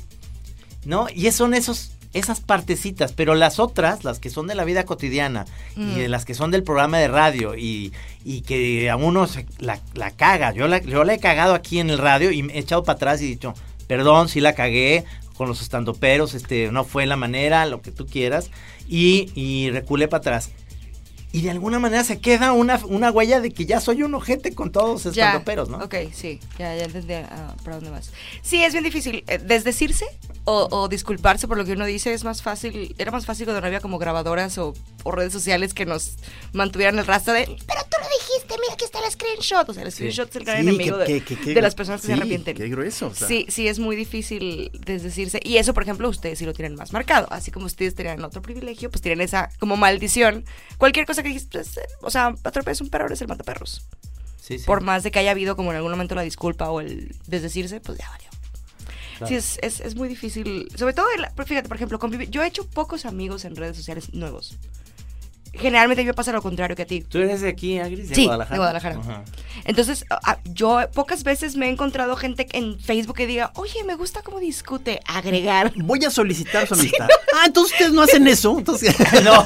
¿no? 0.84 1.08
Y 1.14 1.32
son 1.32 1.56
esos, 1.56 1.94
esas 2.14 2.42
partecitas, 2.42 3.14
pero 3.14 3.34
las 3.34 3.60
otras, 3.60 4.04
las 4.04 4.20
que 4.20 4.30
son 4.30 4.46
de 4.46 4.54
la 4.54 4.64
vida 4.64 4.86
cotidiana 4.86 5.46
y 5.76 6.00
de 6.00 6.08
las 6.08 6.24
que 6.26 6.36
son 6.36 6.52
del 6.52 6.62
programa 6.62 7.00
de 7.00 7.08
radio 7.08 7.56
y, 7.56 7.92
y 8.24 8.42
que 8.42 8.92
a 8.92 8.96
uno 8.96 9.26
se 9.26 9.48
la, 9.58 9.80
la 9.96 10.12
caga, 10.12 10.54
yo 10.54 10.68
la, 10.68 10.80
yo 10.80 11.04
la 11.04 11.16
he 11.16 11.20
cagado 11.20 11.56
aquí 11.56 11.80
en 11.80 11.90
el 11.90 11.98
radio 11.98 12.30
y 12.32 12.44
me 12.44 12.54
he 12.54 12.60
echado 12.60 12.84
para 12.84 12.98
atrás 12.98 13.22
y 13.22 13.26
he 13.26 13.30
dicho, 13.30 13.56
perdón, 13.88 14.30
sí 14.30 14.42
la 14.42 14.54
cagué 14.54 15.06
con 15.36 15.48
los 15.48 15.62
estandoperos, 15.62 16.34
este, 16.34 16.72
no 16.72 16.84
fue 16.84 17.06
la 17.06 17.18
manera, 17.18 17.66
lo 17.66 17.82
que 17.82 17.92
tú 17.92 18.06
quieras, 18.06 18.52
y, 18.88 19.32
y 19.36 19.70
reculé 19.72 20.08
para 20.08 20.20
atrás. 20.20 20.52
Y 21.36 21.42
de 21.42 21.52
alguna 21.52 21.80
manera 21.80 22.04
se 22.06 22.20
queda 22.22 22.54
una, 22.54 22.80
una 22.86 23.12
huella 23.12 23.42
de 23.42 23.52
que 23.52 23.66
ya 23.66 23.82
soy 23.82 24.04
un 24.04 24.14
ojete 24.16 24.56
con 24.56 24.72
todos 24.72 25.06
estandoperos, 25.06 25.68
¿no? 25.68 25.80
Ok, 25.80 25.96
sí, 26.14 26.40
ya, 26.58 26.74
ya 26.78 26.86
entendí 26.86 27.14
ah, 27.14 27.54
para 27.62 27.76
dónde 27.76 27.90
vas. 27.92 28.14
Sí, 28.42 28.64
es 28.64 28.72
bien 28.72 28.86
difícil. 28.86 29.26
eh, 29.28 29.38
Desdecirse 29.40 30.06
o, 30.46 30.70
o 30.72 30.88
disculparse 30.88 31.46
por 31.50 31.58
lo 31.58 31.66
que 31.66 31.74
uno 31.74 31.86
dice 31.86 32.14
es 32.14 32.24
más 32.24 32.42
fácil. 32.42 32.96
Era 32.98 33.12
más 33.12 33.26
fácil 33.26 33.46
cuando 33.48 33.60
no 33.60 33.68
había 33.68 33.82
como 33.82 33.98
grabadoras 33.98 34.58
o, 34.60 34.74
o 35.04 35.12
redes 35.12 35.34
sociales 35.34 35.74
que 35.74 35.86
nos 35.86 36.14
mantuvieran 36.54 36.98
el 37.00 37.06
rastro 37.06 37.34
de. 37.34 37.44
Pero 37.46 37.82
tú 37.90 37.98
lo 38.02 38.08
dijiste, 38.08 38.56
mira, 38.62 38.74
aquí 38.74 38.86
está 38.86 39.00
el 39.06 39.12
screenshot. 39.12 39.68
O 39.68 39.74
sea, 39.74 39.84
el 39.84 39.92
screenshot 39.92 40.30
es 40.30 40.36
el 40.38 40.46
gran 40.46 40.62
Sí, 40.62 40.70
enemigo 40.70 40.98
que- 41.00 41.04
de, 41.16 41.20
que- 41.22 41.36
que- 41.36 41.42
que- 41.44 41.54
de 41.54 41.62
las 41.62 41.76
personas 41.76 42.00
que 42.00 42.08
se 42.08 42.14
sí, 42.14 42.20
arrepienten. 42.20 42.56
qué 42.56 42.70
grueso, 42.70 43.08
o 43.08 43.14
sea. 43.14 43.28
Sí, 43.28 43.46
sí, 43.50 43.68
es 43.68 43.80
muy 43.80 43.98
difícil 43.98 44.72
desdecirse. 44.86 45.42
Y 45.44 45.58
eso, 45.58 45.74
por 45.74 45.84
ejemplo, 45.84 46.08
ustedes 46.08 46.40
sí 46.40 46.46
lo 46.46 46.54
tienen 46.54 46.76
más 46.76 46.94
marcado. 46.94 47.28
Así 47.30 47.52
como 47.52 47.66
ustedes 47.66 47.94
tenían 47.94 48.24
otro 48.24 48.42
privilegio, 48.42 48.90
pues 48.90 49.02
tienen 49.02 49.20
esa 49.20 49.50
como 49.60 49.76
maldición. 49.76 50.46
Cualquier 50.78 51.06
cosa 51.06 51.24
que 51.34 51.42
pues, 51.52 51.78
eh, 51.78 51.82
o 52.02 52.10
sea, 52.12 52.36
atropellas 52.44 52.82
un 52.82 52.90
perro, 52.90 53.08
eres 53.08 53.22
el 53.22 53.28
mataperros 53.28 53.86
Sí, 54.42 54.60
sí. 54.60 54.66
por 54.66 54.82
más 54.82 55.04
de 55.04 55.12
que 55.12 55.20
haya 55.20 55.32
habido 55.32 55.56
como 55.56 55.72
en 55.72 55.78
algún 55.78 55.92
momento 55.92 56.14
la 56.16 56.22
disculpa 56.22 56.70
o 56.70 56.80
el 56.82 57.16
desdecirse, 57.28 57.80
pues 57.82 57.98
ya 57.98 58.10
valió. 58.10 58.30
Claro. 59.18 59.28
Sí, 59.28 59.36
es, 59.36 59.58
es, 59.62 59.80
es 59.80 59.96
muy 59.96 60.08
difícil. 60.10 60.68
Sobre 60.78 60.94
todo, 60.94 61.08
pero 61.36 61.48
fíjate, 61.48 61.68
por 61.70 61.78
ejemplo, 61.78 61.98
convivir- 62.00 62.30
yo 62.30 62.44
he 62.44 62.48
hecho 62.48 62.68
pocos 62.68 63.06
amigos 63.06 63.46
en 63.46 63.56
redes 63.56 63.76
sociales 63.78 64.14
nuevos. 64.14 64.58
Generalmente 65.60 66.04
yo 66.04 66.14
pasa 66.14 66.32
lo 66.32 66.42
contrario 66.42 66.76
que 66.76 66.84
a 66.84 66.86
ti. 66.86 67.02
¿Tú 67.02 67.18
eres 67.20 67.42
de 67.42 67.50
aquí, 67.50 67.80
Agris? 67.80 68.10
De 68.10 68.16
Sí, 68.16 68.26
Guadalajara. 68.26 68.54
de 68.54 68.58
Guadalajara. 68.58 68.96
Ajá. 69.00 69.24
Entonces, 69.66 70.06
a- 70.10 70.38
yo 70.46 70.80
pocas 70.94 71.24
veces 71.24 71.56
me 71.56 71.68
he 71.68 71.70
encontrado 71.70 72.16
gente 72.16 72.48
en 72.52 72.80
Facebook 72.80 73.16
que 73.16 73.26
diga, 73.28 73.52
oye, 73.56 73.84
me 73.86 73.96
gusta 73.96 74.22
cómo 74.22 74.40
discute, 74.40 75.00
agregar. 75.08 75.72
Voy 75.78 76.04
a 76.06 76.10
solicitar 76.12 76.68
su 76.68 76.74
amistad. 76.80 77.08
Ah, 77.36 77.44
entonces 77.48 77.74
ustedes 77.74 77.92
no 77.94 78.02
hacen 78.02 78.28
eso. 78.28 78.58
Entonces, 78.58 78.96
No. 79.24 79.44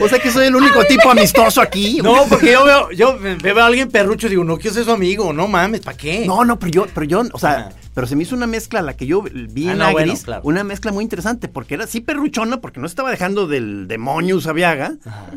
o 0.00 0.08
sea 0.08 0.18
que 0.18 0.30
soy 0.30 0.46
el 0.48 0.56
único 0.56 0.84
tipo 0.84 1.10
amistoso 1.10 1.60
aquí. 1.60 2.00
No, 2.02 2.26
porque 2.28 2.52
yo 2.52 2.64
veo, 2.64 2.90
yo 2.90 3.18
veo 3.18 3.60
a 3.60 3.66
alguien 3.66 3.90
perrucho 3.90 4.26
y 4.26 4.30
digo, 4.30 4.44
no 4.44 4.56
quiero 4.58 4.74
ser 4.74 4.84
su 4.84 4.90
amigo, 4.92 5.32
no 5.32 5.48
mames, 5.48 5.80
¿para 5.80 5.96
qué? 5.96 6.26
No, 6.26 6.44
no, 6.44 6.58
pero 6.58 6.70
yo, 6.72 6.86
pero 6.92 7.04
yo, 7.06 7.22
o 7.32 7.38
sea. 7.38 7.70
Pero 7.94 8.06
se 8.06 8.16
me 8.16 8.24
hizo 8.24 8.34
una 8.34 8.46
mezcla, 8.46 8.82
la 8.82 8.96
que 8.96 9.06
yo 9.06 9.22
vi 9.22 9.68
Ah, 9.68 9.72
en 9.72 9.78
no, 9.78 9.84
Agris, 9.84 10.06
bueno, 10.06 10.20
claro. 10.24 10.42
una 10.44 10.64
mezcla 10.64 10.92
muy 10.92 11.02
interesante, 11.04 11.48
porque 11.48 11.74
era 11.74 11.84
así 11.84 12.00
perruchona, 12.00 12.60
porque 12.60 12.80
no 12.80 12.86
estaba 12.86 13.10
dejando 13.10 13.46
del 13.46 13.86
demonio 13.88 14.36
Usabiaga, 14.36 14.96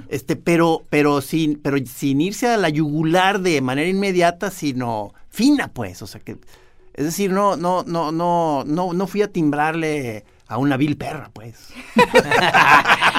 este, 0.10 0.36
pero, 0.36 0.84
pero 0.90 1.22
sin, 1.22 1.60
pero 1.60 1.78
sin 1.86 2.20
irse 2.22 2.48
a 2.48 2.58
la 2.58 2.70
yugular 2.70 3.40
de 3.42 3.62
manera 3.62 3.88
inmediata, 3.88 4.50
sino 4.52 5.14
fina, 5.30 5.68
pues, 5.70 6.02
o 6.02 6.08
sea 6.08 6.20
que, 6.20 6.38
es 6.96 7.06
decir, 7.06 7.32
no, 7.32 7.56
no, 7.58 7.84
no, 7.86 8.12
no, 8.12 8.64
no, 8.66 8.92
no 8.94 9.08
fui 9.08 9.22
a 9.22 9.32
timbrarle 9.32 10.26
a 10.48 10.58
una 10.58 10.78
vil 10.78 10.98
perra, 10.98 11.30
pues. 11.34 11.56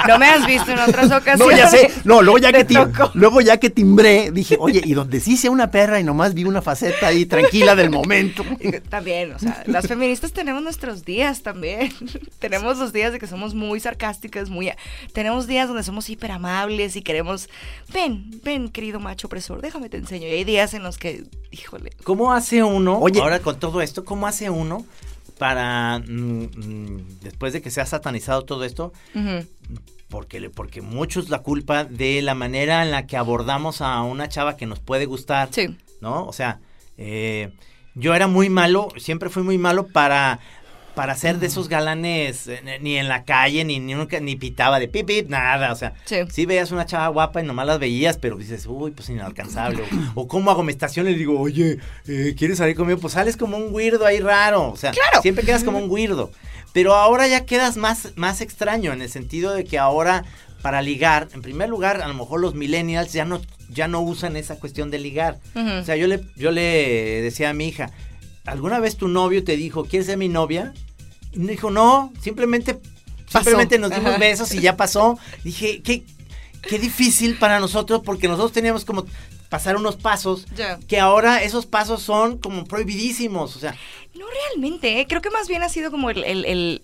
No 0.06 0.18
me 0.18 0.26
has 0.26 0.46
visto 0.46 0.70
en 0.72 0.78
otras 0.78 1.06
ocasiones. 1.06 1.38
No, 1.38 1.50
ya 1.50 1.68
sé. 1.68 1.90
No, 2.04 2.22
luego 2.22 2.38
ya, 2.38 2.50
que 2.52 2.66
tim- 2.66 2.90
luego 3.14 3.40
ya 3.42 3.58
que 3.58 3.68
timbré, 3.68 4.30
dije, 4.30 4.56
oye, 4.58 4.80
y 4.82 4.94
donde 4.94 5.20
sí 5.20 5.36
sea 5.36 5.50
una 5.50 5.70
perra 5.70 6.00
y 6.00 6.04
nomás 6.04 6.32
vi 6.32 6.44
una 6.44 6.62
faceta 6.62 7.08
ahí 7.08 7.26
tranquila 7.26 7.74
del 7.76 7.90
momento. 7.90 8.42
También, 8.88 9.32
o 9.32 9.38
sea, 9.38 9.62
las 9.66 9.86
feministas 9.86 10.32
tenemos 10.32 10.62
nuestros 10.62 11.04
días 11.04 11.42
también. 11.42 11.92
tenemos 12.38 12.78
los 12.78 12.92
días 12.94 13.12
de 13.12 13.18
que 13.18 13.26
somos 13.26 13.54
muy 13.54 13.80
sarcásticas, 13.80 14.48
muy... 14.48 14.70
Tenemos 15.12 15.46
días 15.46 15.68
donde 15.68 15.82
somos 15.82 16.08
hiper 16.08 16.30
amables 16.30 16.96
y 16.96 17.02
queremos... 17.02 17.50
Ven, 17.92 18.40
ven, 18.42 18.70
querido 18.70 19.00
macho 19.00 19.26
opresor, 19.26 19.60
déjame 19.60 19.90
te 19.90 19.98
enseño. 19.98 20.26
Y 20.28 20.30
hay 20.30 20.44
días 20.44 20.72
en 20.72 20.82
los 20.82 20.96
que, 20.96 21.24
híjole... 21.50 21.90
¿Cómo 22.04 22.32
hace 22.32 22.62
uno, 22.62 22.98
Oye. 22.98 23.20
ahora 23.20 23.40
con 23.40 23.58
todo 23.58 23.82
esto, 23.82 24.04
cómo 24.04 24.26
hace 24.26 24.48
uno 24.48 24.86
para, 25.38 25.98
mm, 26.00 26.42
mm, 26.56 27.18
después 27.22 27.52
de 27.52 27.62
que 27.62 27.70
se 27.70 27.80
ha 27.80 27.86
satanizado 27.86 28.42
todo 28.44 28.64
esto, 28.64 28.92
porque, 30.08 30.50
porque 30.50 30.80
mucho 30.82 31.20
es 31.20 31.28
la 31.28 31.40
culpa 31.40 31.84
de 31.84 32.22
la 32.22 32.34
manera 32.34 32.82
en 32.82 32.90
la 32.90 33.06
que 33.06 33.16
abordamos 33.16 33.80
a 33.80 34.02
una 34.02 34.28
chava 34.28 34.56
que 34.56 34.66
nos 34.66 34.80
puede 34.80 35.06
gustar, 35.06 35.48
Sí. 35.52 35.76
¿no? 36.00 36.24
O 36.26 36.32
sea, 36.32 36.60
eh, 36.96 37.50
yo 37.94 38.14
era 38.14 38.26
muy 38.26 38.48
malo, 38.48 38.88
siempre 38.96 39.28
fui 39.28 39.42
muy 39.42 39.58
malo 39.58 39.86
para 39.88 40.38
para 40.98 41.14
ser 41.14 41.38
de 41.38 41.46
esos 41.46 41.68
galanes 41.68 42.48
eh, 42.48 42.78
ni 42.80 42.96
en 42.96 43.06
la 43.08 43.22
calle 43.22 43.64
ni, 43.64 43.78
ni 43.78 43.94
nunca 43.94 44.18
ni 44.18 44.34
pitaba 44.34 44.80
de 44.80 44.88
pip 44.88 45.06
pip 45.06 45.28
nada, 45.28 45.72
o 45.72 45.76
sea, 45.76 45.92
Sí. 46.06 46.16
sí 46.28 46.44
veías 46.44 46.72
una 46.72 46.86
chava 46.86 47.06
guapa 47.06 47.40
y 47.40 47.46
nomás 47.46 47.68
las 47.68 47.78
veías, 47.78 48.18
pero 48.18 48.36
dices, 48.36 48.66
uy, 48.66 48.90
pues 48.90 49.08
inalcanzable. 49.08 49.84
O, 50.16 50.22
o 50.22 50.26
cómo 50.28 50.50
hago 50.50 50.64
mi 50.64 50.72
estación 50.72 51.06
y 51.06 51.12
le 51.12 51.18
digo, 51.18 51.38
oye, 51.38 51.78
eh, 52.08 52.34
¿quieres 52.36 52.58
salir 52.58 52.74
conmigo? 52.74 52.98
Pues 52.98 53.12
sales 53.12 53.36
como 53.36 53.56
un 53.56 53.72
weirdo 53.72 54.04
ahí 54.06 54.18
raro. 54.18 54.72
O 54.72 54.76
sea, 54.76 54.90
Claro. 54.90 55.22
siempre 55.22 55.44
quedas 55.44 55.62
como 55.62 55.78
un 55.78 55.88
weirdo. 55.88 56.32
Pero 56.72 56.94
ahora 56.94 57.28
ya 57.28 57.46
quedas 57.46 57.76
más, 57.76 58.12
más 58.16 58.40
extraño 58.40 58.92
en 58.92 59.00
el 59.00 59.08
sentido 59.08 59.54
de 59.54 59.62
que 59.64 59.78
ahora 59.78 60.24
para 60.62 60.82
ligar, 60.82 61.28
en 61.32 61.42
primer 61.42 61.68
lugar, 61.68 62.02
a 62.02 62.08
lo 62.08 62.14
mejor 62.14 62.40
los 62.40 62.54
millennials 62.56 63.12
ya 63.12 63.24
no, 63.24 63.40
ya 63.70 63.86
no 63.86 64.00
usan 64.00 64.36
esa 64.36 64.58
cuestión 64.58 64.90
de 64.90 64.98
ligar. 64.98 65.38
O 65.54 65.84
sea, 65.84 65.94
yo 65.94 66.08
le, 66.08 66.22
yo 66.34 66.50
le 66.50 67.22
decía 67.22 67.50
a 67.50 67.52
mi 67.52 67.68
hija, 67.68 67.92
¿alguna 68.46 68.80
vez 68.80 68.96
tu 68.96 69.06
novio 69.06 69.44
te 69.44 69.56
dijo, 69.56 69.84
¿quieres 69.84 70.06
ser 70.06 70.18
mi 70.18 70.28
novia? 70.28 70.72
Dijo, 71.46 71.70
no, 71.70 72.12
simplemente, 72.20 72.74
Pasó. 72.74 73.38
simplemente 73.44 73.78
nos 73.78 73.90
dimos 73.90 74.06
Ajá. 74.10 74.18
besos 74.18 74.52
y 74.54 74.60
ya 74.60 74.76
pasó. 74.76 75.18
Dije, 75.44 75.82
qué, 75.82 76.02
qué 76.68 76.78
difícil 76.78 77.36
para 77.38 77.60
nosotros 77.60 78.02
porque 78.04 78.26
nosotros 78.26 78.52
teníamos 78.52 78.84
como 78.84 79.04
pasar 79.48 79.76
unos 79.76 79.96
pasos 79.96 80.46
que 80.88 80.98
ahora 81.00 81.42
esos 81.42 81.64
pasos 81.66 82.02
son 82.02 82.38
como 82.38 82.64
prohibidísimos. 82.64 83.54
O 83.56 83.60
sea, 83.60 83.74
No 84.14 84.26
realmente, 84.50 85.00
¿eh? 85.00 85.06
creo 85.08 85.22
que 85.22 85.30
más 85.30 85.48
bien 85.48 85.62
ha 85.62 85.68
sido 85.68 85.90
como 85.92 86.10
el... 86.10 86.24
el- 86.24 86.44
el- 86.44 86.82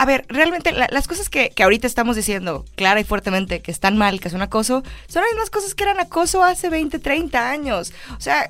A 0.00 0.06
ver, 0.06 0.24
realmente 0.30 0.72
la- 0.72 0.88
las 0.90 1.06
cosas 1.06 1.28
que, 1.28 1.50
que 1.50 1.62
ahorita 1.62 1.86
estamos 1.86 2.16
diciendo 2.16 2.64
clara 2.74 3.00
y 3.00 3.04
fuertemente 3.04 3.60
que 3.60 3.70
están 3.70 3.98
mal, 3.98 4.18
que 4.18 4.30
son 4.30 4.40
acoso, 4.40 4.82
son 5.08 5.22
las 5.22 5.30
mismas 5.32 5.50
cosas 5.50 5.74
que 5.74 5.82
eran 5.82 6.00
acoso 6.00 6.42
hace 6.42 6.70
20, 6.70 6.98
30 7.00 7.50
años. 7.50 7.92
O 8.16 8.20
sea, 8.20 8.48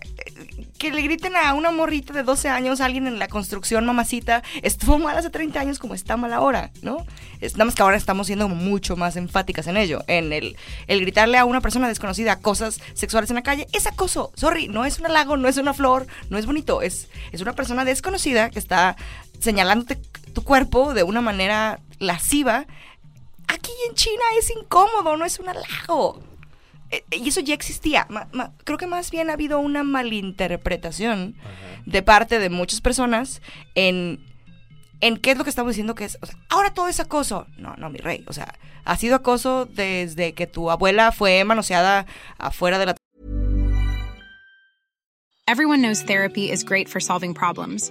que 0.78 0.92
le 0.92 1.02
griten 1.02 1.34
a 1.34 1.52
una 1.54 1.72
morrita 1.72 2.12
de 2.12 2.22
12 2.22 2.48
años, 2.48 2.80
a 2.80 2.84
alguien 2.84 3.08
en 3.08 3.18
la 3.18 3.26
construcción, 3.26 3.84
mamacita, 3.84 4.44
estuvo 4.62 5.00
mal 5.00 5.18
hace 5.18 5.28
30 5.28 5.58
años 5.58 5.80
como 5.80 5.94
está 5.94 6.16
mal 6.16 6.32
ahora, 6.32 6.70
¿no? 6.82 7.04
Es, 7.40 7.54
nada 7.54 7.64
más 7.64 7.74
que 7.74 7.82
ahora 7.82 7.96
estamos 7.96 8.28
siendo 8.28 8.48
mucho 8.48 8.94
más 8.96 9.16
enfáticas 9.16 9.66
en 9.66 9.76
ello, 9.76 10.04
en 10.06 10.32
el, 10.32 10.56
el 10.86 11.00
gritarle 11.00 11.36
a 11.36 11.44
una 11.46 11.60
persona 11.60 11.88
desconocida 11.88 12.36
cosas 12.36 12.80
sexuales 12.94 13.28
en 13.30 13.34
la 13.36 13.42
calle, 13.42 13.66
es 13.72 13.88
acoso, 13.88 14.30
sorry, 14.36 14.68
no 14.68 14.84
es 14.84 15.00
un 15.00 15.06
halago, 15.06 15.36
no 15.36 15.48
es 15.48 15.56
una 15.56 15.74
flor, 15.74 16.06
no 16.28 16.38
es 16.38 16.46
bonito, 16.46 16.80
es, 16.80 17.08
es 17.32 17.40
una 17.40 17.54
persona 17.54 17.84
desconocida 17.84 18.50
que 18.50 18.60
está 18.60 18.96
señalándote 19.40 19.98
tu 20.30 20.42
cuerpo 20.44 20.94
de 20.94 21.02
una 21.02 21.20
manera 21.20 21.80
lasciva. 21.98 22.66
Aquí 23.48 23.72
en 23.88 23.94
China 23.94 24.22
es 24.38 24.50
incómodo, 24.50 25.16
no 25.16 25.24
es 25.24 25.38
un 25.40 25.48
halago. 25.48 26.20
Eh, 26.90 27.04
Y 27.12 27.28
eso 27.28 27.40
ya 27.40 27.54
existía. 27.54 28.06
Ma- 28.10 28.28
ma- 28.32 28.52
creo 28.64 28.78
que 28.78 28.86
más 28.86 29.10
bien 29.10 29.30
ha 29.30 29.34
habido 29.34 29.58
una 29.60 29.82
malinterpretación 29.82 31.34
de 31.86 32.02
parte 32.02 32.38
de 32.38 32.50
muchas 32.50 32.80
personas 32.80 33.40
en, 33.74 34.24
en 35.00 35.16
qué 35.16 35.32
es 35.32 35.38
lo 35.38 35.44
que 35.44 35.50
estamos 35.50 35.70
diciendo 35.72 35.94
que 35.94 36.04
es. 36.04 36.18
o 36.22 36.26
sea, 36.26 36.36
ahora 36.48 36.72
todo 36.74 36.88
es 36.88 37.00
acoso. 37.00 37.46
No, 37.56 37.74
no, 37.76 37.90
mi 37.90 37.98
rey. 37.98 38.24
O 38.28 38.32
sea, 38.32 38.54
ha 38.84 38.96
sido 38.96 39.16
acoso 39.16 39.66
desde 39.66 40.32
que 40.34 40.46
tu 40.46 40.70
abuela 40.70 41.12
fue 41.12 41.42
manoseada 41.44 42.06
afuera 42.38 42.78
de 42.78 42.86
la 42.86 42.94
Everyone 45.46 45.82
knows 45.82 46.04
therapy 46.04 46.50
is 46.52 46.62
great 46.64 46.88
for 46.88 47.00
solving 47.00 47.34
problems, 47.34 47.90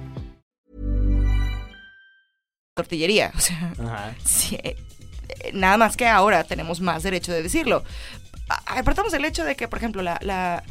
tortillería. 2.81 3.31
O 3.35 3.39
sea, 3.39 3.73
ajá. 3.79 4.15
sí, 4.23 4.55
eh, 4.63 4.77
Eh, 5.43 5.51
Nada 5.53 5.77
más 5.77 5.95
que 5.95 6.07
ahora 6.07 6.43
tenemos 6.43 6.81
más 6.81 7.03
derecho 7.03 7.31
de 7.31 7.41
decirlo. 7.41 7.83
Apartamos 8.65 9.13
del 9.13 9.23
hecho 9.23 9.45
de 9.45 9.55
que, 9.55 9.67
por 9.69 9.77
ejemplo, 9.79 10.01
la, 10.01 10.17
la, 10.21 10.61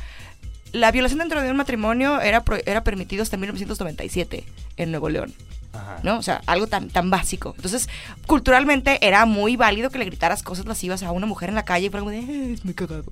la 0.72 0.90
violación 0.92 1.18
dentro 1.18 1.40
de 1.40 1.50
un 1.50 1.56
matrimonio 1.56 2.20
era, 2.20 2.44
pro- 2.44 2.58
era 2.66 2.84
permitido 2.84 3.22
hasta 3.22 3.38
1997 3.38 4.44
en 4.76 4.90
Nuevo 4.90 5.08
León. 5.08 5.32
Ajá. 5.72 6.00
¿no? 6.02 6.18
O 6.18 6.22
sea, 6.22 6.42
algo 6.46 6.66
tan, 6.66 6.90
tan 6.90 7.08
básico. 7.10 7.54
Entonces, 7.56 7.88
culturalmente 8.26 8.98
era 9.06 9.24
muy 9.24 9.56
válido 9.56 9.88
que 9.88 9.98
le 9.98 10.04
gritaras 10.04 10.42
cosas 10.42 10.66
lascivas 10.66 11.02
a 11.02 11.12
una 11.12 11.26
mujer 11.26 11.48
en 11.48 11.54
la 11.54 11.64
calle 11.64 11.86
y 11.86 11.90
fuera 11.90 12.00
como 12.04 12.10
de, 12.10 12.18
"Eh, 12.18 12.52
es 12.54 12.64
muy 12.64 12.74
cagado. 12.74 13.04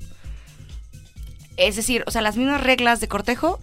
Es 1.59 1.75
decir, 1.75 2.05
o 2.07 2.13
sea, 2.13 2.23
las 2.23 2.37
mismas 2.37 2.63
reglas 2.63 3.01
de 3.01 3.09
cortejo 3.09 3.59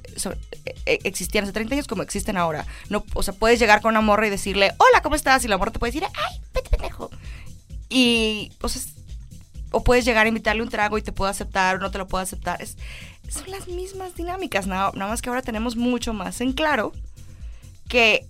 eh, 0.65 0.75
eh, 0.85 0.99
existían 1.05 1.45
hace 1.45 1.53
30 1.53 1.75
años 1.75 1.87
como 1.87 2.03
existen 2.03 2.35
ahora. 2.35 2.67
No, 2.89 3.05
o 3.13 3.23
sea, 3.23 3.33
puedes 3.33 3.57
llegar 3.57 3.81
con 3.81 3.91
una 3.91 4.01
morra 4.01 4.27
y 4.27 4.29
decirle, 4.29 4.73
hola, 4.77 5.01
¿cómo 5.01 5.15
estás? 5.15 5.45
Y 5.45 5.47
la 5.47 5.57
morra 5.57 5.71
te 5.71 5.79
puede 5.79 5.93
decir, 5.93 6.07
ay, 6.13 6.41
vete 6.53 6.69
pendejo. 6.69 7.09
Y, 7.89 8.51
o 8.61 8.67
sea, 8.67 8.81
o 9.71 9.81
puedes 9.81 10.03
llegar 10.03 10.25
a 10.25 10.29
invitarle 10.29 10.61
un 10.61 10.69
trago 10.69 10.97
y 10.97 11.01
te 11.01 11.13
puede 11.13 11.31
aceptar 11.31 11.77
o 11.77 11.79
no 11.79 11.89
te 11.89 11.97
lo 11.97 12.05
puede 12.05 12.23
aceptar. 12.23 12.61
Es, 12.61 12.77
son 13.29 13.49
las 13.49 13.69
mismas 13.69 14.13
dinámicas, 14.15 14.67
nada, 14.67 14.91
nada 14.93 15.11
más 15.11 15.21
que 15.21 15.29
ahora 15.29 15.41
tenemos 15.41 15.77
mucho 15.77 16.13
más 16.13 16.41
en 16.41 16.51
claro 16.51 16.91
que 17.87 18.27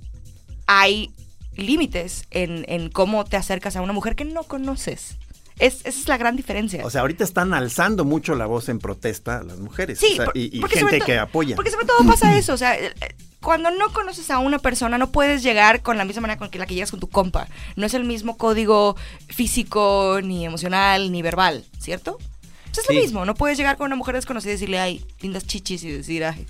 hay 0.67 1.11
límites 1.55 2.25
en, 2.29 2.65
en 2.67 2.89
cómo 2.89 3.25
te 3.25 3.35
acercas 3.35 3.75
a 3.75 3.81
una 3.81 3.93
mujer 3.93 4.15
que 4.15 4.25
no 4.25 4.43
conoces. 4.43 5.17
Es, 5.59 5.75
esa 5.85 5.99
es 6.01 6.07
la 6.07 6.17
gran 6.17 6.35
diferencia. 6.35 6.85
O 6.85 6.89
sea, 6.89 7.01
ahorita 7.01 7.23
están 7.23 7.53
alzando 7.53 8.03
mucho 8.05 8.35
la 8.35 8.45
voz 8.45 8.67
en 8.69 8.79
protesta 8.79 9.41
las 9.43 9.59
mujeres. 9.59 9.99
Sí, 9.99 10.13
o 10.13 10.15
sea, 10.17 10.25
por- 10.25 10.37
y, 10.37 10.61
gente 10.69 10.99
que 11.01 11.17
apoya. 11.17 11.55
Porque 11.55 11.71
sobre 11.71 11.85
todo 11.85 12.05
pasa 12.05 12.37
eso, 12.37 12.53
o 12.53 12.57
sea, 12.57 12.77
eh, 12.77 12.93
eh, 13.01 13.15
cuando 13.41 13.69
no 13.71 13.93
conoces 13.93 14.29
a 14.31 14.39
una 14.39 14.59
persona 14.59 14.97
no 14.97 15.11
puedes 15.11 15.43
llegar 15.43 15.81
con 15.81 15.97
la 15.97 16.03
misma 16.05 16.21
manera 16.23 16.37
con 16.39 16.49
que 16.49 16.57
la 16.59 16.65
que 16.65 16.73
llegas 16.73 16.91
con 16.91 16.99
tu 16.99 17.07
compa. 17.09 17.47
No 17.75 17.85
es 17.85 17.93
el 17.93 18.03
mismo 18.03 18.37
código 18.37 18.95
físico, 19.29 20.19
ni 20.23 20.45
emocional, 20.45 21.11
ni 21.11 21.21
verbal, 21.21 21.63
¿cierto? 21.79 22.17
Pues 22.17 22.79
es 22.79 22.85
Sí. 22.87 22.93
lo 22.95 23.01
mismo, 23.01 23.25
no 23.25 23.35
puedes 23.35 23.57
llegar 23.57 23.77
con 23.77 23.85
una 23.85 23.95
mujer 23.95 24.15
desconocida 24.15 24.51
y 24.51 24.55
decirle, 24.55 24.79
ay, 24.79 25.05
lindas 25.21 25.45
chichis 25.45 25.83
y 25.83 25.91
decir, 25.91 26.25
ay, 26.25 26.45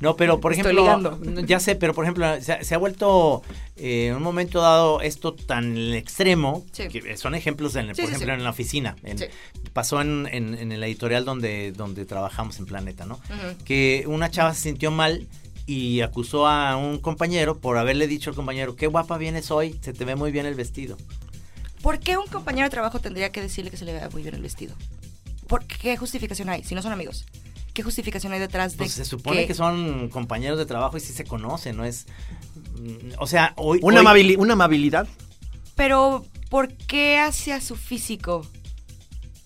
No, 0.00 0.14
pero 0.16 0.38
por 0.40 0.52
Estoy 0.52 0.70
ejemplo, 0.72 0.82
ligando. 1.18 1.40
ya 1.46 1.58
sé, 1.58 1.74
pero 1.74 1.92
por 1.92 2.04
ejemplo, 2.04 2.40
se, 2.40 2.52
ha- 2.52 2.62
se 2.62 2.74
ha 2.74 2.78
vuelto 2.78 3.42
eh, 3.76 4.06
en 4.08 4.16
un 4.16 4.22
momento 4.22 4.60
dado 4.60 5.00
esto 5.00 5.34
tan 5.34 5.76
extremo, 5.94 6.64
Sí. 6.72 6.86
que 6.88 7.16
son 7.16 7.34
ejemplos, 7.34 7.74
en, 7.74 7.86
Sí, 7.94 8.02
por 8.02 8.10
sí, 8.10 8.14
ejemplo, 8.16 8.34
en 8.34 8.44
la 8.44 8.50
oficina. 8.50 8.96
en-. 9.02 9.18
Pasó 9.72 10.00
en, 10.00 10.28
en, 10.30 10.54
en 10.54 10.70
el 10.72 10.82
editorial 10.84 11.24
donde, 11.24 11.72
donde 11.72 12.04
trabajamos 12.04 12.58
en 12.60 12.66
Planeta, 12.66 13.06
¿no? 13.06 13.18
Que 13.64 14.04
una 14.06 14.30
chava 14.30 14.54
se 14.54 14.62
sintió 14.62 14.90
mal 14.92 15.26
y 15.66 16.00
acusó 16.00 16.46
a 16.46 16.76
un 16.76 16.98
compañero 16.98 17.58
por 17.58 17.76
haberle 17.76 18.06
dicho 18.06 18.30
al 18.30 18.36
compañero, 18.36 18.76
qué 18.76 18.86
guapa 18.86 19.18
vienes 19.18 19.50
hoy, 19.50 19.78
se 19.82 19.92
te 19.92 20.04
ve 20.04 20.14
muy 20.16 20.30
bien 20.30 20.46
el 20.46 20.54
vestido. 20.54 20.96
¿Por 21.82 21.98
qué 21.98 22.16
un 22.16 22.26
compañero 22.26 22.64
de 22.66 22.70
trabajo 22.70 23.00
tendría 23.00 23.30
que 23.30 23.40
decirle 23.40 23.70
que 23.70 23.76
se 23.76 23.84
le 23.84 23.92
vea 23.92 24.08
muy 24.10 24.22
bien 24.22 24.34
el 24.34 24.42
vestido? 24.42 24.74
¿Por 25.46 25.64
qué 25.66 25.96
justificación 25.96 26.48
hay 26.48 26.62
si 26.64 26.74
no 26.74 26.82
son 26.82 26.92
amigos? 26.92 27.26
¿Qué 27.74 27.82
justificación 27.82 28.32
hay 28.32 28.40
detrás 28.40 28.72
de 28.72 28.78
Pues 28.78 28.92
se 28.92 29.04
supone 29.04 29.46
que 29.46 29.54
son 29.54 30.08
compañeros 30.08 30.58
de 30.58 30.66
trabajo 30.66 30.96
y 30.96 31.00
sí 31.00 31.12
se 31.12 31.24
conocen, 31.24 31.76
¿no? 31.76 31.84
Es... 31.84 32.06
O 33.18 33.26
sea, 33.26 33.52
hoy... 33.56 33.78
Una, 33.82 34.00
hoy- 34.00 34.06
amabili- 34.06 34.36
una 34.38 34.54
amabilidad. 34.54 35.06
Pero, 35.76 36.24
¿por 36.50 36.72
qué 36.74 37.18
hacia 37.18 37.60
su 37.60 37.76
físico? 37.76 38.44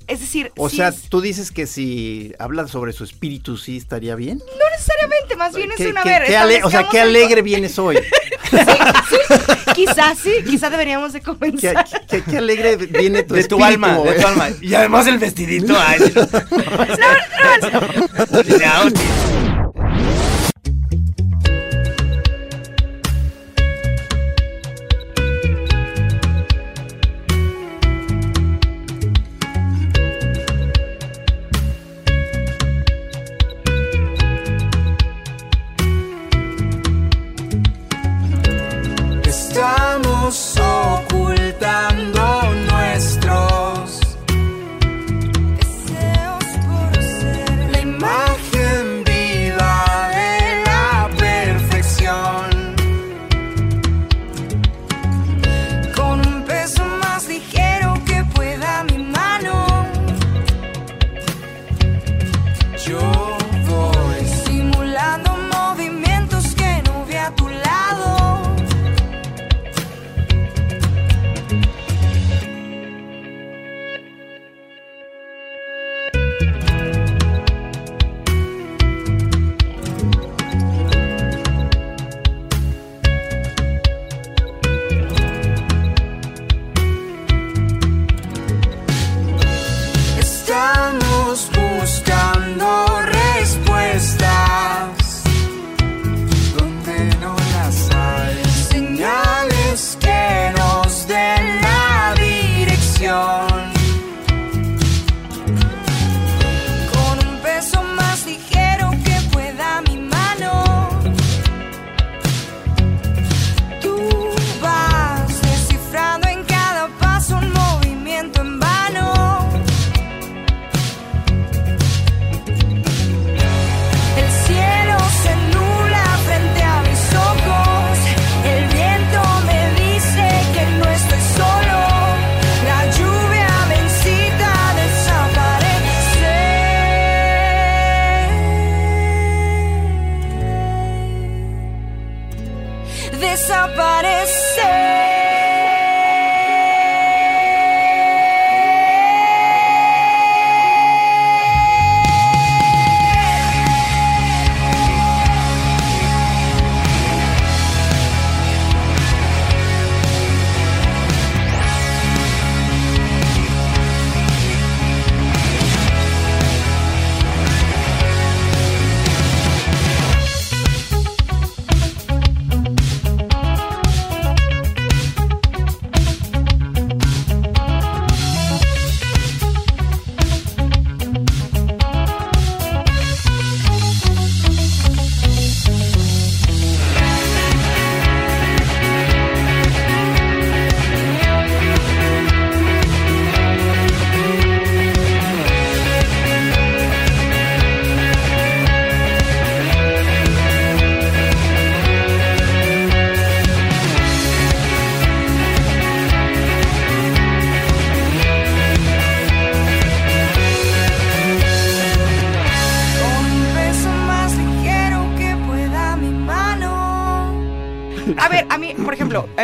Es 0.07 0.21
decir, 0.21 0.51
O 0.57 0.69
sea, 0.69 0.89
es- 0.89 1.03
tú 1.09 1.21
dices 1.21 1.51
que 1.53 1.67
si 1.67 2.33
hablas 2.39 2.71
sobre 2.71 2.93
su 2.93 3.05
espíritu, 3.05 3.57
sí 3.57 3.77
estaría 3.77 4.15
bien. 4.17 4.39
no 4.39 4.71
necesariamente, 4.71 5.37
más 5.37 5.55
bien 5.55 5.71
es 5.71 5.77
¿Qué- 5.77 5.89
una 5.89 6.03
ver. 6.03 6.25
qué 6.27 6.37
ale- 6.37 6.65
o 6.65 6.71
sea, 6.71 6.89
qué 6.91 7.01
alegre 7.01 7.43
vienes 7.43 7.79
hoy. 7.79 7.97
Quizás 9.75 10.19
sí, 10.19 10.33
quizás 10.47 10.71
deberíamos 10.71 11.12
de 11.12 11.21
qué, 11.21 11.25
comenzar. 11.27 11.85
qué- 12.09 12.23
qué 12.23 12.38
alegre 12.38 12.77
viene 12.77 13.23
tu 13.23 13.35
de 13.35 13.45
tu 13.45 13.57
espíritu, 13.57 13.65
alma, 13.65 13.88
de 13.95 13.99
güey. 14.01 14.21
tu 14.21 14.27
alma. 14.27 14.49
Y 14.61 14.75
además 14.75 15.07
el 15.07 15.19
vestidito. 15.19 15.75
ay, 15.79 15.99
sí, 16.01 16.12
no. 18.43 18.59
Ya, 18.59 18.83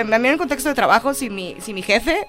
a 0.00 0.18
mí 0.18 0.26
en 0.28 0.32
el 0.32 0.38
contexto 0.38 0.68
de 0.68 0.74
trabajo, 0.74 1.14
si 1.14 1.30
mi, 1.30 1.56
si 1.60 1.72
mi 1.74 1.82
jefe 1.82 2.26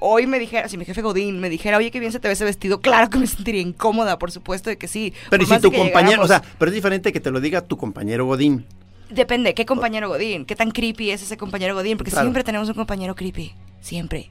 hoy 0.00 0.26
me 0.26 0.38
dijera, 0.38 0.68
si 0.68 0.76
mi 0.76 0.84
jefe 0.84 1.00
Godín 1.02 1.40
me 1.40 1.48
dijera, 1.48 1.78
oye, 1.78 1.90
qué 1.90 1.98
bien 2.00 2.12
se 2.12 2.20
te 2.20 2.28
ve 2.28 2.34
ese 2.34 2.44
vestido, 2.44 2.80
claro 2.80 3.08
que 3.10 3.18
me 3.18 3.26
sentiría 3.26 3.60
incómoda, 3.62 4.18
por 4.18 4.30
supuesto 4.30 4.68
de 4.70 4.76
que 4.76 4.88
sí. 4.88 5.12
Pero 5.30 5.42
y 5.42 5.46
si 5.46 5.58
tu 5.60 5.72
compañero, 5.72 6.22
o 6.22 6.26
sea, 6.28 6.42
pero 6.58 6.70
es 6.70 6.74
diferente 6.74 7.12
que 7.12 7.20
te 7.20 7.30
lo 7.30 7.40
diga 7.40 7.62
tu 7.62 7.76
compañero 7.76 8.26
Godín. 8.26 8.66
Depende, 9.10 9.54
¿qué 9.54 9.64
compañero 9.64 10.08
Godín? 10.08 10.44
¿Qué 10.44 10.56
tan 10.56 10.70
creepy 10.70 11.10
es 11.10 11.22
ese 11.22 11.36
compañero 11.36 11.74
Godín? 11.74 11.96
Porque 11.96 12.10
Claro. 12.10 12.26
siempre 12.26 12.42
tenemos 12.44 12.68
un 12.68 12.74
compañero 12.74 13.14
creepy. 13.14 13.52
Siempre. 13.80 14.30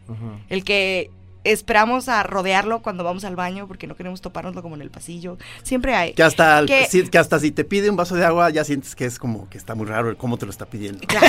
El 0.50 0.64
que 0.64 1.10
esperamos 1.44 2.10
a 2.10 2.24
rodearlo 2.24 2.82
cuando 2.82 3.04
vamos 3.04 3.24
al 3.26 3.36
baño 3.36 3.68
porque 3.68 3.88
no 3.88 3.96
queremos 3.96 4.22
topárnoslo 4.22 4.62
como 4.62 4.76
en 4.76 4.82
el 4.82 4.90
pasillo. 4.92 5.38
Siempre 5.64 5.96
hay. 5.96 6.14
Que 6.14 6.24
hasta, 6.24 6.66
Que- 6.66 6.86
si, 6.88 7.08
que 7.10 7.18
hasta 7.18 7.40
si 7.40 7.52
te 7.52 7.64
pide 7.64 7.90
un 7.90 7.96
vaso 7.96 8.16
de 8.16 8.26
agua, 8.26 8.50
ya 8.50 8.64
sientes 8.64 8.96
que 8.96 9.06
es 9.06 9.20
como 9.20 9.50
que 9.50 9.58
está 9.58 9.76
muy 9.76 9.86
raro 9.86 10.10
el 10.10 10.18
cómo 10.18 10.38
te 10.38 10.46
lo 10.46 10.52
está 10.52 10.66
pidiendo. 10.66 11.00
Claro, 11.08 11.28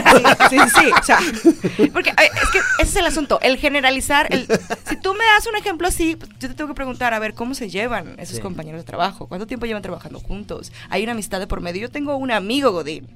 sí, 0.51 0.57
sí, 0.61 0.71
sí, 0.81 0.91
o 0.99 1.03
sea, 1.03 1.19
porque 1.93 2.13
ay, 2.17 2.29
es 2.43 2.51
que 2.51 2.59
ese 2.59 2.83
es 2.91 2.97
el 2.97 3.07
asunto, 3.07 3.39
el 3.43 3.57
generalizar, 3.59 4.27
el, 4.33 4.47
si 4.89 4.97
tú 5.01 5.13
me 5.15 5.25
das 5.25 5.47
un 5.49 5.57
ejemplo 5.57 5.89
así, 5.89 6.17
pues, 6.17 6.31
yo 6.39 6.49
te 6.49 6.55
tengo 6.55 6.69
que 6.69 6.75
preguntar, 6.75 7.15
a 7.15 7.19
ver, 7.19 7.35
¿cómo 7.35 7.55
se 7.55 7.69
llevan 7.71 8.15
esos 8.19 8.37
Sí. 8.37 8.43
compañeros 8.43 8.81
de 8.81 8.85
trabajo? 8.85 9.27
¿Cuánto 9.27 9.47
tiempo 9.47 9.67
llevan 9.67 9.83
trabajando 9.83 10.21
juntos? 10.21 10.73
¿Hay 10.91 11.03
una 11.03 11.13
amistad 11.13 11.41
de 11.41 11.47
por 11.47 11.61
medio? 11.61 11.83
Yo 11.83 11.91
tengo 11.91 12.17
un 12.17 12.31
amigo 12.31 12.71
Godín, 12.73 13.07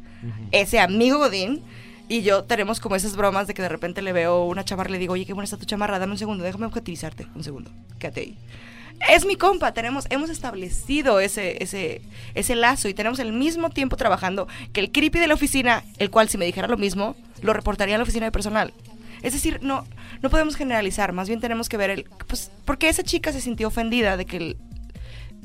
ese 0.51 0.81
amigo 0.81 1.19
Godín, 1.19 1.63
y 2.09 2.23
yo 2.23 2.45
tenemos 2.45 2.81
como 2.81 2.97
esas 2.97 3.17
bromas 3.17 3.47
de 3.47 3.55
que 3.55 3.63
de 3.63 3.69
repente 3.69 4.03
le 4.03 4.13
veo 4.13 4.45
una 4.45 4.65
chamarra 4.65 4.91
y 4.91 4.93
le 4.93 4.99
digo, 4.99 5.13
oye, 5.13 5.27
qué 5.27 5.33
buena 5.33 5.45
está 5.45 5.57
tu 5.57 5.67
chamarra, 5.67 5.99
dame 5.99 6.13
un 6.13 6.19
segundo, 6.19 6.45
déjame 6.45 6.67
objetivizarte, 6.67 7.27
un 7.35 7.45
segundo, 7.45 7.71
quédate 7.99 8.21
ahí. 8.21 8.39
Es 9.09 9.25
mi 9.25 9.37
compa, 9.37 9.73
tenemos, 9.73 10.07
hemos 10.11 10.29
establecido 10.29 11.21
ese, 11.21 11.63
ese, 11.63 12.01
ese 12.35 12.55
lazo 12.57 12.89
y 12.89 12.95
tenemos 12.95 13.21
el 13.21 13.33
mismo 13.33 13.71
tiempo 13.71 13.97
trabajando 13.97 14.49
que 14.73 14.81
el 14.81 14.91
creepy 14.91 15.21
de 15.21 15.29
la 15.29 15.35
oficina, 15.35 15.85
el 15.99 16.11
cual 16.11 16.29
si 16.29 16.37
me 16.37 16.47
dijera 16.47 16.67
lo 16.67 16.77
mismo, 16.77 17.15
lo 17.43 17.53
reportaría 17.53 17.95
a 17.95 17.99
la 17.99 18.05
oficina 18.05 18.27
de 18.27 18.33
personal. 18.33 18.73
Es 19.23 19.33
decir, 19.33 19.61
no, 19.63 19.85
no 20.23 20.31
podemos 20.31 20.57
generalizar, 20.57 21.13
más 21.13 21.29
bien 21.29 21.41
tenemos 21.41 21.69
que 21.69 21.77
ver 21.77 21.91
el, 21.91 22.05
pues, 22.27 22.51
porque 22.65 22.89
esa 22.89 23.03
chica 23.03 23.33
se 23.33 23.41
sintió 23.41 23.69
ofendida 23.69 24.17
de 24.17 24.25
que 24.27 24.57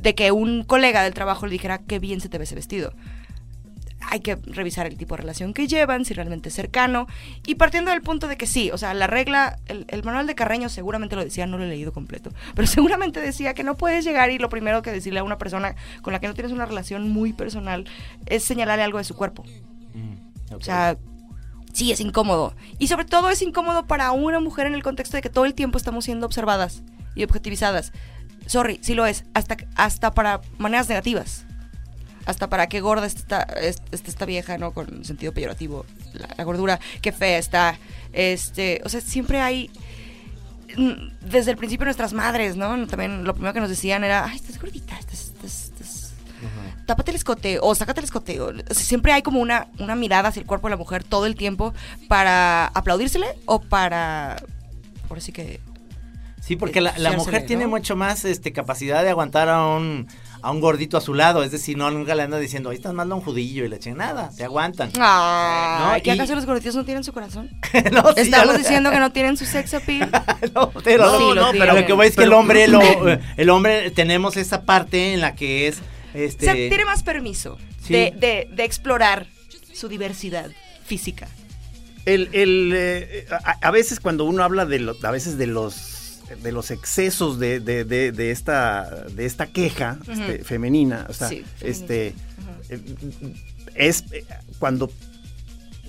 de 0.04 0.16
que 0.16 0.32
un 0.32 0.64
colega 0.64 1.02
del 1.02 1.14
trabajo 1.14 1.46
le 1.46 1.54
dijera 1.54 1.78
qué 1.78 1.98
bien 1.98 2.20
se 2.20 2.28
te 2.28 2.38
ve 2.38 2.44
ese 2.44 2.56
vestido. 2.56 2.94
Hay 4.10 4.20
que 4.20 4.36
revisar 4.36 4.86
el 4.86 4.98
tipo 4.98 5.16
de 5.16 5.22
relación 5.22 5.54
que 5.54 5.68
llevan, 5.68 6.06
si 6.06 6.14
realmente 6.14 6.50
es 6.50 6.56
cercano. 6.56 7.08
Y 7.46 7.56
partiendo 7.56 7.92
del 7.92 8.02
punto 8.02 8.28
de 8.28 8.38
que 8.38 8.48
sí, 8.48 8.72
o 8.72 8.78
sea, 8.78 8.94
la 8.94 9.08
regla, 9.08 9.60
el, 9.68 9.86
el 9.88 10.04
manual 10.04 10.28
de 10.28 10.36
Carreño 10.36 10.70
seguramente 10.70 11.16
lo 11.16 11.24
decía, 11.24 11.48
no 11.48 11.58
lo 11.58 11.64
he 11.64 11.68
leído 11.68 11.94
completo, 11.94 12.32
pero 12.56 12.68
seguramente 12.68 13.22
decía 13.22 13.54
que 13.54 13.64
no 13.64 13.76
puedes 13.76 14.06
llegar 14.06 14.32
y 14.32 14.38
lo 14.38 14.50
primero 14.50 14.82
que 14.82 14.92
decirle 14.92 15.20
a 15.20 15.24
una 15.24 15.38
persona 15.38 15.76
con 16.02 16.14
la 16.14 16.20
que 16.20 16.28
no 16.28 16.34
tienes 16.34 16.52
una 16.52 16.66
relación 16.66 17.10
muy 17.10 17.34
personal 17.34 17.86
es 18.26 18.44
señalarle 18.44 18.84
algo 18.84 18.98
de 18.98 19.04
su 19.04 19.16
cuerpo. 19.16 19.44
O 20.56 20.62
sea, 20.62 20.98
sí, 21.74 21.92
es 21.92 22.00
incómodo. 22.00 22.54
Y 22.80 22.88
sobre 22.88 23.06
todo 23.06 23.30
es 23.30 23.42
incómodo 23.42 23.86
para 23.86 24.12
una 24.12 24.40
mujer 24.40 24.68
en 24.68 24.76
el 24.76 24.84
contexto 24.84 25.18
de 25.18 25.22
que 25.22 25.30
todo 25.30 25.46
el 25.46 25.54
tiempo 25.54 25.78
estamos 25.78 26.06
siendo 26.06 26.26
observadas 26.26 26.84
y 27.16 27.24
objetivizadas. 27.24 27.92
Sorry, 28.46 28.80
sí 28.82 28.94
lo 28.94 29.06
es. 29.06 29.26
Hasta, 29.34 29.58
hasta 29.76 30.12
para 30.12 30.42
maneras 30.58 30.90
negativas. 30.90 31.46
Hasta 32.26 32.48
para 32.50 32.68
qué 32.68 32.80
gorda 32.82 33.06
está 33.06 33.42
es- 33.62 33.82
está 33.92 34.10
esta 34.10 34.26
vieja, 34.26 34.58
¿no? 34.58 34.72
Con 34.72 35.04
sentido 35.04 35.34
peyorativo. 35.34 35.86
La, 36.14 36.28
la 36.38 36.44
gordura, 36.44 36.80
qué 37.02 37.12
fea 37.12 37.38
está. 37.38 37.78
Este, 38.14 38.82
o 38.86 38.90
sea, 38.90 39.02
siempre 39.02 39.42
hay... 39.42 39.70
mm, 40.78 40.92
Desde 41.30 41.52
el 41.52 41.58
principio 41.58 41.86
nuestras 41.86 42.14
madres, 42.14 42.56
¿no? 42.56 42.88
También 42.88 43.24
lo 43.24 43.34
primero 43.34 43.54
que 43.54 43.60
nos 43.60 43.70
decían 43.70 44.04
era, 44.04 44.26
ay, 44.26 44.38
estás 44.38 44.60
gordita, 44.60 44.98
estás... 44.98 45.20
estás, 45.26 45.64
estás 45.66 46.14
tápate 46.86 47.12
el 47.12 47.16
escote 47.16 47.58
o 47.62 47.74
sácate 47.74 48.02
el 48.02 48.06
escote. 48.06 48.42
O, 48.42 48.48
o 48.50 48.74
sea, 48.74 48.84
siempre 48.84 49.14
hay 49.14 49.22
como 49.22 49.40
una, 49.40 49.68
una 49.80 49.96
mirada 49.96 50.30
hacia 50.30 50.42
el 50.42 50.46
cuerpo 50.46 50.68
de 50.68 50.72
la 50.72 50.78
mujer 50.78 51.04
todo 51.04 51.26
el 51.26 51.36
tiempo 51.36 51.74
para 52.10 52.68
aplaudírsele 52.68 53.28
o 53.46 53.62
para... 53.62 54.36
Ahora 55.10 55.22
sí 55.22 55.32
que... 55.32 55.62
Sí, 56.42 56.58
porque 56.58 56.82
la, 56.82 56.94
mujer 57.14 57.46
tiene 57.46 57.68
mucho 57.68 57.96
más 57.96 58.26
este, 58.26 58.52
capacidad 58.52 59.02
de 59.02 59.10
aguantar 59.12 59.48
a 59.48 59.66
un, 59.66 60.08
a 60.44 60.52
un 60.52 60.60
gordito 60.60 60.98
a 60.98 61.02
su 61.02 61.14
lado. 61.16 61.42
Es 61.42 61.52
decir, 61.52 61.78
no 61.78 61.90
nunca 61.90 62.14
le 62.14 62.22
anda 62.24 62.38
diciendo, 62.38 62.70
ahí 62.70 62.76
estás 62.76 62.94
mal 62.94 63.12
un 63.12 63.22
judillo 63.22 63.66
y 63.66 63.70
la 63.70 63.80
chingada. 63.80 64.30
Te 64.38 64.44
aguantan. 64.44 64.92
Ay, 65.00 65.98
No, 66.00 66.04
¿que 66.04 66.10
y- 66.10 66.14
acaso 66.14 66.36
los 66.36 66.46
gorditos 66.46 66.76
no 66.76 66.86
tienen 66.86 67.04
su 67.04 67.14
corazón? 67.14 67.50
No, 67.92 68.04
sí, 68.14 68.22
Estamos 68.22 68.48
lo- 68.54 68.58
diciendo 68.60 68.92
que 68.92 69.00
no 69.00 69.12
tienen 69.12 69.38
su 69.38 69.46
sex 69.46 69.74
appeal. 69.74 70.12
no, 70.54 70.70
pero, 70.84 71.06
No, 71.06 71.18
sí, 71.18 71.24
lo 71.24 71.36
no, 71.36 71.52
tienen. 71.52 71.60
pero 71.68 71.80
lo 71.82 71.88
que 71.88 71.94
voy 71.94 72.08
es 72.08 72.16
que 72.16 72.24
el 72.24 72.34
hombre, 72.34 72.68
lo, 72.68 72.82
eh, 73.10 73.20
el 73.38 73.50
hombre 73.50 73.90
tenemos 73.92 74.38
esa 74.38 74.64
parte 74.64 75.14
en 75.14 75.22
la 75.22 75.34
que 75.36 75.68
es, 75.68 75.78
este, 76.14 76.46
O 76.46 76.54
sea, 76.54 76.54
tiene 76.54 76.86
más 76.86 77.02
permiso 77.04 77.58
Sí. 77.84 77.94
de, 77.94 78.14
de- 78.18 78.48
de 78.54 78.64
explorar 78.66 79.26
su 79.74 79.88
diversidad 79.90 80.52
física. 80.86 81.28
El, 82.06 82.30
el, 82.34 82.72
eh, 82.76 83.26
a, 83.32 83.56
a 83.68 83.72
veces 83.72 84.00
cuando 84.02 84.26
uno 84.26 84.44
habla 84.44 84.66
de 84.66 84.80
lo- 84.80 84.96
a 85.04 85.12
veces 85.12 85.38
de 85.38 85.48
los 85.48 85.93
de 86.42 86.52
los 86.52 86.72
excesos 86.72 87.40
de, 87.40 87.60
de, 87.60 87.84
de, 87.86 88.12
de 88.12 88.32
esta 88.32 89.06
de 89.16 89.26
esta 89.26 89.48
queja 89.48 89.98
este, 90.08 90.44
femenina, 90.44 91.06
o 91.10 91.14
sea, 91.14 91.30
Sí, 91.30 91.44
este 91.62 92.14
eh, 92.70 92.80
es 93.76 94.04
eh, 94.12 94.26
cuando 94.60 94.90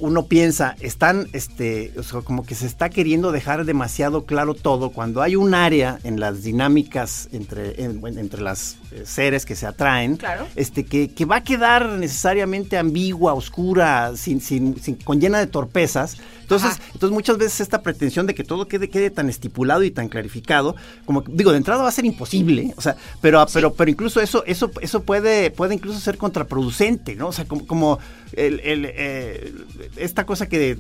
uno 0.01 0.27
piensa, 0.27 0.75
están, 0.81 1.29
este, 1.33 1.93
o 1.97 2.03
sea, 2.03 2.21
como 2.23 2.45
que 2.45 2.57
se 2.57 2.67
está 2.67 2.91
queriendo 2.91 3.31
dejar 3.31 3.65
demasiado 3.65 4.27
claro 4.27 4.55
todo, 4.55 4.91
cuando 4.91 5.23
hay 5.23 5.37
un 5.37 5.55
área 5.55 6.01
en 6.03 6.19
las 6.19 6.43
dinámicas 6.43 7.29
entre, 7.31 7.81
en- 7.85 8.03
entre 8.19 8.43
las 8.43 8.77
eh, 8.91 9.05
seres 9.07 9.47
que 9.47 9.55
se 9.55 9.67
atraen, 9.67 10.17
Claro. 10.17 10.49
este, 10.57 10.85
que, 10.85 11.13
que 11.15 11.25
va 11.27 11.37
a 11.37 11.45
quedar 11.45 11.89
necesariamente 11.91 12.77
ambigua, 12.77 13.35
oscura, 13.35 14.17
sin, 14.17 14.41
sin, 14.41 14.83
sin- 14.83 14.97
con 14.97 15.21
llena 15.21 15.39
de 15.39 15.47
torpezas. 15.47 16.17
Entonces, 16.45 16.73
Ajá. 16.73 16.83
entonces 16.93 17.11
muchas 17.11 17.39
veces 17.39 17.61
esta 17.63 17.81
pretensión 17.83 18.27
de 18.27 18.35
que 18.35 18.45
todo 18.45 18.69
quede, 18.69 18.89
quede 18.91 19.11
tan 19.11 19.29
estipulado 19.31 19.83
y 19.83 19.91
tan 19.91 20.09
clarificado, 20.09 20.77
como 21.07 21.23
digo, 21.27 21.51
de 21.53 21.57
entrada 21.59 21.83
va 21.83 21.89
a 21.89 21.93
ser 21.93 22.05
imposible, 22.05 22.73
o 22.77 22.81
sea, 22.83 22.97
pero, 23.21 23.45
pero, 23.53 23.73
pero 23.73 23.91
incluso 23.91 24.21
eso, 24.21 24.45
eso, 24.47 24.71
eso 24.83 25.03
puede, 25.03 25.51
puede 25.51 25.75
incluso 25.75 25.99
ser 26.01 26.19
contraproducente, 26.19 27.17
¿no? 27.17 27.29
O 27.29 27.33
sea, 27.33 27.47
como, 27.47 27.67
como 27.67 27.99
el- 28.33 28.61
el, 28.61 28.85
eh, 28.89 29.53
esta 29.97 30.27
cosa 30.27 30.49
que 30.49 30.79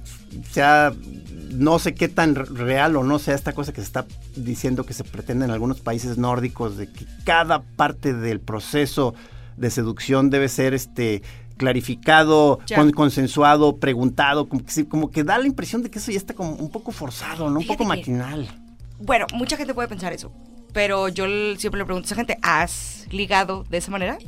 sea 0.51 0.93
no 1.51 1.79
sé 1.79 1.95
qué 1.95 2.09
tan 2.09 2.35
real 2.35 2.97
o 2.97 3.05
no 3.05 3.19
sea 3.19 3.35
esta 3.35 3.53
cosa 3.53 3.73
que 3.73 3.81
se 3.81 3.87
está 3.87 4.07
diciendo 4.37 4.85
que 4.85 4.93
se 4.93 5.05
pretende 5.05 5.45
en 5.45 5.51
algunos 5.53 5.81
países 5.81 6.19
nórdicos 6.19 6.77
de 6.77 6.89
que 6.91 7.07
cada 7.25 7.63
parte 7.63 8.13
del 8.13 8.41
proceso 8.41 9.15
de 9.57 9.71
seducción 9.71 10.31
debe 10.31 10.49
ser 10.49 10.75
este 10.75 11.23
clarificado, 11.57 12.59
con- 12.77 12.91
consensuado, 12.93 13.77
preguntado, 13.77 14.49
como 14.49 14.65
que, 14.65 14.89
como 14.89 15.11
que 15.11 15.25
da 15.25 15.39
la 15.39 15.47
impresión 15.47 15.83
de 15.83 15.91
que 15.91 15.99
eso 15.99 16.11
ya 16.11 16.19
está 16.19 16.35
como 16.35 16.53
un 16.55 16.71
poco 16.71 16.93
forzado, 16.93 17.51
¿no? 17.51 17.61
Un 17.61 17.67
poco 17.67 17.85
que- 17.85 17.89
maquinal. 17.89 18.49
Bueno, 19.01 19.27
mucha 19.35 19.57
gente 19.57 19.75
puede 19.75 19.89
pensar 19.89 20.13
eso, 20.13 20.33
pero 20.73 21.09
yo 21.09 21.25
siempre 21.57 21.79
le 21.79 21.85
pregunto 21.85 22.07
a 22.07 22.09
esa 22.09 22.15
gente, 22.17 22.39
¿has 22.43 23.07
ligado 23.11 23.65
de 23.71 23.79
esa 23.79 23.91
manera? 23.91 24.19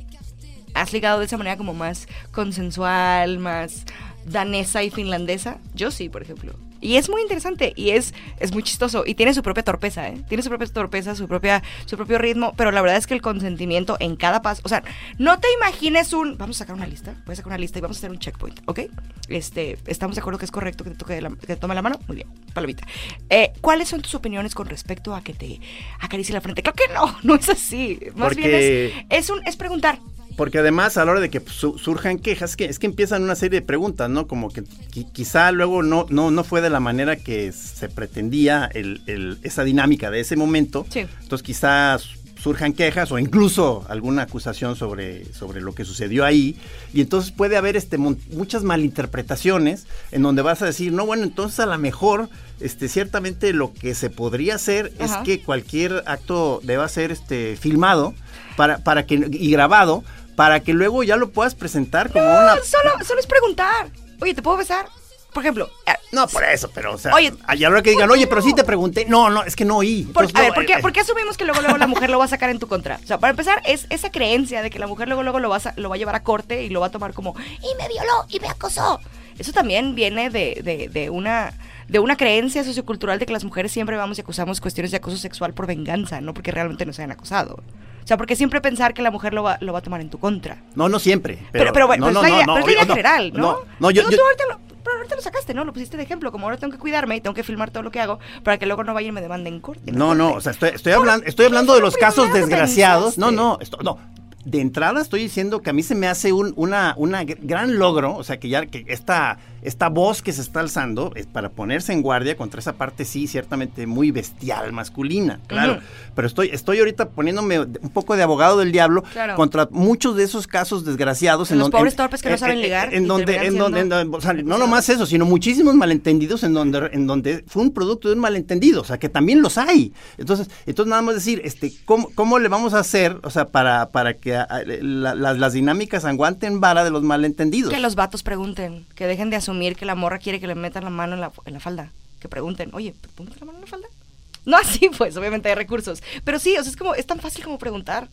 ¿Has 0.74 0.92
ligado 0.92 1.20
de 1.20 1.24
esa 1.26 1.38
manera 1.38 1.56
como 1.56 1.72
más 1.72 2.06
consensual, 2.32 3.38
más 3.38 3.84
danesa 4.26 4.82
y 4.82 4.90
finlandesa? 4.90 5.58
Yo 5.74 5.90
sí, 5.90 6.08
por 6.08 6.22
ejemplo. 6.22 6.52
Y 6.80 6.96
es 6.96 7.08
muy 7.08 7.22
interesante 7.22 7.72
y 7.76 7.90
es, 7.90 8.14
es 8.38 8.52
muy 8.52 8.62
chistoso 8.62 9.04
y 9.06 9.14
tiene 9.14 9.32
su 9.34 9.42
propia 9.42 9.62
torpeza, 9.64 10.08
¿eh? 10.08 10.20
Tiene 10.28 10.42
su 10.42 10.48
propia 10.48 10.66
torpeza, 10.68 11.14
su, 11.14 11.26
propia, 11.28 11.62
su 11.86 11.96
propio 11.96 12.18
ritmo, 12.18 12.52
pero 12.56 12.70
la 12.70 12.80
verdad 12.82 12.96
es 12.98 13.06
que 13.06 13.14
el 13.14 13.22
consentimiento 13.22 13.96
en 14.00 14.16
cada 14.16 14.42
paso, 14.42 14.62
o 14.64 14.68
sea, 14.68 14.82
no 15.18 15.38
te 15.40 15.48
imagines 15.56 16.12
un, 16.12 16.36
vamos 16.38 16.56
a 16.56 16.58
sacar 16.60 16.76
una 16.76 16.86
lista, 16.86 17.14
voy 17.26 17.32
a 17.32 17.36
sacar 17.36 17.48
una 17.48 17.58
lista 17.58 17.78
y 17.78 17.82
vamos 17.82 17.96
a 17.96 18.00
hacer 18.00 18.10
un 18.10 18.18
checkpoint, 18.18 18.60
¿ok? 18.66 18.80
Este, 19.28 19.78
¿estamos 19.86 20.16
de 20.16 20.20
acuerdo 20.20 20.38
que 20.38 20.44
es 20.44 20.50
correcto 20.50 20.84
que 20.84 20.90
te 20.90 20.96
toque 20.96 21.20
la- 21.20 21.30
que 21.30 21.46
te 21.46 21.56
tome 21.56 21.74
la 21.74 21.82
mano? 21.82 21.98
Muy 22.06 22.16
bien, 22.16 22.28
palomita. 22.54 22.86
Eh, 23.30 23.52
¿Cuáles 23.60 23.88
son 23.88 24.02
tus 24.02 24.14
opiniones 24.14 24.54
con 24.54 24.66
respecto 24.68 25.14
a 25.14 25.22
que 25.22 25.32
te 25.32 25.60
acaricie 26.00 26.34
la 26.34 26.40
frente? 26.40 26.62
Claro 26.62 26.76
que 26.76 26.92
no, 26.94 27.16
no 27.22 27.34
es 27.34 27.48
así. 27.48 27.98
Más 28.14 28.28
Porque- 28.28 28.48
bien 28.48 29.02
es, 29.10 29.24
es, 29.24 29.30
un, 29.30 29.40
es 29.46 29.56
preguntar. 29.56 29.98
Porque 30.36 30.58
además 30.58 30.96
a 30.96 31.04
la 31.04 31.12
hora 31.12 31.20
de 31.20 31.30
que 31.30 31.40
pues, 31.40 31.56
su- 31.56 31.78
surjan 31.78 32.18
quejas, 32.18 32.50
es 32.50 32.56
que, 32.56 32.64
es 32.66 32.78
que 32.78 32.86
empiezan 32.86 33.22
una 33.22 33.34
serie 33.34 33.60
de 33.60 33.66
preguntas, 33.66 34.10
¿no? 34.10 34.26
Como 34.26 34.50
que 34.50 34.62
qui- 34.64 35.10
quizá 35.12 35.50
luego 35.52 35.82
no, 35.82 36.06
no, 36.10 36.30
no 36.30 36.44
fue 36.44 36.60
de 36.60 36.70
la 36.70 36.80
manera 36.80 37.16
que 37.16 37.52
se 37.52 37.88
pretendía 37.88 38.70
el- 38.74 39.00
el- 39.06 39.38
esa 39.42 39.64
dinámica 39.64 40.10
de 40.10 40.20
ese 40.20 40.36
momento. 40.36 40.86
Sí. 40.90 41.06
Entonces 41.22 41.42
quizás 41.44 42.08
surjan 42.38 42.74
quejas 42.74 43.10
o 43.10 43.18
incluso 43.18 43.84
alguna 43.88 44.22
acusación 44.22 44.76
sobre, 44.76 45.24
sobre 45.32 45.60
lo 45.62 45.74
que 45.74 45.84
sucedió 45.86 46.24
ahí. 46.24 46.54
Y 46.92 47.00
entonces 47.00 47.32
puede 47.32 47.56
haber 47.56 47.76
este, 47.76 47.96
muchas 47.96 48.62
malinterpretaciones 48.62 49.86
en 50.12 50.22
donde 50.22 50.42
vas 50.42 50.62
a 50.62 50.66
decir, 50.66 50.92
no, 50.92 51.06
bueno, 51.06 51.24
entonces 51.24 51.60
a 51.60 51.66
lo 51.66 51.78
mejor, 51.78 52.28
este, 52.60 52.88
ciertamente 52.88 53.52
lo 53.52 53.72
que 53.72 53.94
se 53.94 54.10
podría 54.10 54.56
hacer 54.56 54.92
Ajá. 54.98 55.20
es 55.20 55.24
que 55.24 55.42
cualquier 55.42 56.02
acto 56.06 56.60
deba 56.62 56.86
ser 56.88 57.10
este, 57.10 57.56
filmado 57.56 58.14
para, 58.56 58.78
para 58.78 59.06
que, 59.06 59.28
y 59.32 59.50
grabado 59.50 60.04
para 60.36 60.60
que 60.60 60.72
luego 60.74 61.02
ya 61.02 61.16
lo 61.16 61.30
puedas 61.30 61.54
presentar 61.54 62.12
como 62.12 62.24
una... 62.24 62.54
No, 62.56 62.62
solo, 62.64 62.92
solo 63.04 63.20
es 63.20 63.26
preguntar. 63.26 63.88
Oye, 64.20 64.34
¿te 64.34 64.42
puedo 64.42 64.56
besar? 64.58 64.86
Por 65.32 65.42
ejemplo, 65.42 65.68
eh, 65.84 65.92
No, 66.12 66.26
por 66.28 66.44
eso, 66.44 66.70
pero, 66.74 66.94
o 66.94 66.98
sea, 66.98 67.14
Oye, 67.14 67.30
y 67.54 67.64
a 67.64 67.68
la 67.68 67.68
hora 67.68 67.82
que 67.82 67.90
digan, 67.90 68.08
¿por 68.08 68.14
qué 68.16 68.20
oye, 68.20 68.26
pero 68.26 68.40
sí 68.40 68.54
te 68.54 68.64
pregunté. 68.64 69.04
No, 69.06 69.28
no, 69.28 69.42
es 69.42 69.54
que 69.54 69.66
no 69.66 69.76
oí. 69.78 70.04
Por- 70.04 70.24
Entonces, 70.24 70.34
a 70.34 70.38
no, 70.38 70.44
ver, 70.44 70.54
¿por 70.54 70.64
qué, 70.66 70.72
eh, 70.74 70.78
por 70.80 70.92
qué 70.92 71.00
asumimos 71.00 71.36
que 71.36 71.44
luego, 71.44 71.60
luego 71.60 71.76
la 71.76 71.86
mujer 71.86 72.08
lo 72.08 72.18
va 72.18 72.24
a 72.24 72.28
sacar 72.28 72.48
en 72.48 72.58
tu 72.58 72.68
contra? 72.68 72.98
O 73.02 73.06
sea, 73.06 73.18
para 73.18 73.32
empezar, 73.32 73.60
es 73.66 73.86
esa 73.90 74.10
creencia 74.10 74.62
de 74.62 74.70
que 74.70 74.78
la 74.78 74.86
mujer 74.86 75.08
luego, 75.08 75.22
luego 75.22 75.38
lo 75.40 75.50
va 75.50 75.56
a, 75.58 75.74
lo 75.76 75.90
va 75.90 75.96
a 75.96 75.98
llevar 75.98 76.14
a 76.14 76.22
corte 76.22 76.62
y 76.64 76.70
lo 76.70 76.80
va 76.80 76.86
a 76.86 76.90
tomar 76.90 77.12
como, 77.12 77.34
y 77.38 77.74
me 77.82 77.86
violó, 77.88 78.24
y 78.30 78.40
me 78.40 78.48
acosó. 78.48 78.98
Eso 79.38 79.52
también 79.52 79.94
viene 79.94 80.30
de, 80.30 80.60
de- 80.64 80.88
de 80.88 81.10
una 81.10 81.52
de 81.88 81.98
una 82.00 82.16
creencia 82.16 82.64
sociocultural 82.64 83.18
de 83.20 83.26
que 83.26 83.32
las 83.32 83.44
mujeres 83.44 83.70
siempre 83.70 83.96
vamos 83.96 84.16
y 84.18 84.22
acusamos 84.22 84.60
cuestiones 84.60 84.90
de 84.90 84.96
acoso 84.96 85.18
sexual 85.18 85.52
por 85.54 85.66
venganza, 85.68 86.20
no 86.22 86.32
porque 86.34 86.50
realmente 86.50 86.84
nos 86.86 86.98
hayan 86.98 87.12
acosado. 87.12 87.62
O 88.06 88.08
sea, 88.08 88.16
porque 88.16 88.36
siempre 88.36 88.60
pensar 88.60 88.94
que 88.94 89.02
la 89.02 89.10
mujer 89.10 89.34
lo 89.34 89.42
va, 89.42 89.58
lo 89.60 89.72
va 89.72 89.80
a 89.80 89.82
tomar 89.82 90.00
en 90.00 90.10
tu 90.10 90.18
contra. 90.20 90.58
No, 90.76 90.88
no 90.88 91.00
siempre. 91.00 91.40
Pero, 91.50 91.72
pero, 91.72 91.88
bueno, 91.88 92.06
no, 92.12 92.20
pero 92.20 92.20
es 92.20 92.22
la 92.22 92.28
no, 92.28 92.34
idea, 92.36 92.46
no, 92.46 92.54
pero 92.54 92.66
es 92.66 92.66
la 92.66 92.72
idea 92.84 92.86
general, 92.94 93.32
¿no? 93.34 93.58
No, 93.80 93.90
yo, 93.90 94.02
yo- 94.08 94.16
tú 94.16 94.22
ahorita 94.24 94.44
lo, 94.48 94.60
pero 94.84 94.96
ahorita 94.98 95.16
lo 95.16 95.22
sacaste, 95.22 95.54
¿no? 95.54 95.64
Lo 95.64 95.72
pusiste 95.72 95.96
de 95.96 96.04
ejemplo, 96.04 96.30
como 96.30 96.46
ahora 96.46 96.56
tengo 96.56 96.72
que 96.72 96.78
cuidarme 96.78 97.16
y 97.16 97.20
tengo 97.20 97.34
que 97.34 97.42
filmar 97.42 97.72
todo 97.72 97.82
lo 97.82 97.90
que 97.90 98.00
hago 98.00 98.20
para 98.44 98.58
que 98.58 98.66
luego 98.66 98.84
no 98.84 98.94
vaya 98.94 99.08
y 99.08 99.12
me 99.12 99.20
demanden 99.20 99.54
en 99.54 99.60
corte. 99.60 99.90
No, 99.90 100.14
no, 100.14 100.34
o 100.34 100.40
sea, 100.40 100.52
estoy, 100.52 100.68
estoy 100.72 100.92
hablando, 100.92 101.26
estoy 101.26 101.42
¿qué 101.42 101.48
hablando 101.48 101.74
de 101.74 101.80
lo 101.80 101.86
los 101.86 101.96
casos 101.96 102.32
desgraciados. 102.32 103.18
No, 103.18 103.26
pensaste? 103.26 103.36
no, 103.36 103.58
esto- 103.60 103.78
no. 103.82 103.98
De 104.44 104.60
entrada 104.60 105.00
estoy 105.00 105.22
diciendo 105.22 105.60
que 105.60 105.70
a 105.70 105.72
mí 105.72 105.82
se 105.82 105.96
me 105.96 106.06
hace 106.06 106.32
un 106.32 106.52
una, 106.54 106.94
una 106.96 107.24
gr- 107.24 107.38
gran 107.40 107.80
logro, 107.80 108.14
o 108.16 108.22
sea, 108.22 108.38
que 108.38 108.48
ya 108.48 108.64
que 108.66 108.84
esta, 108.86 109.38
esta 109.66 109.88
voz 109.88 110.22
que 110.22 110.32
se 110.32 110.40
está 110.42 110.60
alzando 110.60 111.12
es 111.14 111.26
para 111.26 111.50
ponerse 111.50 111.92
en 111.92 112.02
guardia 112.02 112.36
contra 112.36 112.60
esa 112.60 112.74
parte, 112.74 113.04
sí, 113.04 113.26
ciertamente 113.26 113.86
muy 113.86 114.10
bestial, 114.10 114.72
masculina, 114.72 115.40
claro. 115.46 115.80
Pero 116.14 116.26
estoy, 116.28 116.48
estoy 116.52 116.78
ahorita 116.78 117.10
poniéndome 117.10 117.58
un 117.60 117.90
poco 117.92 118.16
de 118.16 118.22
abogado 118.22 118.58
del 118.58 118.72
diablo 118.72 119.02
Claro. 119.12 119.34
contra 119.36 119.68
muchos 119.70 120.16
de 120.16 120.22
esos 120.24 120.46
casos 120.46 120.84
desgraciados. 120.84 121.50
Los 121.50 121.58
donde- 121.60 121.76
pobres 121.76 121.96
torpes 121.96 122.22
que 122.22 122.30
no 122.30 122.38
saben 122.38 122.60
ligar 122.60 122.94
En 122.94 123.06
donde, 123.06 123.36
en 123.36 123.58
donde, 123.58 123.80
en 123.80 123.88
donde- 123.88 124.16
o 124.16 124.20
sea, 124.20 124.32
no 124.32 124.56
nomás 124.58 124.88
eso, 124.88 125.04
sino 125.06 125.24
muchísimos 125.24 125.74
malentendidos 125.74 126.42
en 126.44 126.52
donde, 126.54 126.88
en 126.92 127.06
donde 127.06 127.44
fue 127.48 127.62
un 127.62 127.72
producto 127.72 128.08
de 128.08 128.14
un 128.14 128.20
malentendido, 128.20 128.82
o 128.82 128.84
sea, 128.84 128.98
que 128.98 129.08
también 129.08 129.42
los 129.42 129.58
hay. 129.58 129.92
Entonces, 130.16 130.48
entonces 130.66 130.90
nada 130.90 131.02
más 131.02 131.14
decir, 131.16 131.40
este, 131.44 131.72
¿cómo, 131.84 132.08
cómo 132.14 132.38
le 132.38 132.48
vamos 132.48 132.72
a 132.74 132.78
hacer, 132.78 133.18
o 133.24 133.30
sea, 133.30 133.46
para, 133.48 133.90
para 133.90 134.14
que 134.14 134.36
a- 134.36 134.46
la- 134.66 135.14
la- 135.14 135.34
las 135.34 135.52
dinámicas 135.52 136.04
aguanten 136.04 136.60
vara 136.60 136.84
de 136.84 136.90
los 136.90 137.02
malentendidos? 137.02 137.72
Que 137.72 137.80
los 137.80 137.94
vatos 137.96 138.22
pregunten, 138.22 138.86
que 138.94 139.06
dejen 139.06 139.30
de 139.30 139.36
asumir 139.36 139.55
que 139.76 139.84
la 139.86 139.94
morra 139.94 140.18
quiere 140.18 140.38
que 140.40 140.46
le 140.46 140.54
metan 140.54 140.84
la 140.84 140.90
mano 140.90 141.14
en 141.14 141.20
la, 141.20 141.32
en 141.46 141.54
la 141.54 141.60
falda. 141.60 141.90
Que 142.20 142.28
pregunten, 142.28 142.70
oye, 142.74 142.94
¿puedo 143.14 143.28
meter 143.28 143.40
la 143.40 143.46
mano 143.46 143.58
en 143.58 143.64
la 143.64 143.70
falda? 143.70 143.88
No 144.46 144.56
así, 144.56 144.88
pues, 144.96 145.16
obviamente 145.16 145.48
hay 145.48 145.56
recursos. 145.56 146.02
Pero 146.22 146.38
sí, 146.38 146.56
o 146.56 146.62
sea, 146.62 146.70
es 146.70 146.76
como, 146.76 146.94
es 146.94 147.04
tan 147.04 147.18
fácil 147.18 147.42
como 147.42 147.58
preguntar. 147.58 148.06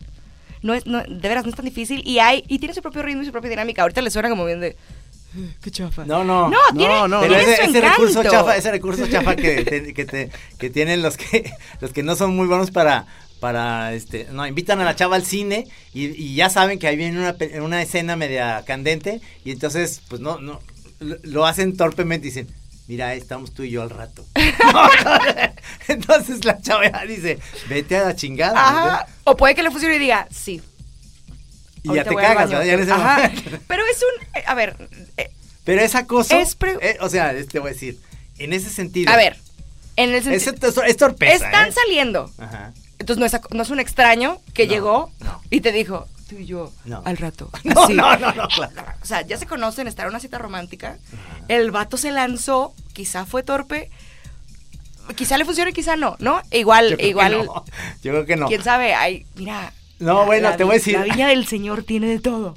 No 0.62 0.74
es, 0.74 0.84
no, 0.84 1.00
de 1.00 1.28
veras, 1.28 1.44
no 1.44 1.50
es 1.50 1.54
tan 1.56 1.64
difícil. 1.64 2.02
Y 2.04 2.18
hay, 2.18 2.42
y 2.48 2.58
tiene 2.58 2.74
su 2.74 2.82
propio 2.82 3.02
ritmo 3.02 3.22
y 3.22 3.26
su 3.26 3.30
propia 3.30 3.50
dinámica. 3.50 3.82
Ahorita 3.82 4.02
le 4.02 4.10
suena 4.10 4.28
como 4.28 4.44
bien 4.44 4.58
de. 4.58 4.68
"Eh, 4.68 4.76
Qué 5.62 5.70
chafa. 5.70 6.04
No, 6.04 6.24
no. 6.24 6.48
No, 6.50 6.58
tiene, 6.76 6.94
no, 6.94 7.06
no, 7.06 7.20
tiene 7.20 7.40
ese, 7.40 7.56
su 7.56 7.70
ese 7.70 7.80
recurso 7.82 8.22
chafa, 8.24 8.56
ese 8.56 8.70
recurso 8.72 9.06
chafa 9.06 9.36
que, 9.36 9.64
te- 9.64 9.94
que, 9.94 10.04
te- 10.06 10.30
que 10.58 10.70
tienen 10.70 11.02
los 11.02 11.16
que 11.16 11.52
los 11.80 11.92
que 11.92 12.02
no 12.02 12.16
son 12.16 12.34
muy 12.34 12.48
buenos 12.48 12.72
para 12.72 13.06
para 13.38 13.92
este 13.92 14.26
no 14.32 14.44
invitan 14.46 14.80
a 14.80 14.84
la 14.84 14.96
chava 14.96 15.14
al 15.16 15.24
cine 15.24 15.66
y, 15.92 16.06
y 16.06 16.34
ya 16.34 16.48
saben 16.50 16.78
que 16.80 16.86
ahí 16.88 16.96
viene 16.96 17.18
una, 17.18 17.36
una 17.62 17.80
escena 17.82 18.16
media 18.16 18.64
candente 18.66 19.20
y 19.44 19.50
entonces 19.52 20.00
pues 20.08 20.20
no 20.20 20.40
no 20.40 20.60
lo, 21.22 21.46
hacen 21.46 21.76
torpemente 21.76 22.26
y 22.26 22.30
dicen 22.30 22.48
mira 22.86 23.08
ahí 23.08 23.18
estamos 23.18 23.52
tú 23.54 23.62
y 23.62 23.70
yo 23.70 23.82
al 23.82 23.90
rato 23.90 24.24
entonces 25.88 26.44
la 26.44 26.60
chava 26.60 27.04
dice 27.06 27.38
vete 27.68 27.96
a 27.96 28.04
la 28.04 28.16
chingada 28.16 28.54
Ajá. 28.56 29.06
O 29.24 29.36
puede 29.36 29.54
que 29.54 29.62
le 29.62 29.70
funcione 29.70 29.96
y 29.96 29.98
diga, 29.98 30.26
sí. 30.30 30.60
y 31.82 31.94
ya 31.94 32.04
te 32.04 32.14
cagas 32.14 32.50
baño". 32.50 32.58
¿verdad? 32.58 32.64
Ya 32.64 32.72
en 32.74 32.80
ese 32.80 32.92
Ajá. 32.92 33.22
momento. 33.28 33.50
Pero 33.68 33.82
es 33.90 33.98
un. 34.02 34.26
eh, 34.40 34.44
a 34.46 34.54
ver. 34.54 34.76
eh, 35.16 35.30
pero 35.64 35.80
es 35.80 35.94
acoso 35.94 36.38
Es 36.38 36.54
pre- 36.56 36.76
eh, 36.82 36.98
o 37.00 37.08
sea 37.08 37.34
te 37.46 37.58
voy 37.58 37.70
a 37.70 37.72
decir 37.72 37.98
en 38.38 38.52
ese 38.52 38.68
sentido 38.68 39.10
a 39.12 39.16
ver. 39.16 39.38
En 39.96 40.10
el 40.10 40.16
es, 40.16 40.42
sentido. 40.42 40.68
es, 40.68 40.76
es 40.90 40.96
torpeza 40.98 41.46
Están 41.46 41.68
¿eh? 41.68 41.72
saliendo. 41.72 42.30
Ajá. 42.36 42.74
Entonces 42.98 43.18
no 43.18 43.24
es, 43.26 43.32
no 43.50 43.62
es 43.62 43.70
un 43.70 43.80
extraño 43.80 44.40
que 44.52 44.66
No, 44.66 44.72
llegó 44.72 45.12
no. 45.20 45.40
y 45.50 45.60
te 45.62 45.72
dijo, 45.72 46.06
tú 46.28 46.36
y 46.36 46.46
yo, 46.46 46.72
No. 46.84 47.02
al 47.04 47.16
rato. 47.16 47.50
No, 47.64 47.88
no, 47.88 48.16
no, 48.16 48.32
no, 48.32 48.48
claro. 48.54 48.72
O 49.02 49.04
sea, 49.06 49.22
ya 49.22 49.36
se 49.36 49.46
conocen, 49.46 49.86
estar 49.88 50.06
en 50.06 50.10
una 50.10 50.20
cita 50.20 50.38
romántica. 50.38 50.98
El 51.48 51.70
vato 51.70 51.96
se 51.96 52.10
lanzó, 52.10 52.74
quizá 52.92 53.26
fue 53.26 53.42
torpe, 53.42 53.90
quizá 55.16 55.36
le 55.38 55.44
funcione, 55.44 55.72
quizá 55.72 55.96
no, 55.96 56.16
¿no? 56.18 56.40
Igual, 56.50 56.90
Yo 56.90 56.96
creo 56.96 56.98
que 56.98 57.08
igual, 57.08 57.46
no. 57.46 57.64
Yo 58.02 58.12
creo 58.12 58.26
que 58.26 58.36
no. 58.36 58.46
quién 58.48 58.62
sabe, 58.62 58.94
hay, 58.94 59.26
mira. 59.36 59.72
No, 59.98 60.20
la- 60.20 60.24
bueno, 60.26 60.50
la 60.50 60.56
te 60.56 60.64
voy 60.64 60.72
a 60.72 60.78
decir. 60.78 60.94
La 60.98 61.04
viña 61.04 61.28
del 61.28 61.46
señor 61.46 61.84
tiene 61.84 62.08
de 62.08 62.18
todo. 62.18 62.54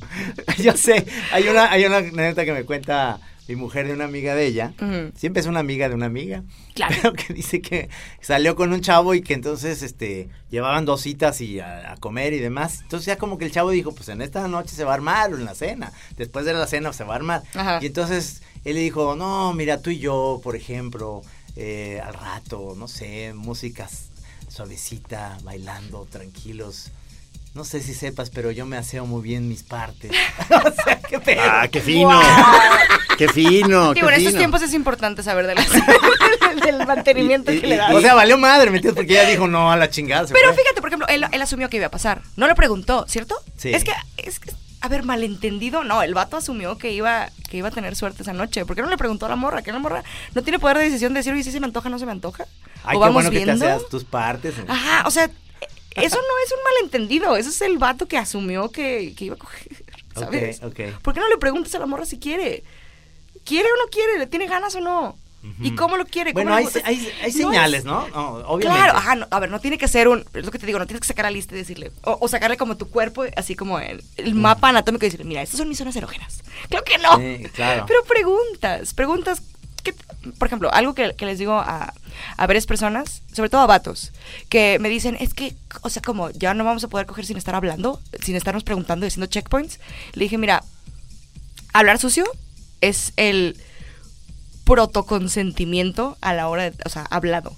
Yo 0.57 0.73
sé, 0.75 1.05
hay 1.31 1.47
una, 1.47 1.71
hay 1.71 1.85
una 1.85 1.97
anécdota 1.97 2.45
que 2.45 2.51
me 2.53 2.63
cuenta 2.63 3.19
mi 3.47 3.55
mujer 3.55 3.87
de 3.87 3.93
una 3.93 4.05
amiga 4.05 4.35
de 4.35 4.45
ella. 4.45 4.73
Siempre 5.15 5.41
es 5.41 5.47
una 5.47 5.59
amiga 5.59 5.89
de 5.89 5.95
una 5.95 6.05
amiga. 6.05 6.43
Claro. 6.73 6.95
Pero 7.01 7.13
que 7.13 7.33
dice 7.33 7.61
que 7.61 7.89
salió 8.21 8.55
con 8.55 8.73
un 8.73 8.81
chavo 8.81 9.13
y 9.13 9.21
que 9.21 9.33
entonces 9.33 9.81
este 9.83 10.29
llevaban 10.49 10.85
dos 10.85 11.01
citas 11.01 11.41
y 11.41 11.59
a, 11.59 11.93
a 11.93 11.97
comer 11.97 12.33
y 12.33 12.39
demás. 12.39 12.81
Entonces 12.81 13.07
ya 13.07 13.17
como 13.17 13.37
que 13.37 13.45
el 13.45 13.51
chavo 13.51 13.71
dijo, 13.71 13.93
pues 13.93 14.09
en 14.09 14.21
esta 14.21 14.47
noche 14.47 14.75
se 14.75 14.83
va 14.83 14.91
a 14.91 14.95
armar 14.95 15.33
o 15.33 15.37
en 15.37 15.45
la 15.45 15.55
cena. 15.55 15.91
Después 16.17 16.45
de 16.45 16.53
la 16.53 16.67
cena 16.67 16.93
se 16.93 17.03
va 17.03 17.13
a 17.13 17.17
armar. 17.17 17.43
Ajá. 17.55 17.79
Y 17.81 17.87
entonces 17.87 18.41
él 18.65 18.75
le 18.75 18.81
dijo, 18.81 19.15
no, 19.15 19.53
mira, 19.53 19.81
tú 19.81 19.89
y 19.89 19.99
yo, 19.99 20.41
por 20.43 20.55
ejemplo, 20.55 21.21
eh, 21.55 22.01
al 22.03 22.13
rato, 22.13 22.75
no 22.77 22.87
sé, 22.87 23.33
músicas 23.33 24.09
suavecita, 24.49 25.37
bailando, 25.43 26.07
tranquilos. 26.09 26.91
No 27.57 27.63
sé 27.63 27.81
si 27.81 27.95
sepas, 27.95 28.29
pero 28.29 28.51
yo 28.51 28.67
me 28.67 28.77
aseo 28.77 29.07
muy 29.07 29.23
bien 29.23 29.49
mis 29.49 29.63
partes. 29.63 30.11
o 30.51 30.83
sea, 30.83 30.99
qué 31.01 31.19
pedo. 31.19 31.41
Ah, 31.43 31.67
qué 31.67 31.81
fino. 31.81 32.21
Qué 33.17 33.27
fino. 33.29 33.95
qué 33.95 34.01
Digo, 34.01 34.11
en 34.11 34.15
estos 34.19 34.35
tiempos 34.35 34.61
es 34.61 34.75
importante 34.75 35.23
saber 35.23 35.47
de 35.47 35.55
las- 35.55 35.67
del 36.63 36.85
mantenimiento 36.85 37.51
Y- 37.51 37.55
y- 37.55 37.61
que 37.61 37.67
le 37.67 37.77
das. 37.77 37.95
O 37.95 37.99
sea, 37.99 38.13
valió 38.13 38.37
madre, 38.37 38.69
¿me 38.69 38.77
entiendes? 38.77 38.95
Porque 38.95 39.19
ella 39.19 39.27
dijo 39.27 39.47
no 39.47 39.71
a 39.71 39.75
la 39.75 39.89
chingada. 39.89 40.27
Pero 40.31 40.53
fue. 40.53 40.61
fíjate, 40.61 40.81
por 40.81 40.89
ejemplo, 40.89 41.07
él, 41.07 41.25
él 41.31 41.41
asumió 41.41 41.67
que 41.67 41.77
iba 41.77 41.87
a 41.87 41.89
pasar. 41.89 42.21
No 42.35 42.47
lo 42.47 42.53
preguntó, 42.53 43.05
¿cierto? 43.07 43.35
Sí. 43.55 43.73
Es 43.73 43.83
que, 43.83 43.91
es 44.17 44.39
que, 44.39 44.51
a 44.81 44.87
ver, 44.87 45.01
malentendido, 45.01 45.83
no. 45.83 46.03
El 46.03 46.13
vato 46.13 46.37
asumió 46.37 46.77
que 46.77 46.91
iba, 46.91 47.31
que 47.49 47.57
iba 47.57 47.69
a 47.69 47.71
tener 47.71 47.95
suerte 47.95 48.21
esa 48.21 48.33
noche. 48.33 48.67
¿Por 48.67 48.75
qué 48.75 48.83
no 48.83 48.89
le 48.89 48.97
preguntó 48.97 49.25
a 49.25 49.29
la 49.29 49.35
morra? 49.35 49.63
Que 49.63 49.71
la 49.71 49.79
morra 49.79 50.03
no 50.35 50.43
tiene 50.43 50.59
poder 50.59 50.77
de 50.77 50.83
decisión 50.83 51.11
de 51.15 51.21
decir, 51.21 51.33
oye, 51.33 51.43
si 51.43 51.51
se 51.51 51.59
me 51.59 51.65
antoja, 51.65 51.89
no 51.89 51.97
se 51.97 52.05
me 52.05 52.11
antoja. 52.11 52.45
Ay, 52.83 52.97
o 52.97 52.99
qué 52.99 53.05
vamos 53.07 53.13
bueno 53.15 53.31
que 53.31 53.43
te 53.43 53.51
haces 53.51 53.89
tus 53.89 54.03
partes. 54.03 54.53
Ajá, 54.67 55.07
o 55.07 55.09
sea, 55.09 55.31
eso 55.97 56.15
no 56.15 56.45
es 56.45 56.51
un 56.51 56.59
malentendido. 56.75 57.35
Eso 57.35 57.49
es 57.49 57.61
el 57.61 57.77
vato 57.77 58.07
que 58.07 58.17
asumió 58.17 58.69
que, 58.71 59.13
que 59.17 59.25
iba 59.25 59.35
a 59.35 59.39
coger. 59.39 59.83
¿Sabes? 60.15 60.59
¿Por 60.59 61.13
qué 61.13 61.19
no 61.19 61.29
le 61.29 61.37
preguntas 61.37 61.73
a 61.75 61.79
la 61.79 61.85
morra 61.85 62.05
si 62.05 62.17
quiere? 62.19 62.63
¿Quiere 63.45 63.69
o 63.71 63.83
no 63.85 63.89
quiere? 63.89 64.17
¿Le 64.19 64.27
tiene 64.27 64.47
ganas 64.47 64.75
o 64.75 64.81
no? 64.81 65.17
¿Y 65.61 65.75
cómo 65.75 65.95
lo 65.95 66.05
quiere? 66.05 66.33
¿Cómo 66.33 66.43
Bueno, 66.51 66.57
hay, 66.83 67.13
hay, 67.21 67.31
No 67.31 67.49
señales, 67.51 67.79
es- 67.81 67.85
¿no? 67.85 68.05
No, 68.09 68.27
Obviamente. 68.47 68.67
Claro, 68.83 68.97
ajá, 68.97 69.15
no, 69.15 69.27
a 69.31 69.39
ver, 69.39 69.49
no 69.49 69.61
tiene 69.61 69.77
que 69.77 69.87
ser 69.87 70.09
un, 70.09 70.25
es 70.33 70.45
lo 70.45 70.51
que 70.51 70.59
te 70.59 70.65
digo, 70.65 70.77
no 70.77 70.87
tienes 70.87 70.99
que 70.99 71.07
sacar 71.07 71.23
la 71.23 71.31
lista 71.31 71.55
y 71.55 71.59
decirle, 71.59 71.91
o, 72.03 72.17
o 72.19 72.27
sacarle 72.27 72.57
como 72.57 72.75
tu 72.75 72.89
cuerpo, 72.89 73.23
así 73.37 73.55
como 73.55 73.79
el, 73.79 74.03
el 74.17 74.35
mapa 74.35 74.69
anatómico 74.69 75.05
y 75.05 75.07
decirle, 75.07 75.25
mira, 75.25 75.41
estas 75.43 75.59
son 75.59 75.69
mis 75.69 75.77
zonas 75.77 75.95
erógenas. 75.95 76.43
Claro 76.67 76.83
que 76.83 76.97
no. 76.97 77.17
Sí, 77.17 77.43
claro. 77.53 77.85
Pero 77.87 78.03
preguntas, 78.03 78.93
preguntas, 78.93 79.41
por 80.33 80.47
ejemplo, 80.47 80.73
algo 80.73 80.93
que, 80.93 81.13
que 81.15 81.25
les 81.25 81.39
digo 81.39 81.53
a, 81.53 81.93
a 82.37 82.47
varias 82.47 82.65
personas, 82.65 83.21
sobre 83.31 83.49
todo 83.49 83.61
a 83.61 83.67
vatos, 83.67 84.11
que 84.49 84.79
me 84.79 84.89
dicen, 84.89 85.17
es 85.19 85.33
que, 85.33 85.55
o 85.81 85.89
sea, 85.89 86.01
como 86.01 86.29
ya 86.31 86.53
no 86.53 86.63
vamos 86.63 86.83
a 86.83 86.87
poder 86.87 87.05
coger 87.05 87.25
sin 87.25 87.37
estar 87.37 87.55
hablando, 87.55 88.01
sin 88.21 88.35
estarnos 88.35 88.63
preguntando 88.63 89.05
y 89.05 89.07
haciendo 89.07 89.27
checkpoints. 89.27 89.79
Le 90.13 90.25
dije, 90.25 90.37
mira, 90.37 90.63
hablar 91.73 91.99
sucio 91.99 92.25
es 92.81 93.13
el 93.17 93.57
protoconsentimiento 94.63 96.17
a 96.21 96.33
la 96.33 96.47
hora 96.49 96.69
de, 96.69 96.73
o 96.85 96.89
sea, 96.89 97.03
hablado. 97.09 97.55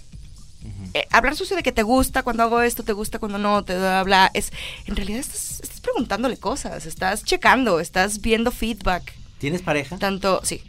Eh, 0.94 1.08
hablar 1.12 1.36
sucio 1.36 1.56
de 1.56 1.64
que 1.64 1.72
te 1.72 1.84
gusta 1.84 2.24
cuando 2.24 2.44
hago 2.44 2.62
esto, 2.62 2.84
te 2.84 2.94
gusta 2.94 3.20
cuando 3.20 3.38
no, 3.38 3.64
te 3.64 3.76
habla, 3.76 4.32
es, 4.34 4.52
en 4.86 4.96
realidad 4.96 5.20
estás, 5.20 5.60
estás 5.62 5.80
preguntándole 5.82 6.38
cosas, 6.38 6.86
estás 6.86 7.24
checando, 7.24 7.80
estás 7.80 8.22
viendo 8.22 8.52
feedback, 8.52 9.14
¿Tienes 9.38 9.62
pareja? 9.62 9.98
tanto, 9.98 10.42
sí. 10.44 10.62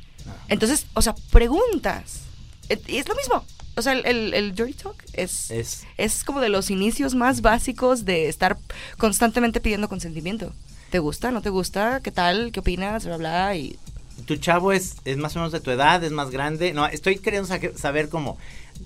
Entonces, 0.48 0.86
o 0.94 1.02
sea, 1.02 1.14
preguntas. 1.30 2.20
Eh, 2.68 2.80
Y 2.86 2.96
es 2.98 3.08
lo 3.08 3.14
mismo. 3.16 3.44
O 3.76 3.82
sea, 3.82 3.92
el, 3.92 4.04
el, 4.04 4.34
el 4.34 4.54
dirty 4.54 4.74
talk 4.74 4.96
es, 5.12 5.50
Es. 5.50 5.82
es 5.96 6.24
como 6.24 6.40
de 6.40 6.48
los 6.48 6.70
inicios 6.70 7.14
más 7.14 7.40
básicos 7.40 8.04
de 8.04 8.28
estar 8.28 8.58
constantemente 8.98 9.60
pidiendo 9.60 9.88
consentimiento. 9.88 10.52
¿Te 10.90 10.98
gusta? 10.98 11.30
¿No 11.30 11.40
te 11.40 11.50
gusta? 11.50 12.00
¿Qué 12.02 12.10
tal? 12.10 12.50
¿Qué 12.52 12.60
opinas? 12.60 13.06
Bla, 13.06 13.16
bla, 13.16 13.56
y 13.56 13.78
¿Tu 14.26 14.36
chavo 14.36 14.72
es, 14.72 14.96
es 15.04 15.16
más 15.16 15.34
o 15.36 15.38
menos 15.38 15.52
de 15.52 15.60
tu 15.60 15.70
edad? 15.70 16.02
¿Es 16.04 16.12
más 16.12 16.30
grande? 16.30 16.72
No, 16.74 16.84
estoy 16.86 17.16
queriendo 17.18 17.48
sa- 17.48 17.60
saber 17.78 18.08
como 18.10 18.36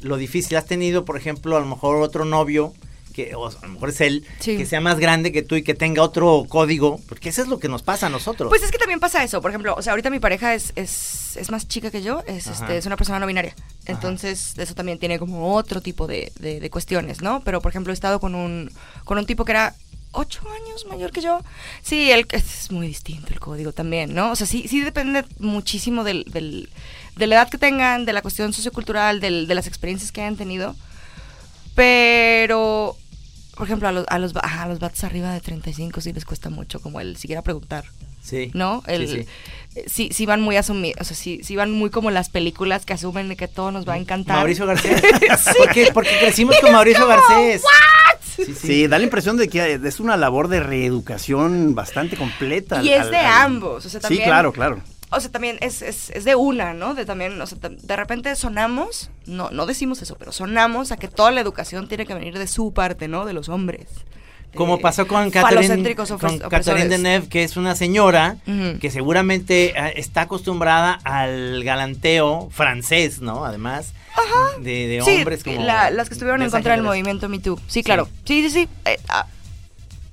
lo 0.03 0.16
difícil. 0.16 0.57
¿Has 0.57 0.66
tenido, 0.66 1.05
por 1.05 1.16
ejemplo, 1.16 1.57
a 1.57 1.61
lo 1.61 1.66
mejor 1.66 1.97
otro 2.03 2.24
novio, 2.24 2.72
que 3.15 3.35
o 3.35 3.47
a 3.49 3.53
lo 3.62 3.69
mejor 3.69 3.89
es 3.89 4.01
él, 4.03 4.27
Sí. 4.41 4.57
que 4.59 4.67
sea 4.67 4.81
más 4.81 4.99
grande 4.99 5.33
que 5.33 5.43
tú 5.43 5.55
y 5.55 5.62
que 5.62 5.73
tenga 5.75 6.03
otro 6.03 6.45
código? 6.49 7.01
Porque 7.09 7.31
eso 7.31 7.41
es 7.41 7.49
lo 7.49 7.59
que 7.59 7.69
nos 7.69 7.83
pasa 7.83 8.07
a 8.07 8.11
nosotros. 8.11 8.51
Pues 8.51 8.62
es 8.62 8.71
que 8.71 8.79
también 8.79 9.01
pasa 9.01 9.23
eso. 9.25 9.41
Por 9.41 9.51
ejemplo, 9.51 9.75
o 9.75 9.81
sea, 9.83 9.93
ahorita 9.93 10.11
mi 10.11 10.19
pareja 10.21 10.53
es, 10.55 10.73
es, 10.77 11.37
es 11.37 11.51
más 11.51 11.67
chica 11.69 11.91
que 11.91 12.03
yo, 12.03 12.23
es, 12.27 12.47
este, 12.49 12.77
es 12.77 12.85
una 12.87 12.97
persona 12.97 13.19
no 13.21 13.27
binaria. 13.27 13.55
Entonces, 13.87 14.55
eso 14.59 14.75
también 14.75 14.99
tiene 14.99 15.19
como 15.19 15.55
otro 15.55 15.81
tipo 15.81 16.07
de, 16.07 16.33
de- 16.41 16.61
de 16.61 16.71
cuestiones, 16.71 17.23
¿no? 17.23 17.41
Pero, 17.45 17.61
por 17.62 17.71
ejemplo, 17.71 17.93
he 17.93 17.95
estado 17.95 18.19
con 18.21 18.35
un, 18.35 18.71
con 19.05 19.17
un 19.19 19.27
tipo 19.27 19.45
que 19.45 19.53
era 19.53 19.75
ocho 20.17 20.43
años 20.49 20.87
mayor 20.87 21.11
que 21.12 21.21
yo. 21.21 21.41
Sí, 21.83 22.11
él 22.11 22.27
es 22.31 22.71
muy 22.71 22.87
distinto 22.87 23.33
el 23.33 23.41
código 23.41 23.73
también, 23.73 24.15
¿no? 24.15 24.31
O 24.31 24.37
sea, 24.37 24.47
sí, 24.47 24.67
sí 24.69 24.81
depende 24.81 25.25
muchísimo 25.39 26.05
del, 26.05 26.25
del- 26.25 26.69
de 27.17 27.27
la 27.27 27.37
edad 27.37 27.49
que 27.49 27.59
tengan, 27.59 28.05
de 28.07 28.12
la 28.12 28.23
cuestión 28.23 28.53
sociocultural, 28.53 29.21
del, 29.21 29.47
de 29.47 29.55
las 29.55 29.67
experiencias 29.67 30.11
que 30.12 30.21
hayan 30.23 30.37
tenido. 30.37 30.75
Pero, 31.75 32.97
por 33.57 33.67
ejemplo, 33.67 33.89
a 33.89 33.93
los, 33.93 34.05
a 34.09 34.19
los, 34.19 34.33
a 34.37 34.69
los 34.69 34.79
vatos 34.79 35.05
arriba 35.05 35.33
de 35.33 35.41
35 35.41 36.01
sí 36.01 36.13
les 36.13 36.25
cuesta 36.25 36.51
mucho 36.51 36.81
como 36.81 37.01
el 37.01 37.17
siquiera 37.17 37.43
preguntar. 37.43 37.85
Sí. 38.23 38.51
¿no? 38.55 38.83
El, 38.87 39.07
Sí, 39.07 39.15
sí. 39.23 39.27
eh, 39.77 39.85
Sí, 39.87 40.09
sí 40.13 40.25
van 40.25 40.41
muy 40.41 40.57
asumidos, 40.57 40.99
o 41.01 41.05
sea, 41.05 41.15
sí, 41.17 41.41
sí 41.43 41.57
van 41.57 41.71
muy 41.73 41.91
como 41.91 42.11
las 42.11 42.31
películas 42.31 42.87
que 42.87 42.95
asumen 42.95 43.29
de 43.29 43.37
que 43.37 43.49
todo 43.49 43.71
nos 43.71 43.87
va 43.87 43.95
a 43.95 43.99
encantar. 43.99 44.37
Mauricio 44.37 44.65
Garcés. 44.69 45.03
porque, 45.59 45.91
porque 45.93 46.11
crecimos 46.21 46.59
con 46.61 46.73
Mauricio 46.73 47.07
Garcés. 47.07 47.63
Sí, 48.35 48.45
sí. 48.47 48.55
Sí, 48.55 48.87
da 48.89 48.99
la 48.99 49.05
impresión 49.05 49.37
de 49.37 49.49
que 49.49 49.79
es 49.85 50.01
una 50.01 50.17
labor 50.17 50.49
de 50.49 50.59
reeducación 50.61 51.75
bastante 51.75 52.17
completa. 52.17 52.83
Y 52.83 52.93
al- 52.93 53.03
es 53.05 53.11
de 53.11 53.19
al- 53.19 53.43
ambos, 53.43 53.85
o 53.85 53.89
sea, 53.89 54.01
Sí, 54.01 54.19
claro, 54.19 54.53
claro. 54.53 54.81
O 55.11 55.21
sea, 55.21 55.31
también 55.31 55.59
es, 55.61 55.83
es, 55.83 56.11
es 56.11 56.25
de 56.25 56.35
una, 56.35 56.73
¿no? 56.75 56.95
De 56.95 57.05
también, 57.07 57.41
o 57.41 57.47
sea, 57.47 57.59
de 57.61 57.97
repente 57.97 58.35
sonamos, 58.37 59.11
no, 59.27 59.51
no 59.51 59.67
decimos 59.67 60.03
eso, 60.03 60.17
pero 60.19 60.33
sonamos 60.33 60.91
a 60.93 60.97
que 60.97 61.09
toda 61.09 61.31
la 61.31 61.41
educación 61.41 61.87
tiene 61.89 62.05
que 62.07 62.15
venir 62.15 62.37
de 62.39 62.47
su 62.49 62.73
parte, 62.73 63.07
¿no? 63.07 63.25
De 63.25 63.33
los 63.33 63.49
hombres. 63.49 63.87
Como 64.57 64.79
pasó 64.79 65.09
con 65.09 65.31
Catherine, 65.33 65.95
con 65.97 66.39
Catherine. 66.49 66.89
Deneuve, 66.89 67.29
que 67.29 67.43
es 67.43 67.57
una 67.57 67.75
señora 67.75 68.37
que 68.81 68.89
seguramente 68.91 69.71
eh, 69.77 69.95
está 69.97 70.23
acostumbrada 70.23 70.93
al 71.03 71.65
galanteo 71.65 72.49
francés, 72.53 73.21
¿no? 73.21 73.45
Además, 73.45 73.93
de, 74.61 74.87
de 74.87 75.03
Sí, 75.05 75.17
hombres 75.19 75.43
como... 75.43 75.61
la- 75.65 75.91
las 75.91 76.09
que 76.09 76.15
estuvieron 76.15 76.39
de 76.39 76.47
en 76.47 76.51
contra 76.53 76.73
del 76.75 76.83
movimiento 76.85 77.29
Me 77.29 77.41
Too. 77.41 77.59
Sí, 77.67 77.83
claro. 77.83 78.09
Sí, 78.25 78.43
sí, 78.49 78.51
sí. 78.51 78.69
Eh, 78.85 78.97
ah, 79.09 79.27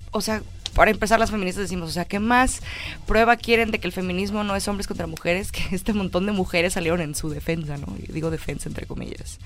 o 0.09 0.21
sea, 0.21 0.41
para 0.73 0.91
empezar, 0.91 1.19
las 1.19 1.31
feministas 1.31 1.63
decimos, 1.63 1.89
o 1.89 1.93
sea, 1.93 2.05
¿qué 2.05 2.19
más 2.19 2.61
prueba 3.05 3.35
quieren 3.37 3.71
de 3.71 3.79
que 3.79 3.87
el 3.87 3.93
feminismo 3.93 4.43
no 4.43 4.55
es 4.55 4.67
hombres 4.67 4.87
contra 4.87 5.07
mujeres? 5.07 5.51
Que 5.51 5.75
este 5.75 5.93
montón 5.93 6.25
de 6.25 6.31
mujeres 6.31 6.73
salieron 6.73 7.01
en 7.01 7.15
su 7.15 7.29
defensa, 7.29 7.77
¿no? 7.77 7.95
Y 7.97 8.11
digo 8.11 8.29
defensa 8.31 8.69
entre 8.69 8.85
comillas. 8.85 9.39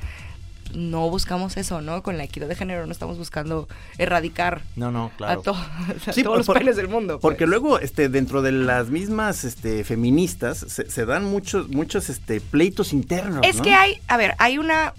No 0.73 1.09
buscamos 1.09 1.55
eso, 1.57 1.79
¿no? 1.81 2.03
Con 2.03 2.17
la 2.17 2.25
equidad 2.25 2.47
de 2.49 2.55
género 2.55 2.85
no 2.85 2.91
estamos 2.91 3.17
buscando 3.17 3.67
erradicar 3.97 4.61
No, 4.75 4.91
no, 4.91 5.09
claro. 5.15 5.39
a, 5.39 5.43
to- 5.43 5.53
a 6.07 6.13
Sí, 6.13 6.21
todos 6.23 6.45
por- 6.45 6.55
los 6.55 6.63
penes 6.63 6.75
del 6.75 6.89
mundo. 6.89 7.19
Porque 7.19 7.39
pues. 7.45 7.49
luego, 7.49 7.79
este, 7.79 8.09
dentro 8.09 8.41
de 8.41 8.51
las 8.51 8.89
mismas 8.89 9.45
este, 9.45 9.83
feministas, 9.85 10.57
se, 10.67 10.89
se 10.91 11.05
dan 11.05 11.23
muchos, 11.23 11.69
muchos 11.69 12.09
este, 12.09 12.41
pleitos 12.41 12.91
internos. 12.93 13.41
Es 13.47 13.57
¿no? 13.57 13.63
que 13.63 13.73
hay, 13.73 14.01
a 14.07 14.17
ver, 14.17 14.35
hay 14.37 14.57
una... 14.57 14.93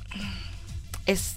Es 1.05 1.37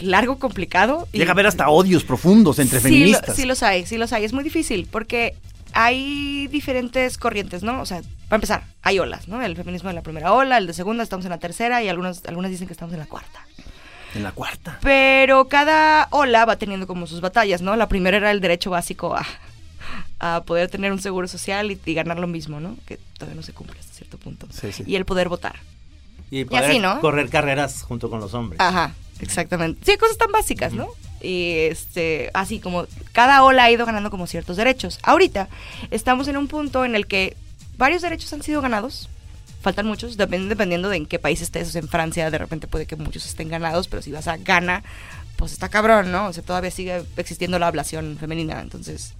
largo, 0.00 0.38
complicado. 0.38 1.08
y- 1.12 1.18
Llega 1.18 1.30
a 1.30 1.34
haber 1.34 1.46
hasta 1.46 1.68
odios 1.68 2.04
profundos 2.04 2.58
entre 2.58 2.78
sí, 2.80 2.84
feministas. 2.84 3.28
Lo, 3.28 3.34
sí 3.34 3.44
los 3.44 3.62
hay, 3.62 3.86
sí 3.86 3.98
los 3.98 4.12
hay. 4.12 4.24
Es 4.24 4.32
muy 4.32 4.44
difícil 4.44 4.88
porque 4.90 5.34
hay 5.74 6.46
diferentes 6.48 7.16
corrientes, 7.18 7.62
¿no? 7.62 7.80
O 7.80 7.86
sea, 7.86 8.02
para 8.28 8.36
empezar, 8.36 8.64
hay 8.82 8.98
olas, 8.98 9.28
¿no? 9.28 9.42
El 9.42 9.56
feminismo 9.56 9.88
de 9.88 9.94
la 9.94 10.02
primera 10.02 10.32
ola, 10.32 10.58
el 10.58 10.66
de 10.66 10.72
segunda, 10.74 11.02
estamos 11.02 11.24
en 11.26 11.30
la 11.30 11.38
tercera 11.38 11.82
y 11.82 11.88
algunos, 11.88 12.22
algunas 12.26 12.50
dicen 12.50 12.66
que 12.66 12.72
estamos 12.72 12.92
en 12.94 13.00
la 13.00 13.06
cuarta. 13.06 13.40
En 14.14 14.22
la 14.22 14.32
cuarta. 14.32 14.78
Pero 14.82 15.48
cada 15.48 16.08
ola 16.10 16.44
va 16.44 16.56
teniendo 16.56 16.86
como 16.86 17.06
sus 17.06 17.20
batallas, 17.22 17.62
¿no? 17.62 17.74
La 17.76 17.88
primera 17.88 18.18
era 18.18 18.30
el 18.30 18.40
derecho 18.42 18.70
básico 18.70 19.16
a, 19.16 19.24
a 20.20 20.42
poder 20.44 20.68
tener 20.68 20.92
un 20.92 21.00
seguro 21.00 21.26
social 21.28 21.70
y, 21.70 21.80
y 21.86 21.94
ganar 21.94 22.18
lo 22.18 22.26
mismo, 22.26 22.60
¿no? 22.60 22.76
Que 22.86 22.98
todavía 23.14 23.36
no 23.36 23.42
se 23.42 23.54
cumple 23.54 23.80
hasta 23.80 23.94
cierto 23.94 24.18
punto. 24.18 24.46
Sí, 24.50 24.70
sí. 24.72 24.84
Y 24.86 24.96
el 24.96 25.06
poder 25.06 25.30
votar. 25.30 25.56
Y, 26.30 26.44
poder 26.44 26.64
así, 26.70 26.78
¿no? 26.78 27.00
correr 27.00 27.28
carreras 27.30 27.82
junto 27.82 28.10
con 28.10 28.20
los 28.20 28.34
hombres. 28.34 28.60
Ajá, 28.60 28.94
exactamente. 29.22 29.80
Sí, 29.90 29.96
cosas 29.98 30.18
tan 30.18 30.30
básicas, 30.32 30.72
¿no? 30.72 30.88
Y 31.20 31.52
este, 31.70 32.30
así 32.34 32.58
como 32.60 32.86
cada 33.12 33.44
ola 33.44 33.64
ha 33.64 33.70
ido 33.70 33.86
ganando 33.86 34.10
como 34.10 34.26
ciertos 34.26 34.56
derechos. 34.56 34.98
Ahorita 35.02 35.48
estamos 35.90 36.28
en 36.28 36.36
un 36.36 36.48
punto 36.48 36.84
en 36.84 36.94
el 36.94 37.06
que 37.06 37.36
varios 37.78 38.02
derechos 38.02 38.32
han 38.32 38.42
sido 38.42 38.60
ganados. 38.60 39.08
Faltan 39.62 39.86
muchos, 39.86 40.18
depend- 40.18 40.48
dependiendo 40.48 40.88
de 40.88 40.96
en 40.96 41.06
qué 41.06 41.20
país 41.20 41.40
estés. 41.40 41.68
O 41.68 41.70
sea, 41.70 41.80
en 41.80 41.88
Francia 41.88 42.28
de 42.30 42.38
repente 42.38 42.66
puede 42.66 42.86
que 42.86 42.96
muchos 42.96 43.24
estén 43.24 43.48
ganados, 43.48 43.86
pero 43.86 44.02
si 44.02 44.10
vas 44.10 44.26
a 44.26 44.36
Ghana, 44.36 44.82
pues 45.36 45.52
está 45.52 45.68
cabrón, 45.68 46.10
¿no? 46.10 46.26
O 46.26 46.32
sea, 46.32 46.42
todavía 46.42 46.72
sigue 46.72 47.04
existiendo 47.16 47.58
la 47.60 47.68
ablación 47.68 48.16
femenina, 48.18 48.60
entonces... 48.60 49.14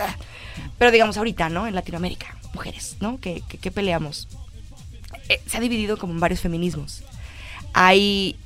ah. 0.00 0.14
Pero 0.78 0.90
digamos 0.92 1.16
ahorita, 1.16 1.48
¿no? 1.48 1.66
En 1.66 1.74
Latinoamérica, 1.74 2.36
mujeres, 2.54 2.96
¿no? 3.00 3.18
Que, 3.20 3.42
que- 3.48 3.58
que 3.58 3.70
peleamos 3.72 4.28
eh, 5.28 5.40
se 5.46 5.56
ha 5.56 5.60
dividido 5.60 5.96
como 5.96 6.12
en 6.12 6.20
varios 6.20 6.40
feminismos. 6.40 7.02
Hay 7.72 8.36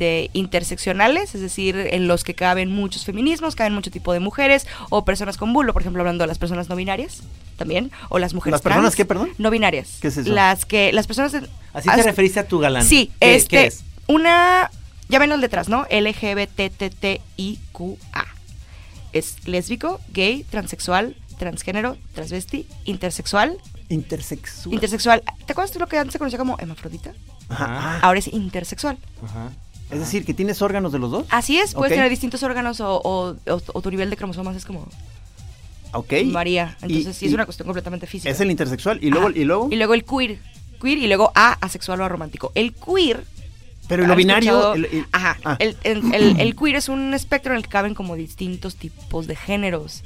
este 0.00 0.30
interseccionales, 0.32 1.34
es 1.34 1.42
decir, 1.42 1.76
en 1.76 2.08
los 2.08 2.24
que 2.24 2.34
caben 2.34 2.70
muchos 2.70 3.04
feminismos, 3.04 3.54
caben 3.54 3.74
mucho 3.74 3.90
tipo 3.90 4.14
de 4.14 4.20
mujeres 4.20 4.66
o 4.88 5.04
personas 5.04 5.36
con 5.36 5.52
bulo, 5.52 5.74
por 5.74 5.82
ejemplo, 5.82 6.00
hablando 6.00 6.22
de 6.24 6.28
las 6.28 6.38
personas 6.38 6.70
no 6.70 6.76
binarias 6.76 7.22
también 7.58 7.92
o 8.08 8.18
las 8.18 8.32
mujeres 8.32 8.52
¿Las 8.52 8.62
personas 8.62 8.96
qué, 8.96 9.04
perdón? 9.04 9.28
No 9.36 9.50
binarias. 9.50 9.98
¿Qué 10.00 10.08
es 10.08 10.16
eso? 10.16 10.32
Las 10.32 10.64
que 10.64 10.90
las 10.94 11.06
personas 11.06 11.32
de- 11.32 11.46
Así 11.74 11.90
te 11.94 12.02
referiste 12.02 12.40
a 12.40 12.48
tu 12.48 12.58
galán. 12.60 12.82
Sí, 12.84 13.10
¿Qué, 13.20 13.34
este 13.34 13.48
qué 13.58 13.66
es? 13.66 13.84
una 14.06 14.70
ya 15.10 15.18
ven 15.18 15.28
las 15.28 15.38
letras, 15.38 15.68
¿no? 15.68 15.86
LGBTTIQA. 15.90 17.18
Es 19.12 19.46
lésbico, 19.46 20.00
gay, 20.14 20.44
transexual, 20.44 21.14
transgénero, 21.38 21.98
transvesti, 22.14 22.66
intersexual, 22.86 23.58
Intersexual. 23.90 24.72
intersexual. 24.74 25.22
¿Te 25.46 25.52
acuerdas 25.52 25.74
de 25.74 25.80
lo 25.80 25.88
que 25.88 25.98
antes 25.98 26.12
se 26.12 26.18
conocía 26.18 26.38
como 26.38 26.56
hermafrodita? 26.58 27.12
Ajá. 27.50 27.66
Ah, 27.68 27.98
Ahora 28.02 28.18
es 28.20 28.28
intersexual. 28.28 28.96
Ajá. 29.24 29.50
Es 29.90 29.98
decir, 29.98 30.24
que 30.24 30.34
tienes 30.34 30.60
órganos 30.62 30.92
de 30.92 30.98
los 30.98 31.10
dos. 31.10 31.26
Así 31.30 31.58
es, 31.58 31.74
puedes 31.74 31.94
tener 31.94 32.08
distintos 32.10 32.42
órganos 32.42 32.80
o, 32.80 33.00
o- 33.02 33.36
o- 33.46 33.62
o 33.72 33.82
tu 33.82 33.90
nivel 33.90 34.10
de 34.10 34.16
cromosomas 34.16 34.56
es 34.56 34.64
como 34.64 34.86
Ok. 35.92 36.12
varía. 36.26 36.76
Y- 36.82 36.86
Entonces 36.98 37.16
sí 37.16 37.26
es 37.26 37.32
una 37.32 37.44
cuestión 37.44 37.66
completamente 37.66 38.06
física. 38.06 38.30
Es 38.30 38.40
el 38.40 38.50
intersexual. 38.50 38.98
Y 39.02 39.10
luego, 39.10 39.28
Ajá. 39.28 39.38
y 39.38 39.44
luego. 39.44 39.68
Y 39.70 39.76
luego 39.76 39.94
el 39.94 40.04
queer. 40.04 40.38
Queer 40.80 40.98
y 40.98 41.06
luego 41.08 41.32
A, 41.34 41.54
asexual 41.60 42.00
o 42.00 42.04
aromántico. 42.04 42.52
El 42.54 42.72
queer. 42.74 43.24
pero 43.88 44.06
lo 44.06 44.12
¿has 44.12 44.16
binario. 44.16 44.50
escuchado? 44.52 44.74
el- 44.74 44.84
el- 44.84 45.06
Ajá. 45.10 45.36
ah. 45.44 45.56
El 45.58 46.54
queer 46.56 46.76
es 46.76 46.88
un 46.88 47.12
espectro 47.12 47.52
en 47.52 47.56
el 47.56 47.64
que 47.64 47.70
caben 47.70 47.94
como 47.94 48.14
distintos 48.14 48.76
tipos 48.76 49.26
de 49.26 49.34
géneros. 49.34 50.04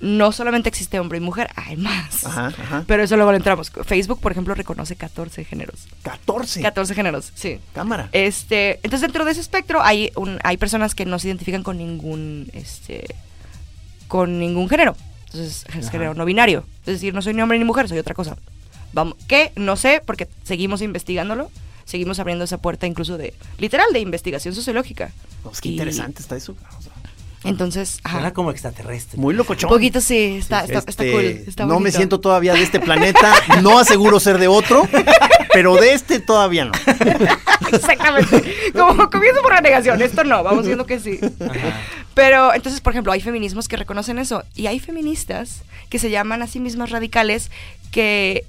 No 0.00 0.32
solamente 0.32 0.68
existe 0.68 0.98
hombre 0.98 1.18
y 1.18 1.20
mujer, 1.20 1.50
hay 1.54 1.76
más. 1.76 2.26
Ajá, 2.26 2.46
ajá. 2.48 2.84
Pero 2.86 3.02
eso 3.02 3.16
luego 3.16 3.30
lo 3.30 3.36
entramos. 3.36 3.70
Facebook, 3.84 4.20
por 4.20 4.32
ejemplo, 4.32 4.54
reconoce 4.54 4.96
14 4.96 5.44
géneros. 5.44 5.86
14. 6.02 6.62
14 6.62 6.94
géneros, 6.94 7.32
sí. 7.34 7.58
Cámara. 7.72 8.08
Este, 8.12 8.74
entonces 8.82 9.02
dentro 9.02 9.24
de 9.24 9.32
ese 9.32 9.40
espectro 9.40 9.82
hay 9.82 10.10
un, 10.16 10.38
hay 10.42 10.56
personas 10.56 10.94
que 10.94 11.06
no 11.06 11.18
se 11.18 11.28
identifican 11.28 11.62
con 11.62 11.78
ningún 11.78 12.50
este 12.52 13.14
con 14.08 14.38
ningún 14.38 14.68
género. 14.68 14.96
Entonces, 15.26 15.64
es 15.76 15.90
género 15.90 16.14
no 16.14 16.24
binario. 16.24 16.64
Es 16.80 16.94
decir, 16.94 17.14
no 17.14 17.22
soy 17.22 17.34
ni 17.34 17.42
hombre 17.42 17.58
ni 17.58 17.64
mujer, 17.64 17.88
soy 17.88 17.98
otra 17.98 18.14
cosa. 18.14 18.36
Vamos, 18.92 19.16
¿qué? 19.26 19.52
No 19.56 19.76
sé, 19.76 20.02
porque 20.04 20.28
seguimos 20.44 20.82
investigándolo. 20.82 21.50
Seguimos 21.84 22.18
abriendo 22.18 22.44
esa 22.44 22.58
puerta 22.58 22.86
incluso 22.86 23.18
de 23.18 23.34
literal 23.58 23.86
de 23.92 24.00
investigación 24.00 24.54
sociológica. 24.54 25.12
Pues 25.42 25.60
qué 25.60 25.68
Y 25.68 25.72
interesante 25.72 26.22
está 26.22 26.36
eso. 26.36 26.56
Entonces, 27.44 28.00
ajá. 28.02 28.16
Suena 28.16 28.32
como 28.32 28.50
extraterrestre. 28.50 29.20
muy 29.20 29.34
locochón. 29.34 29.70
Un 29.70 29.76
poquito 29.76 30.00
sí, 30.00 30.36
está, 30.38 30.64
está, 30.64 30.78
está 30.78 30.90
Este, 30.90 31.12
cool. 31.12 31.24
Está 31.46 31.66
no 31.66 31.78
me 31.80 31.92
siento 31.92 32.20
todavía 32.20 32.54
de 32.54 32.62
este 32.62 32.80
planeta. 32.80 33.34
No 33.62 33.78
aseguro 33.78 34.18
ser 34.18 34.38
de 34.38 34.48
otro. 34.48 34.88
Pero 35.52 35.76
de 35.76 35.92
este 35.92 36.20
todavía 36.20 36.64
no. 36.64 36.72
Exactamente. 37.72 38.72
Como 38.72 39.10
comienzo 39.10 39.42
por 39.42 39.52
la 39.52 39.60
negación. 39.60 40.00
Esto 40.02 40.24
no, 40.24 40.42
vamos 40.42 40.66
viendo 40.66 40.86
que 40.86 40.98
sí. 40.98 41.20
Ajá. 41.40 41.80
Pero 42.14 42.54
entonces, 42.54 42.80
por 42.80 42.92
ejemplo, 42.92 43.12
hay 43.12 43.20
feminismos 43.20 43.68
que 43.68 43.76
reconocen 43.76 44.18
eso. 44.18 44.44
Y 44.54 44.66
hay 44.66 44.78
feministas 44.80 45.62
que 45.90 45.98
se 45.98 46.10
llaman 46.10 46.42
a 46.42 46.46
sí 46.46 46.60
mismas 46.60 46.90
radicales 46.90 47.50
que 47.90 48.44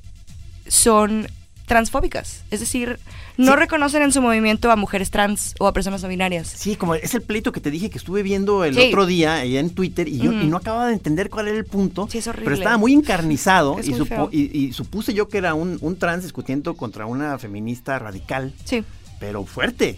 son 0.68 1.28
transfóbicas. 1.66 2.43
Es 2.51 2.59
decir, 2.59 2.99
no 3.38 3.53
Sí. 3.53 3.57
reconocen 3.59 4.01
en 4.03 4.11
su 4.11 4.22
movimiento 4.22 4.72
a 4.72 4.76
mujeres 4.76 5.11
trans 5.11 5.53
o 5.59 5.68
a 5.68 5.74
personas 5.74 6.01
no 6.03 6.07
binarias. 6.09 6.47
Sí, 6.47 6.76
como 6.76 6.95
es 6.95 7.13
el 7.16 7.22
pleito 7.22 7.51
que 7.51 7.59
te 7.59 7.72
dije 7.72 7.89
que 7.89 7.97
estuve 7.97 8.24
viendo 8.24 8.63
el 8.63 8.76
Sí. 8.76 8.88
otro 8.88 9.05
día 9.05 9.36
allá 9.36 9.59
en 9.59 9.70
Twitter 9.72 10.07
y, 10.07 10.20
yo, 10.20 10.32
y 10.32 10.45
no 10.47 10.57
acababa 10.57 10.88
de 10.88 10.93
entender 10.93 11.30
cuál 11.30 11.47
era 11.47 11.57
el 11.57 11.66
punto. 11.66 12.07
Sí, 12.11 12.20
es 12.20 12.28
horrible. 12.28 12.45
Pero 12.45 12.55
estaba 12.57 12.78
muy 12.78 12.93
encarnizado 12.93 13.78
Es 13.80 13.88
y, 13.88 13.91
muy 13.91 13.99
supo- 13.99 14.30
y 14.32 14.74
supuse 14.74 15.13
yo 15.13 15.28
que 15.28 15.38
era 15.38 15.53
un, 15.53 15.78
un 15.82 15.97
trans 15.97 16.24
discutiendo 16.24 16.76
contra 16.76 17.05
una 17.05 17.38
feminista 17.39 17.97
radical, 17.99 18.53
Sí. 18.63 18.84
pero 19.20 19.43
fuerte. 19.45 19.97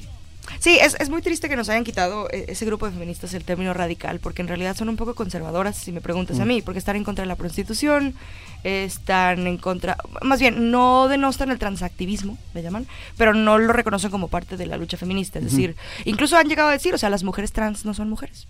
Sí, 0.60 0.78
es, 0.82 0.96
es 1.00 1.10
muy 1.10 1.22
triste 1.22 1.50
que 1.50 1.56
nos 1.56 1.70
hayan 1.70 1.84
quitado 1.84 2.30
eh, 2.32 2.46
ese 2.50 2.66
grupo 2.66 2.86
de 2.86 2.92
feministas 2.94 3.34
el 3.34 3.44
término 3.44 3.74
radical, 3.74 4.20
porque 4.20 4.42
en 4.42 4.48
realidad 4.48 4.76
son 4.76 4.90
un 4.90 4.96
poco 4.98 5.16
conservadoras, 5.16 5.78
si 5.78 5.92
me 5.92 6.02
preguntas 6.02 6.40
a 6.40 6.46
Mm. 6.46 6.48
mí, 6.48 6.62
porque 6.62 6.80
están 6.80 6.96
en 6.96 7.04
contra 7.04 7.24
de 7.24 7.28
la 7.28 7.36
prostitución, 7.36 8.16
están 8.64 9.48
en 9.48 9.58
contra, 9.58 9.98
más 10.22 10.40
bien, 10.40 10.72
no 10.72 11.08
denostan 11.08 11.52
el 11.52 11.60
transactivismo, 11.60 12.38
le 12.54 12.62
llaman, 12.64 12.88
pero 13.18 13.34
no 13.34 13.58
lo 13.58 13.72
reconocen 13.74 14.12
como 14.12 14.28
parte 14.28 14.58
de 14.58 14.66
la 14.66 14.78
lucha 14.78 14.98
feminista. 14.98 15.40
Es 15.40 15.46
decir, 15.46 15.76
incluso 16.06 16.38
han 16.38 16.48
llegado 16.48 16.70
a 16.70 16.74
decir, 16.74 16.94
o 16.94 16.98
sea, 16.98 17.10
las 17.10 17.24
mujeres 17.24 17.52
trans 17.52 17.86
no 17.86 17.94
son 17.94 18.10
mujeres. 18.10 18.48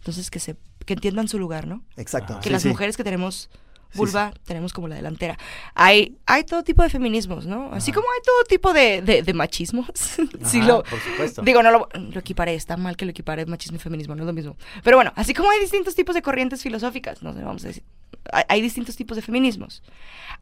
Entonces, 0.00 0.30
que, 0.30 0.38
se, 0.40 0.56
que 0.86 0.94
entiendan 0.94 1.28
su 1.28 1.38
lugar, 1.38 1.66
¿no? 1.66 1.82
Exacto. 1.96 2.38
Que 2.40 2.44
sí, 2.44 2.50
las 2.50 2.62
sí. 2.62 2.68
mujeres 2.68 2.96
que 2.96 3.04
tenemos 3.04 3.50
Sí, 3.90 3.98
vulva 3.98 4.32
tenemos 4.44 4.72
como 4.72 4.86
la 4.88 4.96
delantera. 4.96 5.38
Hay, 5.74 6.18
hay 6.26 6.44
todo 6.44 6.62
tipo 6.62 6.82
de 6.82 6.90
feminismos, 6.90 7.46
¿no? 7.46 7.70
Así 7.72 7.90
como 7.92 8.06
hay 8.14 8.20
todo 8.24 8.44
tipo 8.48 8.72
de, 8.72 9.00
de, 9.02 9.22
de 9.22 9.32
machismos. 9.34 9.86
sí 10.44 10.60
lo, 10.62 10.82
por 10.82 11.00
supuesto. 11.00 11.42
Digo, 11.42 11.62
no 11.62 11.70
lo, 11.70 11.88
lo 11.94 12.20
equiparé, 12.20 12.54
está 12.54 12.76
mal 12.76 12.96
que 12.96 13.04
lo 13.06 13.12
equiparé 13.12 13.46
machismo 13.46 13.76
y 13.76 13.80
feminismo, 13.80 14.14
no 14.14 14.22
es 14.22 14.26
lo 14.26 14.32
mismo. 14.34 14.56
Pero 14.84 14.96
bueno, 14.98 15.12
así 15.16 15.32
como 15.34 15.50
hay 15.50 15.60
distintos 15.60 15.94
tipos 15.94 16.14
de 16.14 16.22
corrientes 16.22 16.62
filosóficas, 16.62 17.22
no 17.22 17.32
sé, 17.32 17.42
vamos 17.42 17.64
a 17.64 17.68
decir, 17.68 17.82
hay, 18.32 18.44
hay 18.48 18.60
distintos 18.60 18.94
tipos 18.96 19.16
de 19.16 19.22
feminismos. 19.22 19.82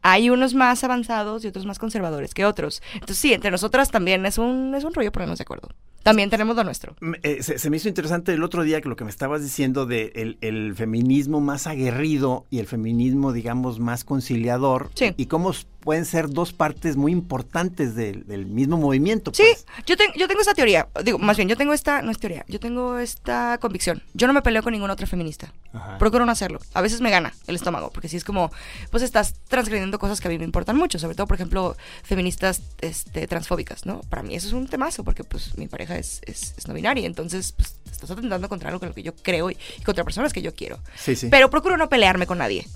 Hay 0.01 0.29
unos 0.29 0.53
más 0.53 0.83
avanzados 0.83 1.43
y 1.43 1.47
otros 1.47 1.65
más 1.65 1.79
conservadores 1.79 2.33
que 2.33 2.45
otros. 2.45 2.81
Entonces 2.93 3.17
sí, 3.17 3.33
entre 3.33 3.49
nosotras 3.49 3.89
también 3.91 4.25
es 4.25 4.37
un, 4.37 4.75
es 4.75 4.83
un 4.83 4.93
rollo 4.93 5.11
ponernos 5.11 5.39
de 5.39 5.43
acuerdo. 5.43 5.69
También 6.03 6.29
tenemos 6.29 6.55
lo 6.55 6.63
nuestro. 6.63 6.95
Me- 7.01 7.19
eh, 7.23 7.41
se, 7.43 7.57
se 7.57 7.69
me 7.69 7.77
hizo 7.77 7.89
interesante 7.89 8.31
el 8.33 8.43
otro 8.43 8.63
día 8.63 8.79
que 8.79 8.87
lo 8.87 8.95
que 8.95 9.03
me 9.03 9.09
estabas 9.09 9.41
diciendo 9.41 9.85
de 9.85 10.11
el, 10.15 10.37
el 10.41 10.73
feminismo 10.75 11.41
más 11.41 11.67
aguerrido 11.67 12.45
y 12.49 12.59
el 12.59 12.67
feminismo, 12.67 13.33
digamos, 13.37 13.79
más 13.79 14.03
conciliador. 14.03 14.89
Sí. 14.95 15.13
Y 15.15 15.27
cómo 15.27 15.53
pueden 15.79 16.03
ser 16.03 16.27
dos 16.29 16.51
partes 16.51 16.97
muy 16.97 17.13
importantes 17.13 17.95
del, 17.95 18.27
del 18.27 18.45
mismo 18.45 18.75
movimiento. 18.75 19.31
Sí, 19.33 19.43
pues. 19.53 19.65
yo, 19.85 19.95
ten- 19.95 20.11
yo 20.17 20.27
tengo 20.27 20.41
esta 20.41 20.53
teoría, 20.53 20.89
digo, 21.05 21.17
más 21.17 21.37
bien, 21.37 21.47
yo 21.47 21.55
tengo 21.55 21.71
esta, 21.71 22.01
no 22.01 22.11
es 22.11 22.17
teoría, 22.19 22.43
yo 22.49 22.59
tengo 22.59 22.97
esta 22.97 23.57
convicción. 23.61 24.03
Yo 24.13 24.27
no 24.27 24.33
me 24.33 24.41
peleo 24.41 24.63
con 24.63 24.73
ninguna 24.73 24.93
otra 24.93 25.07
feminista. 25.07 25.53
Ajá. 25.71 25.97
Procuro 25.97 26.25
no 26.25 26.31
hacerlo. 26.33 26.59
A 26.73 26.81
veces 26.81 26.99
me 26.99 27.09
gana 27.09 27.33
el 27.47 27.55
estómago, 27.55 27.89
porque 27.91 28.09
si 28.09 28.17
es 28.17 28.25
como, 28.25 28.51
pues 28.91 29.01
estás 29.01 29.35
transgrediendo 29.47 29.97
cosas 29.97 30.19
que 30.19 30.27
a 30.27 30.31
mí 30.31 30.37
me 30.37 30.43
importan 30.43 30.75
mucho, 30.75 30.99
sobre 30.99 31.15
todo, 31.15 31.25
por 31.27 31.35
ejemplo, 31.35 31.77
feministas 32.03 32.61
este, 32.81 33.25
transfóbicas, 33.27 33.85
¿no? 33.85 34.01
Para 34.09 34.23
mí 34.23 34.35
eso 34.35 34.47
es 34.47 34.53
un 34.53 34.67
temazo, 34.67 35.05
porque 35.05 35.23
pues 35.23 35.57
mi 35.57 35.67
pareja 35.67 35.97
es, 35.97 36.19
es, 36.25 36.53
es 36.57 36.67
no 36.67 36.73
binaria, 36.73 37.05
entonces 37.05 37.53
pues 37.53 37.75
estás 37.89 38.11
atentando 38.11 38.49
contra 38.49 38.69
algo 38.69 38.79
con 38.81 38.89
lo 38.89 38.95
que 38.95 39.03
yo 39.03 39.15
creo 39.15 39.51
y, 39.51 39.57
y 39.79 39.83
contra 39.83 40.03
personas 40.03 40.33
que 40.33 40.41
yo 40.41 40.53
quiero. 40.53 40.79
Sí, 40.97 41.15
sí. 41.15 41.27
Pero 41.31 41.49
procuro 41.49 41.77
no 41.77 41.87
pelearme 41.87 42.27
con 42.27 42.39
nadie. 42.39 42.67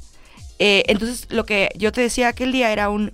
Eh, 0.64 0.84
entonces, 0.89 1.26
lo 1.32 1.43
que 1.43 1.70
yo 1.76 1.91
te 1.91 2.01
decía 2.01 2.28
aquel 2.28 2.51
día 2.51 2.72
era 2.72 2.91
un. 2.91 3.12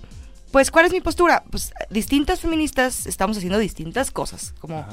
Pues, 0.52 0.70
¿cuál 0.70 0.86
es 0.86 0.91
mi 0.91 1.00
postura? 1.00 1.45
Pues, 1.50 1.72
distintas 1.89 2.41
feministas 2.41 3.08
estamos 3.08 3.38
haciendo 3.38 3.58
distintas 3.58 4.12
cosas. 4.12 4.54
Como, 4.60 4.86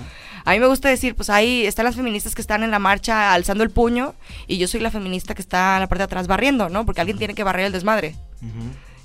a 0.45 0.53
mí 0.53 0.61
me 0.61 0.69
gusta 0.69 0.89
decir, 0.89 1.17
pues 1.17 1.31
ahí 1.31 1.67
están 1.67 1.85
las 1.85 1.97
feministas 1.97 2.33
que 2.33 2.41
están 2.41 2.63
en 2.63 2.71
la 2.71 2.79
marcha 2.79 3.33
alzando 3.33 3.65
el 3.65 3.71
puño 3.71 4.15
y 4.47 4.59
yo 4.59 4.69
soy 4.69 4.79
la 4.79 4.93
feminista 4.93 5.35
que 5.35 5.43
está 5.43 5.75
en 5.75 5.81
la 5.81 5.89
parte 5.89 6.03
de 6.03 6.05
atrás 6.05 6.29
barriendo, 6.29 6.69
¿no? 6.69 6.87
Porque 6.87 7.01
alguien 7.01 7.19
tiene 7.19 7.35
que 7.35 7.43
barrer 7.43 7.67
el 7.67 7.73
desmadre. 7.73 8.15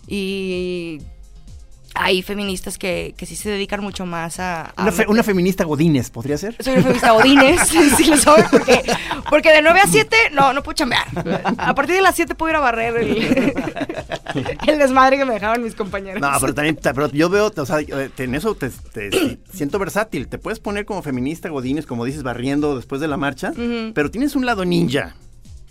Y 0.06 1.02
hay 1.96 2.22
feministas 2.22 2.78
que, 2.78 3.14
que 3.18 3.26
sí 3.26 3.36
se 3.36 3.50
dedican 3.50 3.82
mucho 3.82 4.06
más 4.06 4.40
a... 4.40 4.66
a 4.76 4.82
Una, 4.84 4.92
fe- 4.92 4.98
meter- 5.04 5.10
una 5.10 5.24
feminista 5.24 5.64
Godínez, 5.64 6.10
¿podría 6.10 6.38
ser? 6.38 6.56
soy 6.60 6.74
una 6.74 6.82
feminista 6.84 7.14
Odines, 7.14 7.68
sí 7.98 8.06
lo 8.06 8.18
soy, 8.18 8.42
porque, 8.52 8.82
porque 9.30 9.52
de 9.52 9.62
9 9.62 9.80
a 9.82 9.88
7 9.88 10.16
no, 10.34 10.54
no 10.54 10.64
puedo 10.64 10.76
chambear. 10.76 11.06
A 11.58 11.74
partir 11.76 11.96
de 11.96 12.02
las 12.02 12.16
7 12.16 12.36
puedo 12.36 12.52
ir 12.52 12.56
a 12.58 12.60
barrer 12.60 12.96
el, 12.98 13.10
el 14.68 14.78
desmadre 14.80 15.18
que 15.18 15.26
me 15.26 15.34
dejaban 15.34 15.64
mis 15.64 15.76
compañeros. 15.76 16.22
No, 16.22 16.30
pero 16.40 16.54
también, 16.54 16.78
pero 16.82 17.10
yo 17.12 17.30
veo, 17.30 17.52
o 17.56 17.66
sea, 17.66 17.80
eh, 17.82 18.10
en 18.18 18.36
eso 18.36 18.56
te, 18.56 18.70
te- 18.70 19.10
te 19.10 19.40
siento 19.54 19.80
versátil. 19.80 20.28
Te 20.28 20.38
puedes 20.38 20.60
poner 20.60 20.86
como 20.86 21.02
feminista 21.02 21.50
Godínez, 21.50 21.86
como 21.86 22.06
dices, 22.06 22.24
barriendo 22.24 22.76
después 22.76 23.02
de 23.02 23.08
la 23.08 23.18
marcha, 23.18 23.52
pero 23.94 24.12
tienes 24.12 24.36
un 24.36 24.46
lado 24.46 24.66
ninja. 24.66 25.16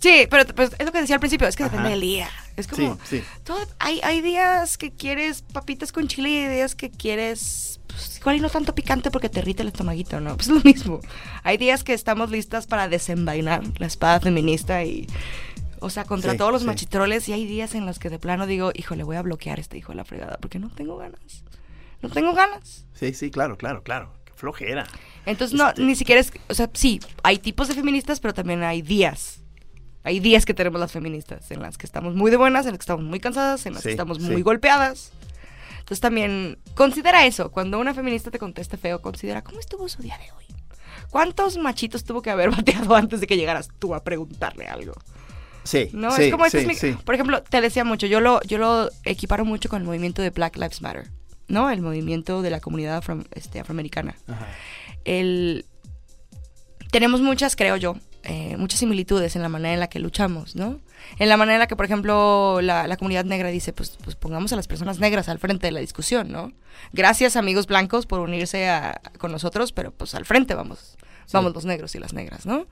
Sí, 0.00 0.26
pero 0.30 0.46
pues, 0.54 0.70
es 0.78 0.86
lo 0.86 0.92
que 0.92 1.00
decía 1.00 1.16
al 1.16 1.20
principio, 1.20 1.48
es 1.48 1.56
que 1.56 1.64
depende 1.64 1.86
Ajá. 1.86 1.90
del 1.90 2.00
día. 2.00 2.28
Es 2.56 2.68
como, 2.68 2.94
Sí, 3.04 3.18
sí. 3.18 3.24
todo- 3.44 3.66
hay, 3.78 4.00
hay 4.04 4.20
días 4.20 4.78
que 4.78 4.92
quieres 4.92 5.42
papitas 5.42 5.90
con 5.92 6.06
chile 6.08 6.30
y 6.30 6.36
hay 6.36 6.54
días 6.54 6.74
que 6.76 6.90
quieres, 6.90 7.80
pues, 7.88 8.18
igual 8.18 8.36
y 8.36 8.40
no 8.40 8.48
tanto 8.48 8.74
picante 8.74 9.10
porque 9.10 9.28
te 9.28 9.40
irrita 9.40 9.62
el 9.62 9.68
estomaguito, 9.68 10.20
¿no? 10.20 10.36
Pues 10.36 10.48
es 10.48 10.54
lo 10.54 10.60
mismo. 10.62 11.00
Hay 11.42 11.56
días 11.56 11.82
que 11.84 11.94
estamos 11.94 12.30
listas 12.30 12.66
para 12.66 12.88
desenvainar 12.88 13.62
la 13.78 13.86
espada 13.86 14.20
feminista 14.20 14.84
y, 14.84 15.06
o 15.80 15.90
sea, 15.90 16.04
contra 16.04 16.32
Sí, 16.32 16.38
todos 16.38 16.52
los 16.52 16.64
machitroles 16.64 17.28
y 17.28 17.32
hay 17.32 17.44
días 17.46 17.74
en 17.74 17.84
los 17.86 17.98
que 17.98 18.08
de 18.10 18.18
plano 18.20 18.46
digo, 18.46 18.70
híjole, 18.74 19.02
voy 19.02 19.16
a 19.16 19.22
bloquear 19.22 19.58
a 19.58 19.60
este 19.60 19.78
hijo 19.78 19.90
de 19.92 19.96
la 19.96 20.04
fregada 20.04 20.38
porque 20.40 20.58
no 20.60 20.70
tengo 20.70 20.96
ganas. 20.96 21.42
No 22.02 22.08
tengo 22.08 22.34
ganas. 22.34 22.86
Sí, 22.94 23.12
sí, 23.14 23.30
claro, 23.32 23.56
claro, 23.58 23.82
claro. 23.82 24.12
Qué 24.24 24.32
flojera. 24.36 24.86
Entonces, 25.26 25.58
no, 25.58 25.72
ni 25.76 25.96
siquiera 25.96 26.20
es, 26.20 26.32
o 26.48 26.54
sea, 26.54 26.70
sí, 26.72 27.00
hay 27.24 27.38
tipos 27.38 27.66
de 27.66 27.74
feministas, 27.74 28.20
pero 28.20 28.32
también 28.32 28.62
hay 28.62 28.82
días. 28.82 29.40
Hay 30.08 30.20
días 30.20 30.46
que 30.46 30.54
tenemos 30.54 30.80
las 30.80 30.90
feministas, 30.90 31.50
en 31.50 31.60
las 31.60 31.76
que 31.76 31.84
estamos 31.84 32.14
muy 32.14 32.30
de 32.30 32.38
buenas, 32.38 32.64
en 32.64 32.72
las 32.72 32.78
que 32.78 32.82
estamos 32.84 33.04
muy 33.04 33.20
cansadas, 33.20 33.66
en 33.66 33.74
las 33.74 33.82
que 33.82 33.90
estamos 33.90 34.16
sí. 34.16 34.22
muy 34.24 34.40
golpeadas. 34.40 35.12
Entonces 35.80 36.00
también 36.00 36.56
considera 36.74 37.26
eso. 37.26 37.50
Cuando 37.50 37.78
una 37.78 37.92
feminista 37.92 38.30
te 38.30 38.38
conteste 38.38 38.78
feo, 38.78 39.02
considera 39.02 39.42
cómo 39.44 39.60
estuvo 39.60 39.86
su 39.86 40.00
día 40.00 40.16
de 40.16 40.32
hoy. 40.32 40.44
¿Cuántos 41.10 41.58
machitos 41.58 42.04
tuvo 42.04 42.22
que 42.22 42.30
haber 42.30 42.50
bateado 42.56 42.96
antes 42.96 43.20
de 43.20 43.26
que 43.26 43.36
llegaras 43.36 43.68
tú 43.78 43.94
a 43.94 44.02
preguntarle 44.02 44.66
algo? 44.66 44.94
Sí, 45.64 45.90
No, 45.92 46.10
sí, 46.12 46.22
es 46.24 46.30
como 46.32 46.46
este 46.46 46.60
sí, 46.60 46.62
es 46.64 46.68
mi- 46.68 46.74
sí. 46.74 46.96
Por 47.04 47.14
ejemplo, 47.14 47.42
te 47.42 47.60
decía 47.60 47.84
mucho, 47.84 48.06
yo 48.06 48.20
lo, 48.20 48.40
yo 48.44 48.56
lo 48.56 48.88
equiparo 49.04 49.44
mucho 49.44 49.68
con 49.68 49.82
el 49.82 49.86
movimiento 49.86 50.22
de 50.22 50.30
Black 50.30 50.56
Lives 50.56 50.80
Matter, 50.80 51.10
¿no? 51.48 51.68
El 51.70 51.82
movimiento 51.82 52.40
de 52.40 52.48
la 52.48 52.60
comunidad 52.60 52.96
afro- 53.02 53.26
este, 53.32 53.60
afroamericana. 53.60 54.14
El, 55.04 55.66
tenemos 56.90 57.20
muchas, 57.20 57.54
creo 57.56 57.76
yo, 57.76 57.96
eh, 58.28 58.56
muchas 58.58 58.78
similitudes 58.80 59.34
en 59.36 59.42
la 59.42 59.48
manera 59.48 59.74
en 59.74 59.80
la 59.80 59.88
que 59.88 59.98
luchamos, 59.98 60.54
¿no? 60.54 60.78
En 61.18 61.28
la 61.28 61.36
manera 61.36 61.54
en 61.56 61.60
la 61.60 61.66
que, 61.66 61.76
por 61.76 61.86
ejemplo, 61.86 62.60
la, 62.60 62.86
la 62.86 62.96
comunidad 62.96 63.24
negra 63.24 63.48
dice, 63.48 63.72
pues, 63.72 63.98
pues 64.04 64.16
pongamos 64.16 64.52
a 64.52 64.56
las 64.56 64.66
personas 64.68 64.98
negras 64.98 65.28
al 65.28 65.38
frente 65.38 65.66
de 65.66 65.72
la 65.72 65.80
discusión, 65.80 66.30
¿no? 66.30 66.52
Gracias, 66.92 67.36
amigos 67.36 67.66
blancos, 67.66 68.06
por 68.06 68.20
unirse 68.20 68.68
a- 68.68 69.00
con 69.18 69.32
nosotros, 69.32 69.72
pero 69.72 69.90
pues 69.92 70.14
al 70.14 70.24
frente 70.26 70.54
vamos. 70.54 70.96
Vamos 71.30 71.52
los 71.54 71.66
negros 71.66 71.94
y 71.94 71.98
las 71.98 72.14
negras, 72.14 72.46
¿no? 72.46 72.66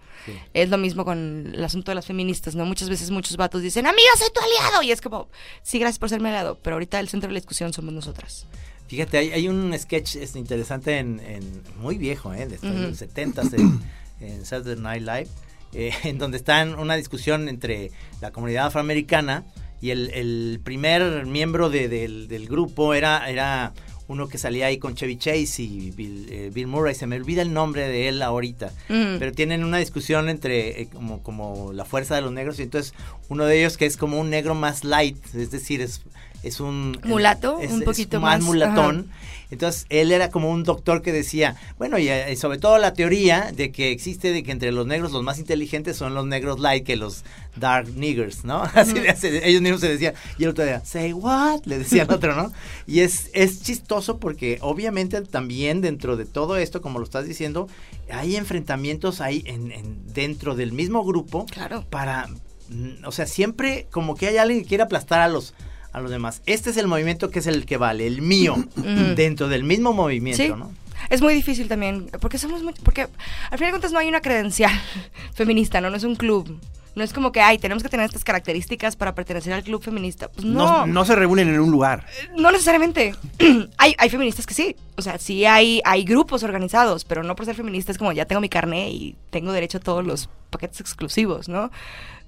Es 0.55 0.71
lo 0.71 0.79
mismo 0.79 1.05
con 1.05 1.53
el 1.55 1.63
asunto 1.63 1.91
de 1.91 1.95
las 1.95 2.07
feministas, 2.07 2.55
¿no? 2.55 2.65
Muchas 2.65 2.89
veces 2.89 3.11
muchos 3.11 3.37
vatos 3.37 3.61
dicen, 3.61 3.87
amiga, 3.87 4.09
soy 4.19 4.29
tu 4.33 4.41
aliado. 4.41 4.83
Y 4.83 4.93
es 4.93 5.03
como, 5.03 5.29
sí, 5.63 5.79
gracias 5.79 5.99
por 5.99 6.09
ser 6.09 6.21
mi 6.23 6.29
aliado, 6.31 6.59
pero 6.63 6.77
ahorita 6.77 6.99
el 6.99 7.09
centro 7.11 7.29
de 7.29 7.35
la 7.35 7.41
discusión 7.41 7.75
somos 7.75 7.93
nosotras. 7.93 8.47
Fíjate, 8.89 9.19
hay, 9.19 9.31
hay 9.33 9.49
un 9.49 9.79
sketch 9.79 10.17
interesante 10.37 10.99
en, 10.99 11.21
en- 11.21 11.63
muy 11.81 11.99
viejo, 11.99 12.33
¿eh? 12.33 12.47
de 12.47 12.59
los 12.63 12.97
70 12.97 13.43
en, 13.53 13.83
en 14.21 14.47
Saturday 14.47 14.77
Night 14.83 15.03
Live, 15.03 15.29
eh, 15.77 15.93
en 16.05 16.19
donde 16.19 16.37
está 16.39 16.65
una 16.79 16.97
discusión 16.97 17.49
entre 17.49 17.91
la 18.21 18.31
comunidad 18.33 18.67
afroamericana 18.67 19.45
y 19.81 19.91
el, 19.91 20.11
el 20.15 20.61
primer 20.65 21.27
miembro 21.27 21.69
de- 21.71 21.89
del, 21.89 22.29
del 22.29 22.49
grupo 22.49 22.95
era, 22.95 23.29
era 23.31 23.73
uno 24.09 24.29
que 24.29 24.39
salía 24.39 24.67
ahí 24.67 24.79
con 24.79 24.95
Chevy 24.95 25.17
Chase 25.17 25.63
y 25.65 25.91
Bill, 25.91 26.27
eh, 26.31 26.51
Bill 26.55 26.69
Murray, 26.69 26.95
se 26.95 27.07
me 27.09 27.17
olvida 27.17 27.43
el 27.43 27.53
nombre 27.53 27.89
de 27.89 28.09
él 28.09 28.23
ahorita, 28.23 28.73
Mm. 28.89 29.19
pero 29.19 29.33
tienen 29.33 29.65
una 29.65 29.79
discusión 29.79 30.29
entre 30.29 30.83
eh, 30.83 30.89
como, 30.93 31.23
como 31.23 31.73
la 31.73 31.85
fuerza 31.85 32.15
de 32.15 32.23
los 32.23 32.31
negros 32.33 32.59
y 32.61 32.63
entonces 32.63 32.95
uno 33.29 33.45
de 33.47 33.59
ellos 33.59 33.77
que 33.77 33.85
es 33.87 33.97
como 33.97 34.19
un 34.21 34.31
negro 34.31 34.55
más 34.55 34.85
light, 34.85 35.19
es 35.35 35.51
decir, 35.51 35.81
es, 35.83 36.03
es 36.45 36.61
un... 36.61 36.99
Mulato, 37.05 37.59
es- 37.61 37.73
un 37.73 37.81
es 37.81 37.85
poquito 37.85 38.21
más 38.21 38.39
más, 38.39 38.47
mulatón. 38.47 39.11
Entonces, 39.51 39.87
él 39.91 40.11
era 40.13 40.31
como 40.31 40.51
un 40.51 40.65
doctor 40.65 41.03
que 41.03 41.13
decía, 41.13 41.55
bueno, 41.79 41.99
y, 41.99 42.09
eh, 42.09 42.35
sobre 42.37 42.59
todo 42.59 42.79
la 42.79 42.95
teoría 42.95 43.53
de 43.55 43.71
que 43.71 43.91
existe 43.93 44.33
de 44.33 44.43
que 44.43 44.51
entre 44.53 44.73
los 44.73 44.87
negros 44.87 45.13
los 45.13 45.23
más 45.23 45.39
inteligentes 45.39 45.97
son 45.97 46.15
los 46.15 46.27
negros 46.27 46.59
light 46.59 46.85
que 46.85 46.97
los 46.97 47.25
dark 47.57 47.89
niggers, 47.97 48.45
¿no? 48.45 48.63
Así 48.75 48.95
ellos 49.43 49.63
mismos 49.63 49.81
se 49.81 49.89
decían, 49.89 50.15
y 50.39 50.45
el 50.45 50.51
otro 50.51 50.65
día, 50.65 50.85
say 50.85 51.13
what, 51.13 51.61
le 51.65 51.79
decía 51.79 52.03
el 52.03 52.11
otro, 52.11 52.35
¿no? 52.35 52.53
Y 52.87 53.01
es, 53.01 53.31
es 53.35 53.63
chistoso 53.63 54.19
porque 54.19 54.59
obviamente 54.63 55.21
también 55.23 55.81
dentro 55.81 56.17
de 56.17 56.25
todo 56.27 56.57
esto, 56.57 56.81
como 56.83 56.99
lo 56.99 57.05
estás 57.05 57.27
diciendo, 57.27 57.69
hay 58.11 58.37
enfrentamientos 58.37 59.21
ahí 59.21 59.43
en, 59.47 59.71
en- 59.73 60.13
dentro 60.13 60.55
del 60.57 60.73
mismo 60.73 61.05
grupo 61.05 61.47
Claro. 61.47 61.85
para, 61.89 62.27
mm, 62.69 63.05
o 63.07 63.13
sea, 63.13 63.27
siempre 63.27 63.87
como 63.91 64.17
que 64.17 64.27
hay 64.29 64.37
alguien 64.39 64.63
que 64.63 64.69
quiere 64.69 64.83
aplastar 64.83 65.21
a 65.21 65.29
los 65.29 65.55
a 65.97 66.01
los 66.01 66.11
demás. 66.11 66.43
Este 66.45 66.69
es 66.71 66.77
el 66.77 66.87
movimiento 66.87 67.31
que 67.31 67.39
es 67.39 67.47
el 67.47 67.65
que 67.65 67.79
vale, 67.79 68.07
el 68.07 68.21
mío, 68.21 68.57
dentro 69.17 69.49
del 69.49 69.65
mismo 69.65 69.93
movimiento, 69.95 70.43
Sí. 70.43 70.49
¿no? 70.51 70.71
Es 71.09 71.23
muy 71.23 71.35
difícil 71.35 71.69
también, 71.69 72.11
porque 72.21 72.37
somos 72.37 72.63
muy, 72.63 72.75
porque 72.83 73.03
al 73.03 73.59
final 73.59 73.69
de 73.69 73.71
cuentas 73.71 73.93
no 73.93 73.99
hay 73.99 74.09
una 74.09 74.21
credencial 74.21 74.73
feminista, 75.35 75.81
¿no? 75.81 75.89
No 75.91 75.97
es 75.97 76.05
un 76.05 76.17
club. 76.17 76.59
No 76.95 77.05
es 77.05 77.13
como 77.13 77.31
que, 77.31 77.41
ay, 77.43 77.59
tenemos 77.59 77.83
que 77.83 77.91
tener 77.91 78.07
estas 78.07 78.25
características 78.25 78.97
para 78.97 79.15
pertenecer 79.15 79.53
al 79.53 79.63
club 79.63 79.83
feminista. 79.83 80.29
Pues 80.29 80.47
no, 80.47 80.65
No, 80.65 80.87
no 80.87 81.05
se 81.05 81.15
reúnen 81.15 81.49
en 81.49 81.61
un 81.61 81.71
lugar. 81.71 82.07
no 82.37 82.51
necesariamente. 82.51 83.15
hay, 83.79 83.95
hay 83.99 84.11
feministas 84.11 84.47
que 84.47 84.55
sí. 84.55 84.77
O 84.97 85.03
sea, 85.03 85.19
sí 85.19 85.45
hay, 85.47 85.81
hay 85.85 86.05
grupos 86.05 86.43
organizados, 86.43 87.05
pero 87.05 87.23
no 87.23 87.37
por 87.37 87.45
ser 87.47 87.55
feminista 87.55 87.93
es 87.93 87.99
como 87.99 88.13
ya 88.13 88.25
tengo 88.27 88.41
mi 88.41 88.49
carné 88.49 88.91
y 88.91 89.15
tengo 89.31 89.53
derecho 89.53 89.79
a 89.79 89.83
todos 89.83 90.05
los 90.07 90.29
paquetes 90.51 90.81
exclusivos, 90.81 91.49
¿no? 91.49 91.71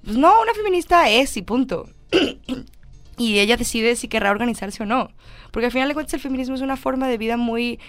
Pues 0.03 0.17
no, 0.17 0.41
una 0.41 0.53
feminista 0.55 1.09
es 1.09 1.35
y 1.37 1.41
punto. 1.43 1.89
y 3.19 3.39
ella 3.39 3.57
decide 3.57 3.95
si 3.95 4.07
querrá 4.07 4.31
organizarse 4.31 4.81
o 4.81 4.85
no. 4.85 5.11
Porque 5.51 5.67
al 5.67 5.71
final 5.71 5.87
de 5.89 5.93
cuentas 5.93 6.13
el 6.15 6.21
feminismo 6.21 6.55
es 6.55 6.61
una 6.61 6.77
forma 6.77 7.07
de 7.07 7.17
vida 7.17 7.37
muy... 7.37 7.79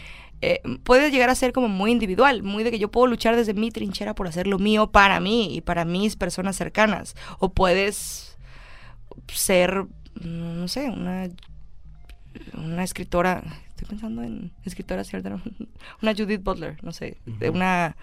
eh, 0.43 0.61
puede 0.83 1.11
llegar 1.11 1.31
a 1.31 1.35
ser 1.35 1.53
como 1.53 1.69
muy 1.69 1.93
individual, 1.93 2.43
muy 2.43 2.65
de 2.65 2.71
que 2.71 2.79
yo 2.79 2.91
puedo 2.91 3.07
luchar 3.07 3.37
desde 3.37 3.55
mi 3.55 3.71
trinchera 3.71 4.15
por 4.15 4.27
hacer 4.27 4.47
lo 4.47 4.59
mío 4.59 4.91
para 4.91 5.21
mí 5.21 5.55
y 5.55 5.61
para 5.61 5.85
mis 5.85 6.17
personas 6.17 6.57
cercanas. 6.57 7.15
O 7.39 7.53
puedes 7.53 8.37
ser, 9.29 9.87
no 10.21 10.67
sé, 10.69 10.89
una, 10.91 11.29
una 12.55 12.83
escritora, 12.83 13.43
estoy 13.69 13.89
pensando 13.89 14.23
en 14.23 14.53
escritora 14.65 15.05
cierta, 15.05 15.31
¿no? 15.31 15.41
una 16.03 16.15
Judith 16.15 16.43
Butler, 16.43 16.83
no 16.83 16.93
sé, 16.93 17.19
de 17.25 17.51
una... 17.51 17.97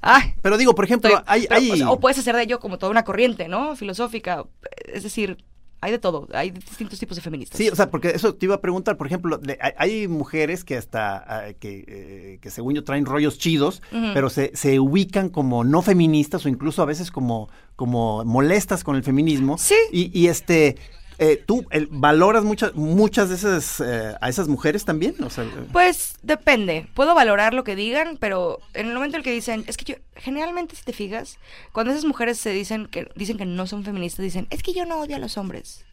¡Ay! 0.00 0.34
Pero 0.42 0.58
digo, 0.58 0.74
por 0.74 0.84
ejemplo, 0.84 1.22
hay... 1.26 1.46
pero, 1.46 1.60
hay... 1.60 1.70
o, 1.70 1.76
sea, 1.76 1.90
o 1.90 2.00
puedes 2.00 2.18
hacer 2.18 2.34
de 2.36 2.42
ello 2.42 2.60
como 2.60 2.78
toda 2.78 2.90
una 2.90 3.04
corriente, 3.04 3.48
¿no? 3.48 3.74
Filosófica. 3.74 4.44
Es 4.92 5.02
decir, 5.02 5.38
hay 5.84 5.92
de 5.92 5.98
todo. 5.98 6.26
Hay 6.32 6.50
distintos 6.50 6.98
tipos 6.98 7.14
de 7.14 7.20
feministas. 7.20 7.58
Sí, 7.58 7.68
o 7.68 7.76
sea, 7.76 7.90
porque 7.90 8.08
eso 8.08 8.34
te 8.34 8.46
iba 8.46 8.54
a 8.54 8.60
preguntar, 8.62 8.96
por 8.96 9.06
ejemplo, 9.06 9.36
de- 9.36 9.58
hay, 9.76 10.08
mujeres 10.08 10.64
que 10.64 10.78
hasta, 10.78 11.16
ah, 11.18 11.52
que, 11.52 11.84
eh, 11.86 12.38
que 12.40 12.50
según 12.50 12.72
yo 12.74 12.84
traen 12.84 13.04
rollos 13.04 13.36
chidos, 13.36 13.82
pero 14.14 14.30
se, 14.30 14.50
se 14.54 14.80
ubican 14.80 15.28
como 15.28 15.62
no 15.62 15.82
feministas 15.82 16.46
o 16.46 16.48
incluso 16.48 16.80
a 16.80 16.86
veces 16.86 17.10
como, 17.10 17.50
como 17.76 18.24
molestas 18.24 18.82
con 18.82 18.96
el 18.96 19.02
feminismo. 19.02 19.58
Sí. 19.58 19.74
Y, 19.92 20.18
y 20.18 20.28
este, 20.28 20.76
eh, 21.18 21.42
¿tú 21.46 21.66
valoras 21.90 22.44
muchas 22.44 22.74
muchas 22.74 23.28
de 23.28 23.34
esas, 23.36 23.80
eh, 23.80 24.14
a 24.20 24.28
esas 24.28 24.48
mujeres 24.48 24.84
también? 24.84 25.14
Eh, 25.20 25.66
Pues 25.72 26.14
depende. 26.22 26.86
Puedo 26.94 27.14
valorar 27.14 27.54
lo 27.54 27.64
que 27.64 27.76
digan, 27.76 28.16
pero 28.18 28.58
en 28.74 28.88
el 28.88 28.94
momento 28.94 29.16
en 29.16 29.20
el 29.20 29.24
que 29.24 29.32
dicen, 29.32 29.64
es 29.66 29.76
que 29.76 29.84
yo, 29.84 29.94
generalmente 30.16 30.76
si 30.76 30.82
te 30.84 30.92
fijas, 30.92 31.38
cuando 31.72 31.92
esas 31.92 32.04
mujeres 32.04 32.38
se 32.38 32.50
dicen 32.50 32.86
que 32.86 33.08
dicen 33.16 33.36
que 33.38 33.46
no 33.46 33.66
son 33.66 33.84
feministas, 33.84 34.24
dicen, 34.24 34.46
es 34.50 34.62
que 34.62 34.72
yo 34.72 34.84
no 34.86 35.00
odio 35.00 35.16
a 35.16 35.18
los 35.20 35.36
hombres. 35.38 35.84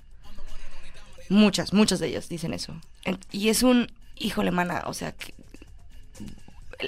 Muchas, 1.29 1.71
muchas 1.73 1.99
de 1.99 2.07
ellas 2.07 2.27
dicen 2.27 2.53
eso. 2.53 2.75
Y 3.31 3.49
es 3.49 3.63
un, 3.63 3.91
híjole, 4.17 4.51
mana, 4.51 4.83
o 4.85 4.93
sea, 4.93 5.13
que- 5.13 5.33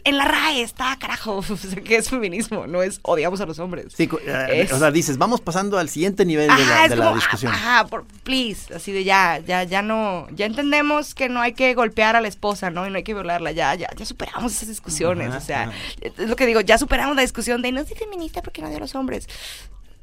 en 0.04 0.18
la 0.18 0.26
RAE 0.26 0.62
está, 0.62 0.98
carajo, 1.00 1.38
o 1.50 1.58
sea, 1.58 1.82
que 1.82 1.96
es 1.98 2.10
feminismo, 2.10 2.68
no 2.68 2.82
es 2.82 3.00
odiamos 3.04 3.40
a 3.42 3.46
los 3.46 3.60
hombres. 3.60 3.94
Sí, 3.96 4.10
eh, 4.26 4.64
Es- 4.66 4.72
o 4.74 4.80
sea, 4.80 4.92
dices, 4.92 5.18
vamos 5.18 5.42
pasando 5.42 5.78
al 5.78 5.90
siguiente 5.90 6.26
nivel 6.26 6.48
de 6.48 6.66
la, 6.66 6.76
Ajá, 6.80 6.88
de 6.88 6.96
la 6.96 7.06
como, 7.06 7.16
discusión. 7.18 7.52
ah, 7.54 7.58
Ajá, 7.80 7.88
por, 7.88 8.06
please, 8.24 8.74
así 8.74 8.92
de 8.92 9.04
ya, 9.04 9.40
ya, 9.40 9.64
ya 9.64 9.82
no, 9.82 10.28
ya 10.32 10.46
entendemos 10.46 11.14
que 11.16 11.30
no 11.30 11.42
hay 11.42 11.54
que 11.54 11.74
golpear 11.74 12.16
a 12.16 12.22
la 12.22 12.28
esposa, 12.28 12.70
¿no? 12.70 12.86
Y 12.88 12.90
no 12.90 12.98
hay 12.98 13.04
que 13.04 13.14
violarla, 13.14 13.52
ya, 13.52 13.74
ya, 13.76 13.88
ya 13.96 14.06
superamos 14.06 14.52
esas 14.54 14.68
discusiones, 14.70 15.30
Ajá, 15.30 15.38
o 15.38 15.42
sea, 15.42 15.62
ajá. 15.64 15.74
es 16.02 16.30
lo 16.30 16.36
que 16.36 16.46
digo, 16.46 16.62
ya 16.62 16.78
superamos 16.78 17.16
la 17.16 17.22
discusión 17.22 17.62
de 17.62 17.72
no 17.72 17.86
soy 17.86 17.96
feminista 17.96 18.42
porque 18.42 18.62
no 18.62 18.68
odio 18.68 18.78
a 18.78 18.82
los 18.82 18.96
hombres. 18.96 19.28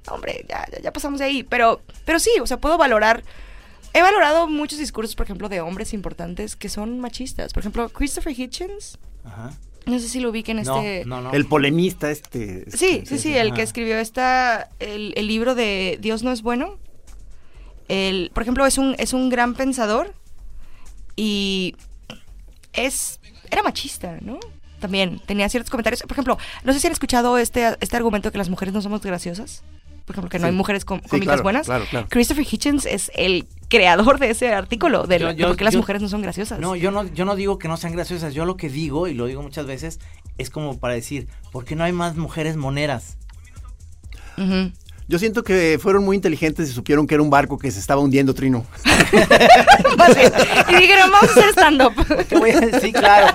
Hombre, 0.08 0.46
ya, 0.48 0.64
ya, 0.72 0.80
ya 0.80 0.92
pasamos 0.92 1.18
de 1.20 1.26
ahí, 1.26 1.42
pero, 1.42 1.82
pero 2.04 2.18
sí, 2.18 2.30
o 2.40 2.46
sea, 2.46 2.56
puedo 2.58 2.78
valorar, 2.78 3.22
he 3.92 4.00
valorado 4.02 4.46
muchos 4.48 4.78
discursos, 4.78 5.14
por 5.14 5.24
ejemplo, 5.26 5.48
de 5.48 5.60
hombres 5.60 5.92
importantes 5.92 6.56
que 6.56 6.68
son 6.70 7.00
machistas. 7.00 7.52
Por 7.52 7.60
ejemplo, 7.60 7.88
Christopher 7.90 8.38
Hitchens, 8.38 8.98
Ajá. 9.24 9.50
No 9.86 9.98
sé 9.98 10.08
si 10.08 10.20
lo 10.20 10.30
ubiquen 10.30 10.62
No, 10.62 10.76
este... 10.78 11.04
no, 11.06 11.20
no. 11.20 11.32
El 11.32 11.46
polemista 11.46 12.10
este. 12.10 12.64
este, 12.66 12.76
Sí, 12.76 13.02
sí, 13.06 13.18
sí, 13.18 13.36
el 13.36 13.48
ajá. 13.48 13.56
que 13.56 13.62
escribió 13.62 13.98
esta, 13.98 14.68
el, 14.78 15.12
el 15.16 15.26
libro 15.26 15.54
de 15.54 15.98
Dios 16.00 16.22
no 16.22 16.32
es 16.32 16.42
bueno. 16.42 16.78
El, 17.88 18.30
por 18.32 18.42
ejemplo, 18.42 18.66
es 18.66 18.78
un, 18.78 18.94
es 18.98 19.12
un 19.12 19.28
gran 19.30 19.54
pensador 19.54 20.14
y 21.16 21.74
es, 22.72 23.20
era 23.50 23.62
machista, 23.62 24.18
¿no? 24.20 24.38
También 24.78 25.20
tenía 25.26 25.48
ciertos 25.48 25.70
comentarios. 25.70 26.02
Por 26.02 26.12
ejemplo, 26.12 26.38
no 26.64 26.72
sé 26.72 26.80
si 26.80 26.86
han 26.86 26.92
escuchado 26.92 27.36
este, 27.36 27.76
este 27.80 27.96
argumento 27.96 28.28
de 28.28 28.32
que 28.32 28.38
las 28.38 28.48
mujeres 28.48 28.72
no 28.72 28.80
somos 28.80 29.02
graciosas. 29.02 29.62
Por 30.10 30.16
ejemplo, 30.16 30.28
que 30.30 30.38
no 30.40 30.46
Sí. 30.46 30.50
hay 30.50 30.56
mujeres 30.56 30.84
com- 30.84 31.00
Sí, 31.02 31.08
cómicas 31.08 31.26
claro, 31.34 31.42
buenas. 31.44 31.66
claro, 31.66 31.84
claro. 31.88 32.06
Christopher 32.10 32.44
Hitchens 32.50 32.84
es 32.84 33.12
el 33.14 33.46
creador 33.68 34.18
de 34.18 34.30
ese 34.30 34.52
artículo 34.52 35.06
de, 35.06 35.20
Yo- 35.20 35.26
lo- 35.26 35.32
yo- 35.32 35.46
por 35.48 35.56
qué 35.56 35.62
las 35.64 35.74
yo- 35.74 35.78
mujeres 35.80 36.02
no 36.02 36.08
son 36.08 36.20
graciosas. 36.22 36.58
No, 36.58 36.74
yo 36.74 36.90
no, 36.90 37.04
yo 37.04 37.24
no 37.24 37.36
digo 37.36 37.58
que 37.58 37.68
no 37.68 37.76
sean 37.76 37.92
graciosas. 37.92 38.34
Yo 38.34 38.44
lo 38.44 38.56
que 38.56 38.68
digo, 38.68 39.06
y 39.06 39.14
lo 39.14 39.26
digo 39.26 39.40
muchas 39.42 39.66
veces, 39.66 40.00
es 40.36 40.50
como 40.50 40.80
para 40.80 40.94
decir, 40.94 41.28
¿por 41.52 41.64
qué 41.64 41.76
no 41.76 41.84
hay 41.84 41.92
más 41.92 42.16
mujeres 42.16 42.56
moneras? 42.56 43.16
Yo 45.10 45.18
siento 45.18 45.42
que 45.42 45.76
fueron 45.82 46.04
muy 46.04 46.14
inteligentes 46.14 46.68
y 46.70 46.72
supieron 46.72 47.04
que 47.08 47.14
era 47.14 47.22
un 47.22 47.30
barco 47.30 47.58
que 47.58 47.68
se 47.72 47.80
estaba 47.80 48.00
hundiendo, 48.00 48.32
Trino. 48.32 48.64
Y 50.68 50.74
dijeron, 50.76 51.10
vamos 51.10 51.30
a 51.36 51.40
hacer 51.40 51.50
stand-up. 51.50 51.92
Decir, 52.70 52.92
claro. 52.92 53.34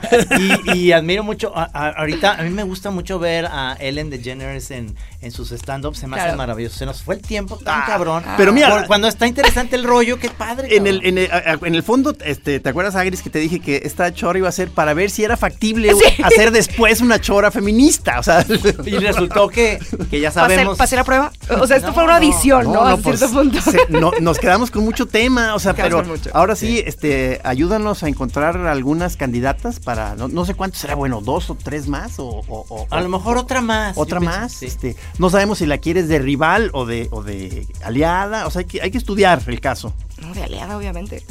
Y, 0.73 0.78
y 0.78 0.91
admiro 0.91 1.23
mucho, 1.23 1.51
a- 1.55 1.69
a- 1.73 1.89
ahorita 1.99 2.36
a 2.36 2.43
mí 2.43 2.49
me 2.49 2.63
gusta 2.63 2.91
mucho 2.91 3.19
ver 3.19 3.45
a 3.45 3.76
Ellen 3.80 4.09
DeGeneres 4.09 4.71
en, 4.71 4.95
en 5.21 5.32
sus 5.32 5.51
stand-ups, 5.51 5.99
se 5.99 6.07
me 6.07 6.15
hace 6.15 6.26
Claro. 6.26 6.38
maravilloso. 6.38 6.78
Se 6.78 6.86
nos 6.86 7.01
fue 7.03 7.15
el 7.15 7.21
tiempo 7.21 7.57
tan 7.57 7.86
cabrón. 7.86 8.23
pero 8.38 8.53
mira- 8.53 8.69
Por- 8.69 8.88
cuando 8.88 9.07
está 9.07 9.28
interesante 9.28 9.76
el 9.76 9.84
rollo, 9.84 10.17
qué 10.17 10.30
padre. 10.30 10.76
En 10.76 10.88
el, 10.88 11.05
en, 11.05 11.17
el, 11.17 11.30
en 11.61 11.76
el 11.76 11.84
fondo, 11.84 12.15
este, 12.23 12.59
¿te 12.59 12.69
acuerdas, 12.69 12.95
Agris, 12.95 13.21
que 13.21 13.30
te 13.30 13.39
dije 13.39 13.59
que 13.59 13.82
esta 13.84 14.13
chora 14.13 14.39
iba 14.39 14.49
a 14.49 14.53
ser 14.53 14.69
para 14.69 14.93
ver 14.93 15.09
si 15.09 15.23
era 15.23 15.36
factible 15.38 15.91
Sí. 15.93 16.21
hacer 16.23 16.51
después 16.51 17.01
una 17.01 17.19
chora 17.19 17.51
feminista? 17.51 18.19
O 18.19 18.23
sea, 18.23 18.45
Y 18.86 18.91
resultó 18.97 19.49
que, 19.49 19.80
que 20.09 20.19
ya 20.21 20.30
¿Pasé, 20.34 20.53
sabemos. 20.55 20.78
pasé 20.78 20.95
la 20.95 21.03
prueba? 21.03 21.32
O 21.66 21.68
sea, 21.68 21.78
esto 21.78 21.89
No, 21.89 21.93
fue 21.95 22.03
una 22.03 22.20
no. 22.20 22.26
audición, 22.26 22.72
¿no? 22.72 22.82
A 22.82 22.97
pues, 22.97 23.20
cierto 23.20 23.36
punto. 23.36 23.59
se- 23.59 23.88
no, 23.89 24.11
nos 24.22 24.38
quedamos 24.39 24.70
con 24.72 24.84
mucho 24.84 25.07
tema, 25.07 25.55
o 25.55 25.59
sea, 25.59 25.74
pero 25.74 26.03
ahora 26.34 26.55
sí, 26.55 26.82
este, 26.86 27.41
ayúdanos 27.43 28.03
a 28.03 28.07
encontrar 28.07 28.55
algunas 28.68 29.18
candidatas 29.18 29.80
para, 29.80 30.16
no, 30.16 30.28
no 30.28 30.45
sé 30.45 30.53
cuánto 30.53 30.78
será 30.78 30.95
bueno, 30.95 31.22
dos 31.22 31.49
o 31.49 31.55
tres 31.55 31.88
más 31.88 32.20
o, 32.20 32.28
o- 32.47 32.66
o- 32.70 32.88
A 32.91 33.01
lo 33.01 33.09
mejor 33.09 33.38
otra 33.38 33.61
más. 33.61 33.97
otra 33.97 34.20
yo 34.20 34.22
pienso, 34.22 34.39
más, 34.39 34.51
sí. 34.53 34.66
este, 34.68 34.95
no 35.18 35.30
sabemos 35.30 35.57
si 35.57 35.66
la 35.66 35.80
quieres 35.80 36.07
de 36.07 36.20
rival 36.20 36.70
o 36.74 36.86
de, 36.86 37.07
o 37.11 37.24
de 37.24 37.68
aliada, 37.84 38.45
o 38.47 38.51
sea, 38.51 38.59
hay 38.59 38.66
que, 38.66 38.82
hay 38.82 38.91
que 38.91 38.97
estudiar 38.99 39.41
el 39.47 39.59
caso. 39.59 39.93
No, 40.22 40.34
de 40.34 40.43
aliada, 40.43 40.78
obviamente. 40.78 41.24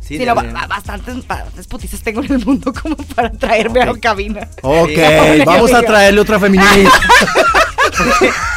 Sí, 0.00 0.18
Sí, 0.18 0.26
no, 0.26 0.34
bastantes, 0.34 1.26
bastantes 1.26 2.02
tengo 2.02 2.22
en 2.22 2.32
el 2.32 2.44
mundo 2.44 2.72
como 2.72 2.96
para 2.96 3.30
traerme 3.30 3.80
a 3.80 3.86
la 3.86 3.98
cabina. 3.98 4.48
Ok, 4.62 4.90
Sí. 4.90 5.42
vamos 5.46 5.72
a 5.72 5.80
traerle 5.82 6.20
otra 6.20 6.38
feminista. 6.38 6.90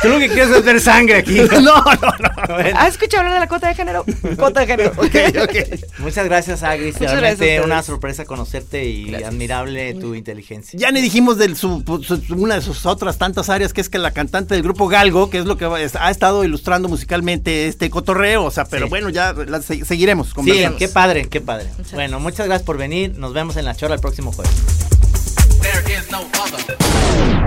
Tú 0.02 0.10
lo 0.10 0.20
que 0.20 0.28
quieres 0.30 0.50
es 0.50 0.64
ver 0.64 0.80
sangre 0.80 1.18
aquí. 1.18 1.36
no, 1.52 1.60
no, 1.62 1.82
no. 1.84 2.56
¿Has 2.78 2.90
escuchado 2.94 3.22
hablar 3.22 3.34
de 3.36 3.40
la 3.42 3.48
cota 3.48 3.68
de 3.68 3.76
género? 3.76 4.06
Cota 4.38 4.62
de 4.62 4.68
género. 4.68 4.92
Ok, 4.98 5.16
ok. 5.44 5.80
Muchas 6.00 6.26
gracias, 6.26 6.64
Agris. 6.64 6.94
Muchas 6.96 7.00
gracias 7.00 7.22
Realmente 7.22 7.46
ustedes. 7.46 7.66
una 7.66 7.84
sorpresa 7.84 8.26
conocerte 8.26 8.86
y 8.86 9.06
Gracias. 9.06 9.30
admirable 9.32 9.94
tu 9.96 10.16
inteligencia. 10.16 10.80
Ya 10.80 10.92
ni 10.92 11.02
dijimos 11.02 11.38
de 11.38 11.54
su, 11.56 11.84
su- 12.06 12.36
una 12.36 12.56
de 12.56 12.62
sus 12.62 12.86
otras 12.86 13.18
tantas 13.18 13.50
áreas, 13.50 13.74
que 13.74 13.82
es 13.82 13.90
que 13.90 13.98
la 13.98 14.12
cantante 14.12 14.54
del 14.56 14.64
grupo 14.64 14.88
Galgo, 14.88 15.30
que 15.30 15.40
es 15.40 15.46
lo 15.46 15.58
que 15.58 15.66
ha 15.66 16.10
estado 16.12 16.44
ilustrando 16.44 16.88
musicalmente 16.90 17.68
este 17.68 17.90
cotorreo, 17.90 18.44
o 18.46 18.52
sea, 18.52 18.66
pero 18.66 18.86
Sí. 18.86 18.90
bueno, 18.90 19.10
ya 19.10 19.34
la- 19.34 19.62
se- 19.62 19.84
seguiremos 19.86 20.34
Sí, 20.44 20.66
qué 20.78 20.88
padre, 20.88 21.28
qué 21.30 21.42
padre. 21.42 21.68
Muchas 21.78 21.94
bueno, 21.94 22.20
muchas 22.20 22.46
gracias 22.48 22.66
por 22.66 22.78
venir. 22.78 23.18
Nos 23.18 23.34
vemos 23.34 23.56
en 23.58 23.66
la 23.66 23.76
chora 23.76 23.96
el 23.96 24.02
próximo 24.02 24.32
jueves. 24.32 24.54